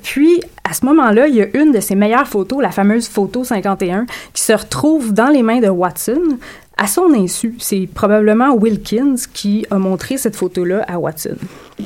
Puis, 0.03 0.41
à 0.69 0.75
ce 0.75 0.85
moment-là, 0.87 1.29
il 1.29 1.35
y 1.35 1.43
a 1.43 1.47
une 1.55 1.73
de 1.73 1.81
ses 1.81 1.95
meilleures 1.95 2.27
photos, 2.27 2.61
la 2.62 2.71
fameuse 2.71 3.09
photo 3.09 3.45
51, 3.45 4.07
qui 4.33 4.43
se 4.43 4.53
retrouve 4.53 5.12
dans 5.12 5.29
les 5.29 5.43
mains 5.43 5.61
de 5.61 5.69
Watson 5.69 6.39
à 6.79 6.87
son 6.87 7.12
insu. 7.12 7.55
C'est 7.59 7.89
probablement 7.93 8.55
Wilkins 8.55 9.16
qui 9.35 9.66
a 9.70 9.79
montré 9.79 10.16
cette 10.16 10.37
photo-là 10.37 10.85
à 10.89 10.99
Watson. 10.99 11.37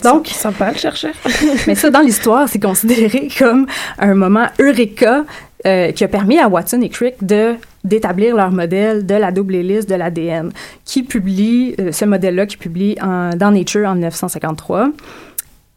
Donc, 0.03 0.29
sympa 0.29 0.71
le 0.71 0.79
chercheur. 0.79 1.15
mais 1.67 1.75
ça, 1.75 1.91
dans 1.91 2.01
l'histoire, 2.01 2.49
c'est 2.49 2.61
considéré 2.61 3.29
comme 3.37 3.67
un 3.99 4.15
moment 4.15 4.47
eureka 4.61 5.25
euh, 5.67 5.93
qui 5.93 6.05
a 6.05 6.09
permis 6.09 6.39
à 6.39 6.49
Watson 6.49 6.81
et 6.83 6.89
Crick 6.89 7.25
de 7.25 7.55
d'établir 7.85 8.37
leur 8.37 8.53
modèle 8.53 9.07
de 9.07 9.15
la 9.17 9.33
double 9.33 9.57
hélice 9.57 9.87
de 9.87 9.97
l'ADN, 9.97 10.53
qui 10.85 11.03
publie 11.03 11.75
euh, 11.81 11.91
ce 11.91 12.05
modèle-là, 12.05 12.47
qui 12.47 12.57
publie 12.57 12.95
dans 12.95 13.51
Nature 13.51 13.89
en 13.89 13.95
1953. 13.95 14.91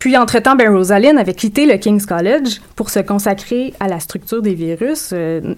Puis, 0.06 0.16
entre-temps, 0.18 0.56
ben, 0.56 0.72
Rosalind 0.72 1.18
avait 1.18 1.34
quitté 1.34 1.66
le 1.66 1.78
King's 1.78 2.06
College 2.06 2.62
pour 2.76 2.92
se 2.92 3.00
consacrer 3.00 3.74
à 3.80 3.88
la 3.88 4.00
structure 4.00 4.44
des 4.44 4.54
virus, 4.54 5.10
euh, 5.14 5.56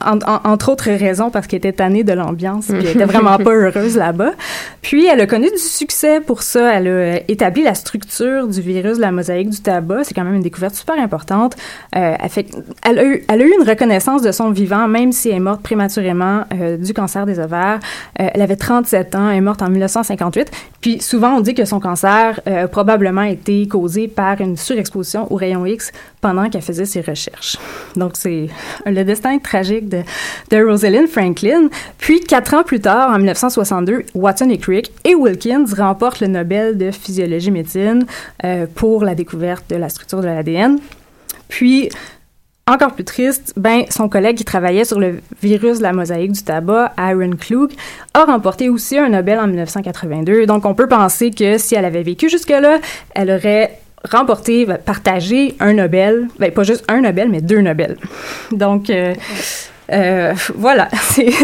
entre 0.00 0.72
autres 0.72 0.90
raisons 0.90 1.30
parce 1.30 1.46
qu'elle 1.46 1.58
était 1.58 1.74
tannée 1.74 2.02
de 2.02 2.12
l'ambiance, 2.12 2.66
puis 2.66 2.78
elle 2.78 2.88
était 2.88 3.04
vraiment 3.04 3.38
pas 3.38 3.52
heureuse 3.52 3.96
là-bas. 3.96 4.32
Puis, 4.82 5.06
elle 5.06 5.20
a 5.20 5.28
connu 5.28 5.48
du 5.48 5.58
succès 5.58 6.20
pour 6.20 6.42
ça. 6.42 6.74
Elle 6.74 6.88
a 6.88 7.30
établi 7.30 7.62
la 7.62 7.74
structure 7.74 8.48
du 8.48 8.60
virus 8.60 8.96
de 8.96 9.00
la 9.00 9.12
mosaïque 9.12 9.50
du 9.50 9.60
tabac. 9.60 10.02
C'est 10.02 10.14
quand 10.14 10.24
même 10.24 10.34
une 10.34 10.42
découverte 10.42 10.74
super 10.74 10.98
importante. 10.98 11.54
Euh, 11.94 12.16
elle, 12.82 12.98
a 12.98 13.04
eu, 13.04 13.22
une 13.28 13.68
reconnaissance 13.68 14.22
de 14.22 14.32
son 14.32 14.50
vivant, 14.50 14.88
même 14.88 15.12
si 15.12 15.28
elle 15.28 15.36
est 15.36 15.38
morte 15.40 15.62
prématurément 15.62 16.42
euh, 16.52 16.78
du 16.78 16.94
cancer 16.94 17.26
des 17.26 17.38
ovaires. 17.38 17.78
elle 18.16 18.42
avait 18.42 18.56
37 18.56 19.14
ans, 19.14 19.30
elle 19.30 19.36
est 19.36 19.40
morte 19.40 19.62
en 19.62 19.70
1958. 19.70 20.50
Puis, 20.80 21.00
souvent, 21.00 21.36
on 21.36 21.40
dit 21.40 21.54
que 21.54 21.64
son 21.64 21.78
cancer 21.78 22.40
a 22.44 22.66
probablement 22.66 23.22
été 23.22 23.68
causé 23.68 23.83
par 24.08 24.40
une 24.40 24.56
surexposition 24.56 25.32
aux 25.32 25.36
rayons 25.36 25.66
X 25.66 25.92
pendant 26.20 26.48
qu'elle 26.48 26.62
faisait 26.62 26.84
ses 26.84 27.00
recherches. 27.00 27.56
Donc, 27.96 28.12
c'est 28.14 28.48
le 28.86 29.02
destin 29.04 29.38
tragique 29.38 29.88
de, 29.88 30.02
de 30.50 30.64
Rosalind 30.64 31.08
Franklin. 31.08 31.68
Puis, 31.98 32.20
quatre 32.20 32.54
ans 32.54 32.62
plus 32.62 32.80
tard, 32.80 33.10
en 33.10 33.16
1962, 33.18 34.04
Watson 34.14 34.50
et 34.50 34.58
Crick 34.58 34.92
et 35.04 35.14
Wilkins 35.14 35.66
remportent 35.76 36.20
le 36.20 36.28
Nobel 36.28 36.76
de 36.78 36.90
physiologie 36.90 37.50
médecine 37.50 38.06
euh, 38.44 38.66
pour 38.74 39.04
la 39.04 39.14
découverte 39.14 39.68
de 39.70 39.76
la 39.76 39.88
structure 39.88 40.20
de 40.20 40.26
l'ADN. 40.26 40.78
Puis, 41.48 41.88
encore 42.66 42.92
plus 42.92 43.04
triste, 43.04 43.52
ben, 43.56 43.84
son 43.90 44.08
collègue 44.08 44.36
qui 44.36 44.44
travaillait 44.44 44.84
sur 44.84 44.98
le 44.98 45.20
virus 45.42 45.78
de 45.78 45.82
la 45.82 45.92
mosaïque 45.92 46.32
du 46.32 46.42
tabac, 46.42 46.92
Aaron 46.96 47.36
Klug, 47.38 47.72
a 48.14 48.24
remporté 48.24 48.68
aussi 48.68 48.98
un 48.98 49.10
Nobel 49.10 49.38
en 49.38 49.46
1982. 49.46 50.46
Donc, 50.46 50.64
on 50.64 50.74
peut 50.74 50.88
penser 50.88 51.30
que 51.30 51.58
si 51.58 51.74
elle 51.74 51.84
avait 51.84 52.02
vécu 52.02 52.30
jusque-là, 52.30 52.78
elle 53.14 53.30
aurait 53.30 53.78
remporté, 54.10 54.66
partagé 54.84 55.56
un 55.60 55.74
Nobel, 55.74 56.28
ben, 56.38 56.50
pas 56.52 56.62
juste 56.62 56.84
un 56.88 57.02
Nobel, 57.02 57.28
mais 57.28 57.40
deux 57.40 57.60
Nobel. 57.60 57.96
Donc, 58.52 58.88
euh, 58.90 59.14
euh, 59.92 60.34
voilà, 60.54 60.88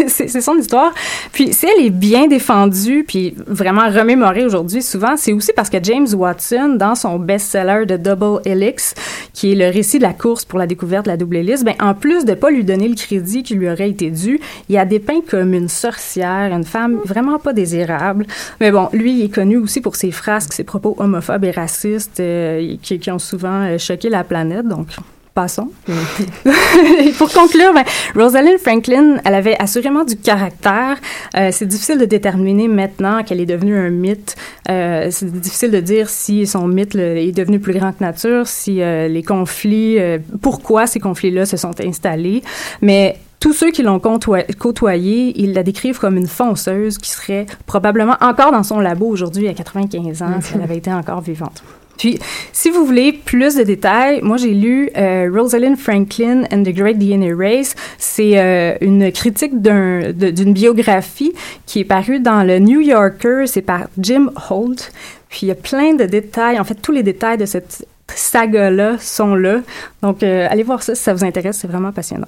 c'est 0.07 0.41
son 0.41 0.55
histoire. 0.55 0.93
Puis 1.31 1.53
si 1.53 1.67
elle 1.67 1.85
est 1.85 1.89
bien 1.89 2.27
défendue, 2.27 3.03
puis 3.07 3.35
vraiment 3.47 3.89
remémorée 3.89 4.45
aujourd'hui 4.45 4.81
souvent, 4.81 5.15
c'est 5.17 5.33
aussi 5.33 5.51
parce 5.55 5.69
que 5.69 5.77
James 5.83 6.07
Watson, 6.13 6.75
dans 6.77 6.95
son 6.95 7.19
best-seller 7.19 7.85
de 7.85 7.97
Double 7.97 8.41
Helix, 8.45 8.95
qui 9.33 9.51
est 9.51 9.55
le 9.55 9.71
récit 9.71 9.97
de 9.97 10.03
la 10.03 10.13
course 10.13 10.45
pour 10.45 10.59
la 10.59 10.67
découverte 10.67 11.05
de 11.05 11.11
la 11.11 11.17
double 11.17 11.37
hélice, 11.37 11.63
ben 11.63 11.75
en 11.79 11.93
plus 11.93 12.25
de 12.25 12.33
pas 12.33 12.49
lui 12.49 12.63
donner 12.63 12.87
le 12.87 12.95
crédit 12.95 13.43
qui 13.43 13.55
lui 13.55 13.69
aurait 13.69 13.89
été 13.89 14.09
dû, 14.09 14.39
il 14.69 14.77
a 14.77 14.85
dépeint 14.85 15.21
comme 15.27 15.53
une 15.53 15.69
sorcière, 15.69 16.53
une 16.53 16.63
femme 16.63 16.99
vraiment 17.05 17.39
pas 17.39 17.53
désirable. 17.53 18.25
Mais 18.59 18.71
bon, 18.71 18.89
lui, 18.93 19.13
il 19.13 19.25
est 19.25 19.33
connu 19.33 19.57
aussi 19.57 19.81
pour 19.81 19.95
ses 19.95 20.11
frasques, 20.11 20.53
ses 20.53 20.63
propos 20.63 20.95
homophobes 20.97 21.45
et 21.45 21.51
racistes 21.51 22.19
euh, 22.19 22.75
qui, 22.81 23.11
ont 23.11 23.19
souvent 23.19 23.63
euh, 23.63 23.77
choqué 23.77 24.09
la 24.09 24.23
planète. 24.23 24.67
Donc 24.67 24.87
Passons. 25.33 25.69
pour 27.17 27.31
conclure, 27.31 27.73
ben, 27.73 27.85
Rosalind 28.15 28.59
Franklin, 28.59 29.15
elle 29.23 29.35
avait 29.35 29.55
assurément 29.59 30.03
du 30.03 30.17
caractère. 30.17 30.97
Euh, 31.37 31.49
c'est 31.53 31.65
difficile 31.65 31.97
de 31.99 32.05
déterminer 32.05 32.67
maintenant 32.67 33.23
qu'elle 33.23 33.39
est 33.39 33.45
devenue 33.45 33.77
un 33.77 33.91
mythe. 33.91 34.35
Euh, 34.69 35.07
c'est 35.09 35.31
difficile 35.31 35.71
de 35.71 35.79
dire 35.79 36.09
si 36.09 36.45
son 36.45 36.67
mythe 36.67 36.95
est 36.95 37.31
devenu 37.31 37.61
plus 37.61 37.73
grand 37.73 37.93
que 37.93 38.03
nature, 38.03 38.45
si 38.45 38.81
euh, 38.81 39.07
les 39.07 39.23
conflits, 39.23 39.97
pourquoi 40.41 40.85
ces 40.85 40.99
conflits-là 40.99 41.45
se 41.45 41.55
sont 41.55 41.79
installés. 41.79 42.43
Mais 42.81 43.17
tous 43.39 43.53
ceux 43.53 43.71
qui 43.71 43.83
l'ont 43.83 43.99
côtoyée, 43.99 45.41
ils 45.41 45.53
la 45.53 45.63
décrivent 45.63 45.99
comme 45.99 46.17
une 46.17 46.27
fonceuse 46.27 46.97
qui 46.97 47.09
serait 47.09 47.45
probablement 47.65 48.17
encore 48.19 48.51
dans 48.51 48.63
son 48.63 48.81
labo 48.81 49.07
aujourd'hui 49.07 49.47
à 49.47 49.53
95 49.53 50.21
ans 50.21 50.41
si 50.41 50.55
elle 50.55 50.61
avait 50.61 50.77
été 50.77 50.91
encore 50.91 51.21
vivante. 51.21 51.63
Puis, 51.97 52.19
si 52.51 52.69
vous 52.69 52.85
voulez 52.85 53.13
plus 53.13 53.55
de 53.55 53.63
détails, 53.63 54.21
moi 54.21 54.37
j'ai 54.37 54.53
lu 54.53 54.89
euh, 54.97 55.29
Rosalind 55.33 55.77
Franklin 55.77 56.43
and 56.51 56.63
the 56.63 56.73
Great 56.73 56.97
DNA 56.97 57.35
Race. 57.35 57.75
C'est 57.97 58.39
euh, 58.39 58.75
une 58.81 59.11
critique 59.11 59.61
d'une 59.61 60.53
biographie 60.53 61.33
qui 61.65 61.79
est 61.79 61.85
parue 61.85 62.19
dans 62.19 62.43
le 62.43 62.59
New 62.59 62.81
Yorker. 62.81 63.43
C'est 63.45 63.61
par 63.61 63.87
Jim 63.99 64.31
Holt. 64.49 64.91
Puis 65.29 65.41
il 65.43 65.47
y 65.47 65.51
a 65.51 65.55
plein 65.55 65.93
de 65.93 66.05
détails. 66.05 66.59
En 66.59 66.63
fait, 66.63 66.75
tous 66.75 66.91
les 66.91 67.03
détails 67.03 67.37
de 67.37 67.45
cette 67.45 67.85
saga-là 68.07 68.97
sont 68.99 69.35
là. 69.35 69.61
Donc, 70.01 70.23
euh, 70.23 70.47
allez 70.49 70.63
voir 70.63 70.83
ça 70.83 70.95
si 70.95 71.03
ça 71.03 71.13
vous 71.13 71.23
intéresse. 71.23 71.59
C'est 71.61 71.67
vraiment 71.67 71.91
passionnant. 71.91 72.27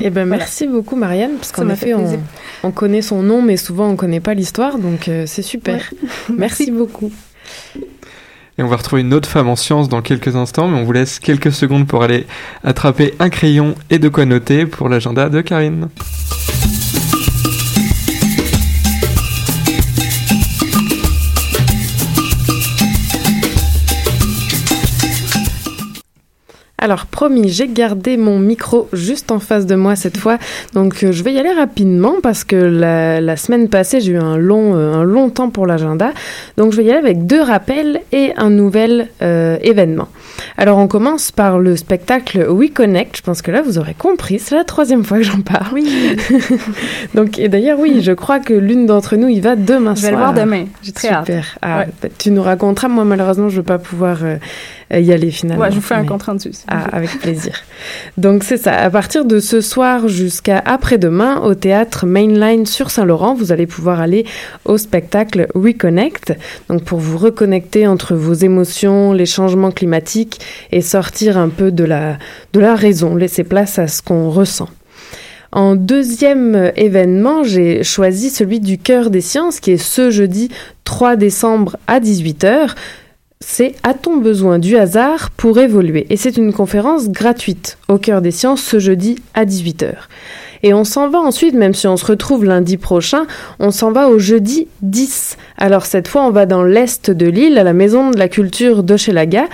Eh 0.00 0.10
ben, 0.10 0.26
merci 0.26 0.66
beaucoup, 0.66 0.96
Marianne, 0.96 1.36
parce 1.36 1.52
qu'en 1.52 1.68
effet, 1.68 1.94
on, 1.94 2.04
on, 2.62 2.72
connaît 2.72 3.02
son 3.02 3.22
nom, 3.22 3.42
mais 3.42 3.56
souvent 3.56 3.88
on 3.88 3.96
connaît 3.96 4.20
pas 4.20 4.34
l'histoire, 4.34 4.76
donc 4.76 5.08
c'est 5.26 5.42
super. 5.42 5.92
merci 6.36 6.72
beaucoup. 6.72 7.12
Et 8.58 8.62
on 8.62 8.68
va 8.68 8.76
retrouver 8.76 9.02
une 9.02 9.14
autre 9.14 9.28
femme 9.28 9.48
en 9.48 9.56
sciences 9.56 9.88
dans 9.88 10.02
quelques 10.02 10.36
instants, 10.36 10.68
mais 10.68 10.78
on 10.78 10.84
vous 10.84 10.92
laisse 10.92 11.18
quelques 11.18 11.52
secondes 11.52 11.86
pour 11.86 12.02
aller 12.02 12.26
attraper 12.64 13.14
un 13.18 13.30
crayon 13.30 13.74
et 13.88 13.98
de 13.98 14.08
quoi 14.08 14.26
noter 14.26 14.66
pour 14.66 14.88
l'agenda 14.88 15.28
de 15.30 15.40
Karine. 15.40 15.88
Alors 26.82 27.06
promis, 27.06 27.48
j'ai 27.48 27.68
gardé 27.68 28.16
mon 28.16 28.40
micro 28.40 28.88
juste 28.92 29.30
en 29.30 29.38
face 29.38 29.66
de 29.66 29.76
moi 29.76 29.94
cette 29.94 30.16
fois, 30.16 30.38
donc 30.74 31.04
euh, 31.04 31.12
je 31.12 31.22
vais 31.22 31.32
y 31.32 31.38
aller 31.38 31.52
rapidement 31.52 32.14
parce 32.20 32.42
que 32.42 32.56
la, 32.56 33.20
la 33.20 33.36
semaine 33.36 33.68
passée 33.68 34.00
j'ai 34.00 34.12
eu 34.12 34.18
un 34.18 34.36
long, 34.36 34.74
euh, 34.74 34.92
un 34.92 35.04
long 35.04 35.30
temps 35.30 35.48
pour 35.50 35.64
l'agenda, 35.68 36.10
donc 36.56 36.72
je 36.72 36.78
vais 36.78 36.84
y 36.84 36.90
aller 36.90 36.98
avec 36.98 37.24
deux 37.24 37.40
rappels 37.40 38.00
et 38.10 38.32
un 38.36 38.50
nouvel 38.50 39.10
euh, 39.22 39.58
événement. 39.62 40.08
Alors 40.56 40.78
on 40.78 40.88
commence 40.88 41.30
par 41.30 41.60
le 41.60 41.76
spectacle 41.76 42.48
We 42.50 42.72
Connect, 42.74 43.16
je 43.18 43.22
pense 43.22 43.42
que 43.42 43.52
là 43.52 43.62
vous 43.62 43.78
aurez 43.78 43.94
compris, 43.94 44.40
c'est 44.40 44.56
la 44.56 44.64
troisième 44.64 45.04
fois 45.04 45.18
que 45.18 45.22
j'en 45.24 45.40
parle. 45.40 45.68
Oui. 45.74 45.88
donc 47.14 47.38
et 47.38 47.48
d'ailleurs 47.48 47.78
oui, 47.78 48.00
je 48.02 48.12
crois 48.12 48.40
que 48.40 48.54
l'une 48.54 48.86
d'entre 48.86 49.14
nous 49.16 49.28
y 49.28 49.38
va 49.40 49.54
demain 49.54 49.94
Je 49.94 50.00
soir. 50.00 50.10
vais 50.10 50.16
le 50.16 50.22
voir 50.22 50.34
demain. 50.34 50.64
J'ai 50.82 50.92
très 50.92 51.08
hâte. 51.10 51.26
Super. 51.26 51.46
Ah, 51.62 51.78
Ouais. 51.78 51.88
bah, 52.02 52.08
tu 52.18 52.30
nous 52.32 52.42
raconteras. 52.42 52.88
Moi, 52.88 53.04
malheureusement, 53.04 53.48
je 53.48 53.56
ne 53.56 53.60
vais 53.62 53.66
pas 53.66 53.78
pouvoir 53.78 54.18
y 55.00 55.12
aller 55.12 55.30
finalement. 55.30 55.62
Ouais, 55.62 55.70
je 55.70 55.76
vous 55.76 55.82
fais 55.82 55.94
un 55.94 56.04
compte 56.04 56.24
rendu. 56.24 56.50
Ah, 56.68 56.84
avec 56.92 57.10
plaisir. 57.20 57.54
Donc 58.18 58.44
c'est 58.44 58.56
ça. 58.56 58.74
À 58.74 58.90
partir 58.90 59.24
de 59.24 59.40
ce 59.40 59.60
soir 59.60 60.08
jusqu'à 60.08 60.62
après-demain, 60.64 61.40
au 61.42 61.54
théâtre 61.54 62.06
Mainline 62.06 62.66
sur 62.66 62.90
Saint-Laurent, 62.90 63.34
vous 63.34 63.52
allez 63.52 63.66
pouvoir 63.66 64.00
aller 64.00 64.26
au 64.64 64.78
spectacle 64.78 65.46
Reconnect. 65.54 66.34
Donc 66.68 66.84
pour 66.84 66.98
vous 66.98 67.18
reconnecter 67.18 67.86
entre 67.86 68.14
vos 68.14 68.34
émotions, 68.34 69.12
les 69.12 69.26
changements 69.26 69.70
climatiques 69.70 70.40
et 70.70 70.80
sortir 70.80 71.38
un 71.38 71.48
peu 71.48 71.70
de 71.70 71.84
la 71.84 72.18
de 72.52 72.60
la 72.60 72.74
raison, 72.74 73.16
laisser 73.16 73.44
place 73.44 73.78
à 73.78 73.88
ce 73.88 74.02
qu'on 74.02 74.30
ressent. 74.30 74.68
En 75.52 75.76
deuxième 75.76 76.72
événement, 76.76 77.44
j'ai 77.44 77.84
choisi 77.84 78.30
celui 78.30 78.58
du 78.58 78.78
Cœur 78.78 79.10
des 79.10 79.20
Sciences, 79.20 79.60
qui 79.60 79.72
est 79.72 79.76
ce 79.76 80.10
jeudi 80.10 80.48
3 80.84 81.16
décembre 81.16 81.76
à 81.86 82.00
18h. 82.00 82.70
C'est 83.44 83.74
A-t-on 83.82 84.18
besoin 84.18 84.60
du 84.60 84.76
hasard 84.76 85.30
pour 85.30 85.58
évoluer? 85.58 86.06
Et 86.10 86.16
c'est 86.16 86.36
une 86.36 86.52
conférence 86.52 87.08
gratuite 87.10 87.76
au 87.88 87.98
Cœur 87.98 88.22
des 88.22 88.30
Sciences 88.30 88.62
ce 88.62 88.78
jeudi 88.78 89.16
à 89.34 89.44
18h. 89.44 89.94
Et 90.62 90.72
on 90.72 90.84
s'en 90.84 91.08
va 91.08 91.18
ensuite, 91.18 91.54
même 91.54 91.74
si 91.74 91.88
on 91.88 91.96
se 91.96 92.04
retrouve 92.04 92.44
lundi 92.44 92.76
prochain, 92.76 93.26
on 93.58 93.72
s'en 93.72 93.90
va 93.90 94.08
au 94.08 94.20
jeudi 94.20 94.68
10. 94.82 95.36
Alors 95.58 95.86
cette 95.86 96.06
fois, 96.06 96.24
on 96.24 96.30
va 96.30 96.46
dans 96.46 96.62
l'est 96.62 97.10
de 97.10 97.26
l'île, 97.26 97.58
à 97.58 97.64
la 97.64 97.72
Maison 97.72 98.10
de 98.10 98.16
la 98.16 98.28
Culture 98.28 98.84
d'Hochelaga. 98.84 99.48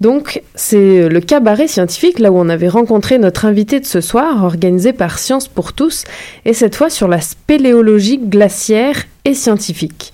Donc 0.00 0.40
c'est 0.54 1.08
le 1.08 1.20
cabaret 1.20 1.66
scientifique, 1.66 2.20
là 2.20 2.30
où 2.30 2.38
on 2.38 2.48
avait 2.48 2.68
rencontré 2.68 3.18
notre 3.18 3.46
invité 3.46 3.80
de 3.80 3.86
ce 3.86 4.00
soir, 4.00 4.44
organisé 4.44 4.92
par 4.92 5.18
Science 5.18 5.48
pour 5.48 5.72
tous, 5.72 6.04
et 6.44 6.54
cette 6.54 6.76
fois 6.76 6.88
sur 6.88 7.08
la 7.08 7.20
spéléologie 7.20 8.18
glaciaire 8.18 9.02
et 9.24 9.34
scientifique. 9.34 10.12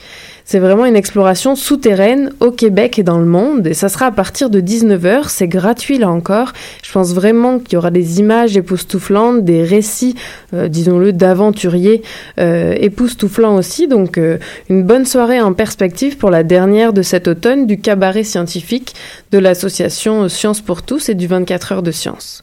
C'est 0.50 0.58
vraiment 0.58 0.84
une 0.84 0.96
exploration 0.96 1.54
souterraine 1.54 2.32
au 2.40 2.50
Québec 2.50 2.98
et 2.98 3.04
dans 3.04 3.20
le 3.20 3.24
monde, 3.24 3.68
et 3.68 3.72
ça 3.72 3.88
sera 3.88 4.06
à 4.06 4.10
partir 4.10 4.50
de 4.50 4.60
19h, 4.60 5.28
c'est 5.28 5.46
gratuit 5.46 5.96
là 5.96 6.10
encore. 6.10 6.50
Je 6.82 6.90
pense 6.90 7.14
vraiment 7.14 7.60
qu'il 7.60 7.74
y 7.74 7.76
aura 7.76 7.92
des 7.92 8.18
images 8.18 8.56
époustouflantes, 8.56 9.44
des 9.44 9.62
récits, 9.62 10.16
euh, 10.52 10.66
disons-le, 10.66 11.12
d'aventuriers 11.12 12.02
euh, 12.40 12.74
époustouflants 12.80 13.54
aussi, 13.54 13.86
donc 13.86 14.18
euh, 14.18 14.38
une 14.68 14.82
bonne 14.82 15.06
soirée 15.06 15.40
en 15.40 15.52
perspective 15.52 16.16
pour 16.16 16.30
la 16.30 16.42
dernière 16.42 16.92
de 16.92 17.02
cet 17.02 17.28
automne 17.28 17.68
du 17.68 17.78
cabaret 17.78 18.24
scientifique 18.24 18.96
de 19.30 19.38
l'association 19.38 20.28
Science 20.28 20.62
pour 20.62 20.82
tous 20.82 21.10
et 21.10 21.14
du 21.14 21.28
24 21.28 21.70
heures 21.70 21.82
de 21.84 21.92
science. 21.92 22.42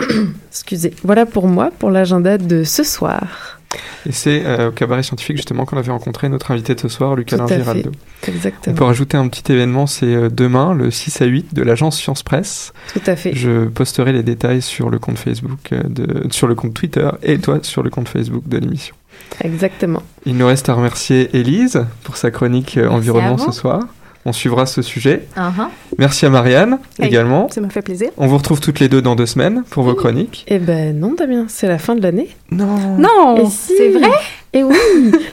Excusez. 0.50 0.92
Voilà 1.04 1.24
pour 1.24 1.46
moi, 1.46 1.70
pour 1.78 1.92
l'agenda 1.92 2.36
de 2.36 2.64
ce 2.64 2.82
soir. 2.82 3.61
Et 4.06 4.12
c'est 4.12 4.44
euh, 4.44 4.68
au 4.68 4.72
cabaret 4.72 5.02
scientifique 5.02 5.36
justement 5.36 5.64
qu'on 5.64 5.76
avait 5.76 5.92
rencontré 5.92 6.28
notre 6.28 6.50
invité 6.50 6.74
de 6.74 6.80
ce 6.80 6.88
soir, 6.88 7.12
à 7.12 7.16
fait. 7.16 7.58
Giraldo. 7.58 7.90
Exactement. 8.26 8.74
On 8.74 8.78
peut 8.78 8.84
rajouter 8.84 9.16
un 9.16 9.28
petit 9.28 9.52
événement, 9.52 9.86
c'est 9.86 10.06
euh, 10.06 10.28
demain, 10.28 10.74
le 10.74 10.90
6 10.90 11.22
à 11.22 11.24
8 11.26 11.54
de 11.54 11.62
l'agence 11.62 11.98
Science 11.98 12.22
Presse. 12.22 12.72
Tout 12.92 13.02
à 13.06 13.16
fait. 13.16 13.34
Je 13.34 13.66
posterai 13.66 14.12
les 14.12 14.22
détails 14.22 14.62
sur 14.62 14.90
le 14.90 14.98
compte 14.98 15.18
Facebook, 15.18 15.72
euh, 15.72 15.82
de, 15.84 16.32
sur 16.32 16.46
le 16.46 16.54
compte 16.54 16.74
Twitter 16.74 17.10
et 17.22 17.38
toi 17.38 17.58
sur 17.62 17.82
le 17.82 17.90
compte 17.90 18.08
Facebook 18.08 18.46
de 18.46 18.58
l'émission. 18.58 18.94
Exactement. 19.40 20.02
Il 20.26 20.36
nous 20.36 20.46
reste 20.46 20.68
à 20.68 20.74
remercier 20.74 21.36
Élise 21.36 21.84
pour 22.04 22.16
sa 22.16 22.30
chronique 22.30 22.76
Merci 22.76 22.94
environnement 22.94 23.38
ce 23.38 23.52
soir. 23.52 23.82
On 24.24 24.32
suivra 24.32 24.66
ce 24.66 24.82
sujet. 24.82 25.26
Uh-huh. 25.36 25.66
Merci 25.98 26.26
à 26.26 26.30
Marianne 26.30 26.78
Hey, 27.00 27.08
également. 27.08 27.48
Ça 27.50 27.60
me 27.60 27.68
fait 27.68 27.82
plaisir. 27.82 28.10
On 28.18 28.26
vous 28.28 28.36
retrouve 28.36 28.60
toutes 28.60 28.78
les 28.78 28.88
deux 28.88 29.02
dans 29.02 29.16
deux 29.16 29.26
semaines 29.26 29.64
pour 29.70 29.82
vos 29.82 29.94
chroniques. 29.94 30.44
Eh 30.46 30.58
ben 30.60 30.96
non, 30.98 31.14
Damien, 31.18 31.46
c'est 31.48 31.66
la 31.66 31.78
fin 31.78 31.96
de 31.96 32.02
l'année. 32.02 32.28
Non. 32.52 32.96
Non, 32.98 33.50
si. 33.50 33.72
c'est 33.76 33.88
vrai. 33.88 34.10
Et 34.52 34.62
oui, 34.62 34.76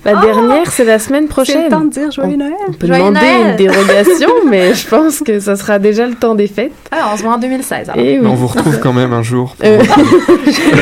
la 0.05 0.13
Oh, 0.17 0.21
dernière, 0.25 0.71
c'est 0.71 0.85
la 0.85 0.97
semaine 0.97 1.23
C'est 1.25 1.29
prochaine. 1.29 1.63
le 1.65 1.69
temps 1.69 1.81
de 1.81 1.89
dire 1.89 2.09
joyeux 2.09 2.35
Noël. 2.37 2.53
On 2.67 2.71
peut 2.73 2.87
Joyeux 2.87 3.03
demander 3.03 3.19
Noël. 3.19 3.49
une 3.51 3.55
dérogation, 3.57 4.29
mais 4.49 4.73
je 4.73 4.87
pense 4.87 5.19
que 5.19 5.39
ça 5.39 5.55
sera 5.55 5.77
déjà 5.77 6.07
le 6.07 6.15
temps 6.15 6.33
des 6.33 6.47
fêtes. 6.47 6.71
Ah, 6.91 7.11
on 7.13 7.17
se 7.17 7.21
voit 7.23 7.33
en 7.33 7.37
2016. 7.37 7.89
alors. 7.89 8.03
Et 8.03 8.17
oui. 8.17 8.19
Mais 8.23 8.29
on 8.29 8.35
vous 8.35 8.47
retrouve 8.47 8.79
quand 8.81 8.93
même 8.93 9.13
un 9.13 9.21
jour. 9.21 9.55
Euh, 9.63 9.83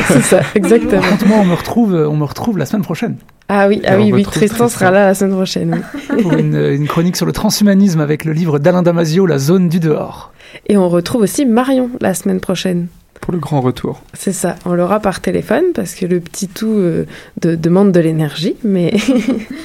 c'est 0.08 0.22
ça, 0.22 0.40
exactement. 0.54 1.02
Moi, 1.26 1.38
on 1.40 1.44
me 1.44 1.54
retrouve, 1.54 1.92
on 1.94 2.16
me 2.16 2.24
retrouve 2.24 2.56
la 2.58 2.64
semaine 2.64 2.82
prochaine 2.84 3.16
Ah 3.50 3.66
oui, 3.68 3.80
ah 3.86 3.96
oui, 3.96 4.12
oui, 4.12 4.22
Tristan 4.24 4.66
Tristan. 4.66 4.68
sera 4.68 4.90
là 4.90 5.06
la 5.06 5.14
semaine 5.14 5.34
prochaine. 5.34 5.82
oui. 6.14 6.22
pour 6.22 6.34
une, 6.34 6.54
une 6.56 6.86
chronique 6.86 7.16
sur 7.16 7.24
le 7.26 7.32
transhumanisme 7.32 8.00
avec 8.00 8.24
le 8.24 8.32
livre 8.32 8.58
d'Alain 8.58 8.82
Damasio, 8.82 9.24
La 9.26 9.38
zone 9.38 9.68
du 9.70 9.80
dehors. 9.80 10.32
Et 10.66 10.76
on 10.76 10.88
retrouve 10.88 11.22
aussi 11.22 11.46
Marion 11.46 11.90
la 12.00 12.12
semaine 12.14 12.40
prochaine. 12.40 12.88
Pour 13.20 13.32
le 13.32 13.38
grand 13.38 13.60
retour. 13.60 14.02
C'est 14.14 14.32
ça, 14.32 14.56
on 14.64 14.74
l'aura 14.74 15.00
par 15.00 15.20
téléphone 15.20 15.64
parce 15.74 15.94
que 15.94 16.06
le 16.06 16.20
petit 16.20 16.46
tout 16.48 16.68
euh, 16.76 17.04
de- 17.40 17.54
demande 17.56 17.90
de 17.90 18.00
l'énergie, 18.00 18.54
mais 18.64 18.94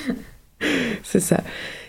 c'est 1.03 1.19
ça. 1.19 1.41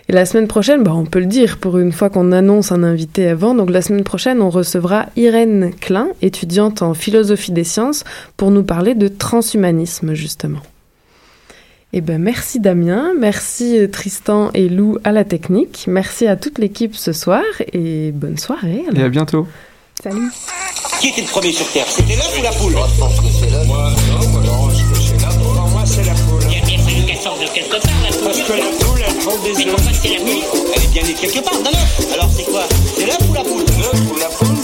Et 0.09 0.13
la 0.13 0.27
semaine 0.27 0.47
prochaine, 0.49 0.83
bah, 0.83 0.93
on 0.95 1.07
peut 1.07 1.21
le 1.21 1.27
dire 1.27 1.57
pour 1.59 1.79
une 1.79 1.93
fois 1.93 2.11
qu'on 2.11 2.31
annonce 2.33 2.73
un 2.73 2.83
invité 2.83 3.27
avant. 3.29 3.55
Donc 3.55 3.71
la 3.71 3.81
semaine 3.81 4.05
prochaine, 4.05 4.43
on 4.43 4.51
recevra 4.51 5.07
Irène 5.17 5.71
Klein, 5.81 6.09
étudiante 6.21 6.83
en 6.83 6.93
philosophie 6.93 7.53
des 7.53 7.65
sciences, 7.65 8.05
pour 8.37 8.51
nous 8.51 8.63
parler 8.65 8.95
de 8.95 9.09
transhumanisme 9.09 10.13
justement. 10.13 10.59
Eh 11.97 12.01
ben 12.01 12.21
merci 12.21 12.59
Damien, 12.59 13.13
merci 13.17 13.79
euh, 13.79 13.87
Tristan 13.89 14.51
et 14.53 14.69
Lou 14.69 14.99
à 15.05 15.13
la 15.13 15.23
technique, 15.23 15.85
merci 15.87 16.27
à 16.27 16.35
toute 16.35 16.59
l'équipe 16.59 16.97
ce 16.97 17.13
soir 17.13 17.43
et 17.73 18.11
bonne 18.11 18.37
soirée. 18.37 18.83
alors. 18.89 19.01
Et 19.01 19.05
à 19.05 19.09
bientôt. 19.09 19.47
Salut. 20.03 20.29
Qui 21.01 21.09
était 21.11 21.21
le 21.21 21.29
premier 21.29 21.53
sur 21.53 21.71
Terre 21.71 21.87
C'était 21.89 22.17
l'œuf 22.17 22.37
ou 22.39 22.43
la 22.43 22.51
poule? 22.51 22.73
Moi, 22.73 22.89
je 22.93 22.99
pense 23.01 23.21
que 23.21 23.27
c'est 23.29 23.49
l'œuf. 23.51 23.67
Moi, 23.69 23.91
non, 24.11 24.29
moi, 24.29 24.41
non, 24.45 24.71
je 24.71 24.83
pense 24.83 24.99
que 24.99 25.05
c'est 25.05 25.23
l'œuf. 25.25 25.39
Pour 25.39 25.69
moi, 25.71 25.83
c'est 25.87 26.03
la 26.05 26.15
poule. 26.15 26.43
Il 26.51 26.59
a 26.63 26.67
bien 26.67 26.79
fallu 26.79 27.07
qu'elle 27.07 27.17
sorte 27.19 27.41
de 27.41 27.47
quelque 27.55 27.71
part, 27.81 27.93
la 28.03 28.09
Parce 28.09 28.39
poule. 28.41 28.47
que 28.47 28.53
la 28.59 28.85
poule, 28.85 29.01
elle 29.07 29.15
prend 29.23 29.37
des 29.45 29.53
Mais 29.55 29.67
œufs. 29.67 29.75
pourquoi 29.77 29.93
c'est 30.03 30.09
la 30.19 30.25
nuit 30.25 30.43
Elle 30.75 30.83
est 30.83 30.93
bien 30.93 31.03
née 31.05 31.15
quelque 31.15 31.45
part 31.45 31.59
d'un 31.63 31.71
œuf. 31.71 32.13
Alors 32.13 32.31
c'est 32.37 32.45
quoi? 32.51 32.65
C'est 32.99 33.07
l'œuf 33.07 33.19
ou 33.31 33.35
la 33.35 33.43
poule? 33.45 33.65
L'œuf 33.79 34.01
ou 34.11 34.19
la 34.19 34.27
poule 34.35 34.64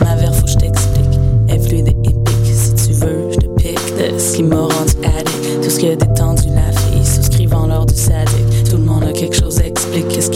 Ma 0.00 0.14
verre, 0.14 0.34
faut 0.34 0.42
que 0.42 0.50
je 0.50 0.56
t'explique. 0.56 1.18
Est 1.48 1.58
fluide 1.58 1.88
et 1.88 2.08
épique. 2.08 2.54
Si 2.54 2.74
tu 2.74 2.92
veux, 2.94 3.30
je 3.32 3.36
te 3.38 3.46
pique 3.60 3.96
de 3.96 4.18
ce 4.18 4.36
qui 4.36 4.42
m'a 4.42 4.60
rendu 4.60 4.92
addict. 5.02 5.62
Tout 5.62 5.70
ce 5.70 5.78
qui 5.78 5.88
a 5.88 5.96
détendu 5.96 6.48
la 6.54 6.70
fille, 6.80 7.04
souscrivant 7.04 7.66
l'heure 7.66 7.86
du 7.86 7.94
sadique. 7.94 8.64
Tout 8.70 8.76
le 8.76 8.84
monde 8.84 9.04
a 9.04 9.12
quelque 9.12 9.36
chose 9.36 9.58
à 9.58 9.66
expliquer. 9.66 10.06
Qu'est-ce 10.08 10.30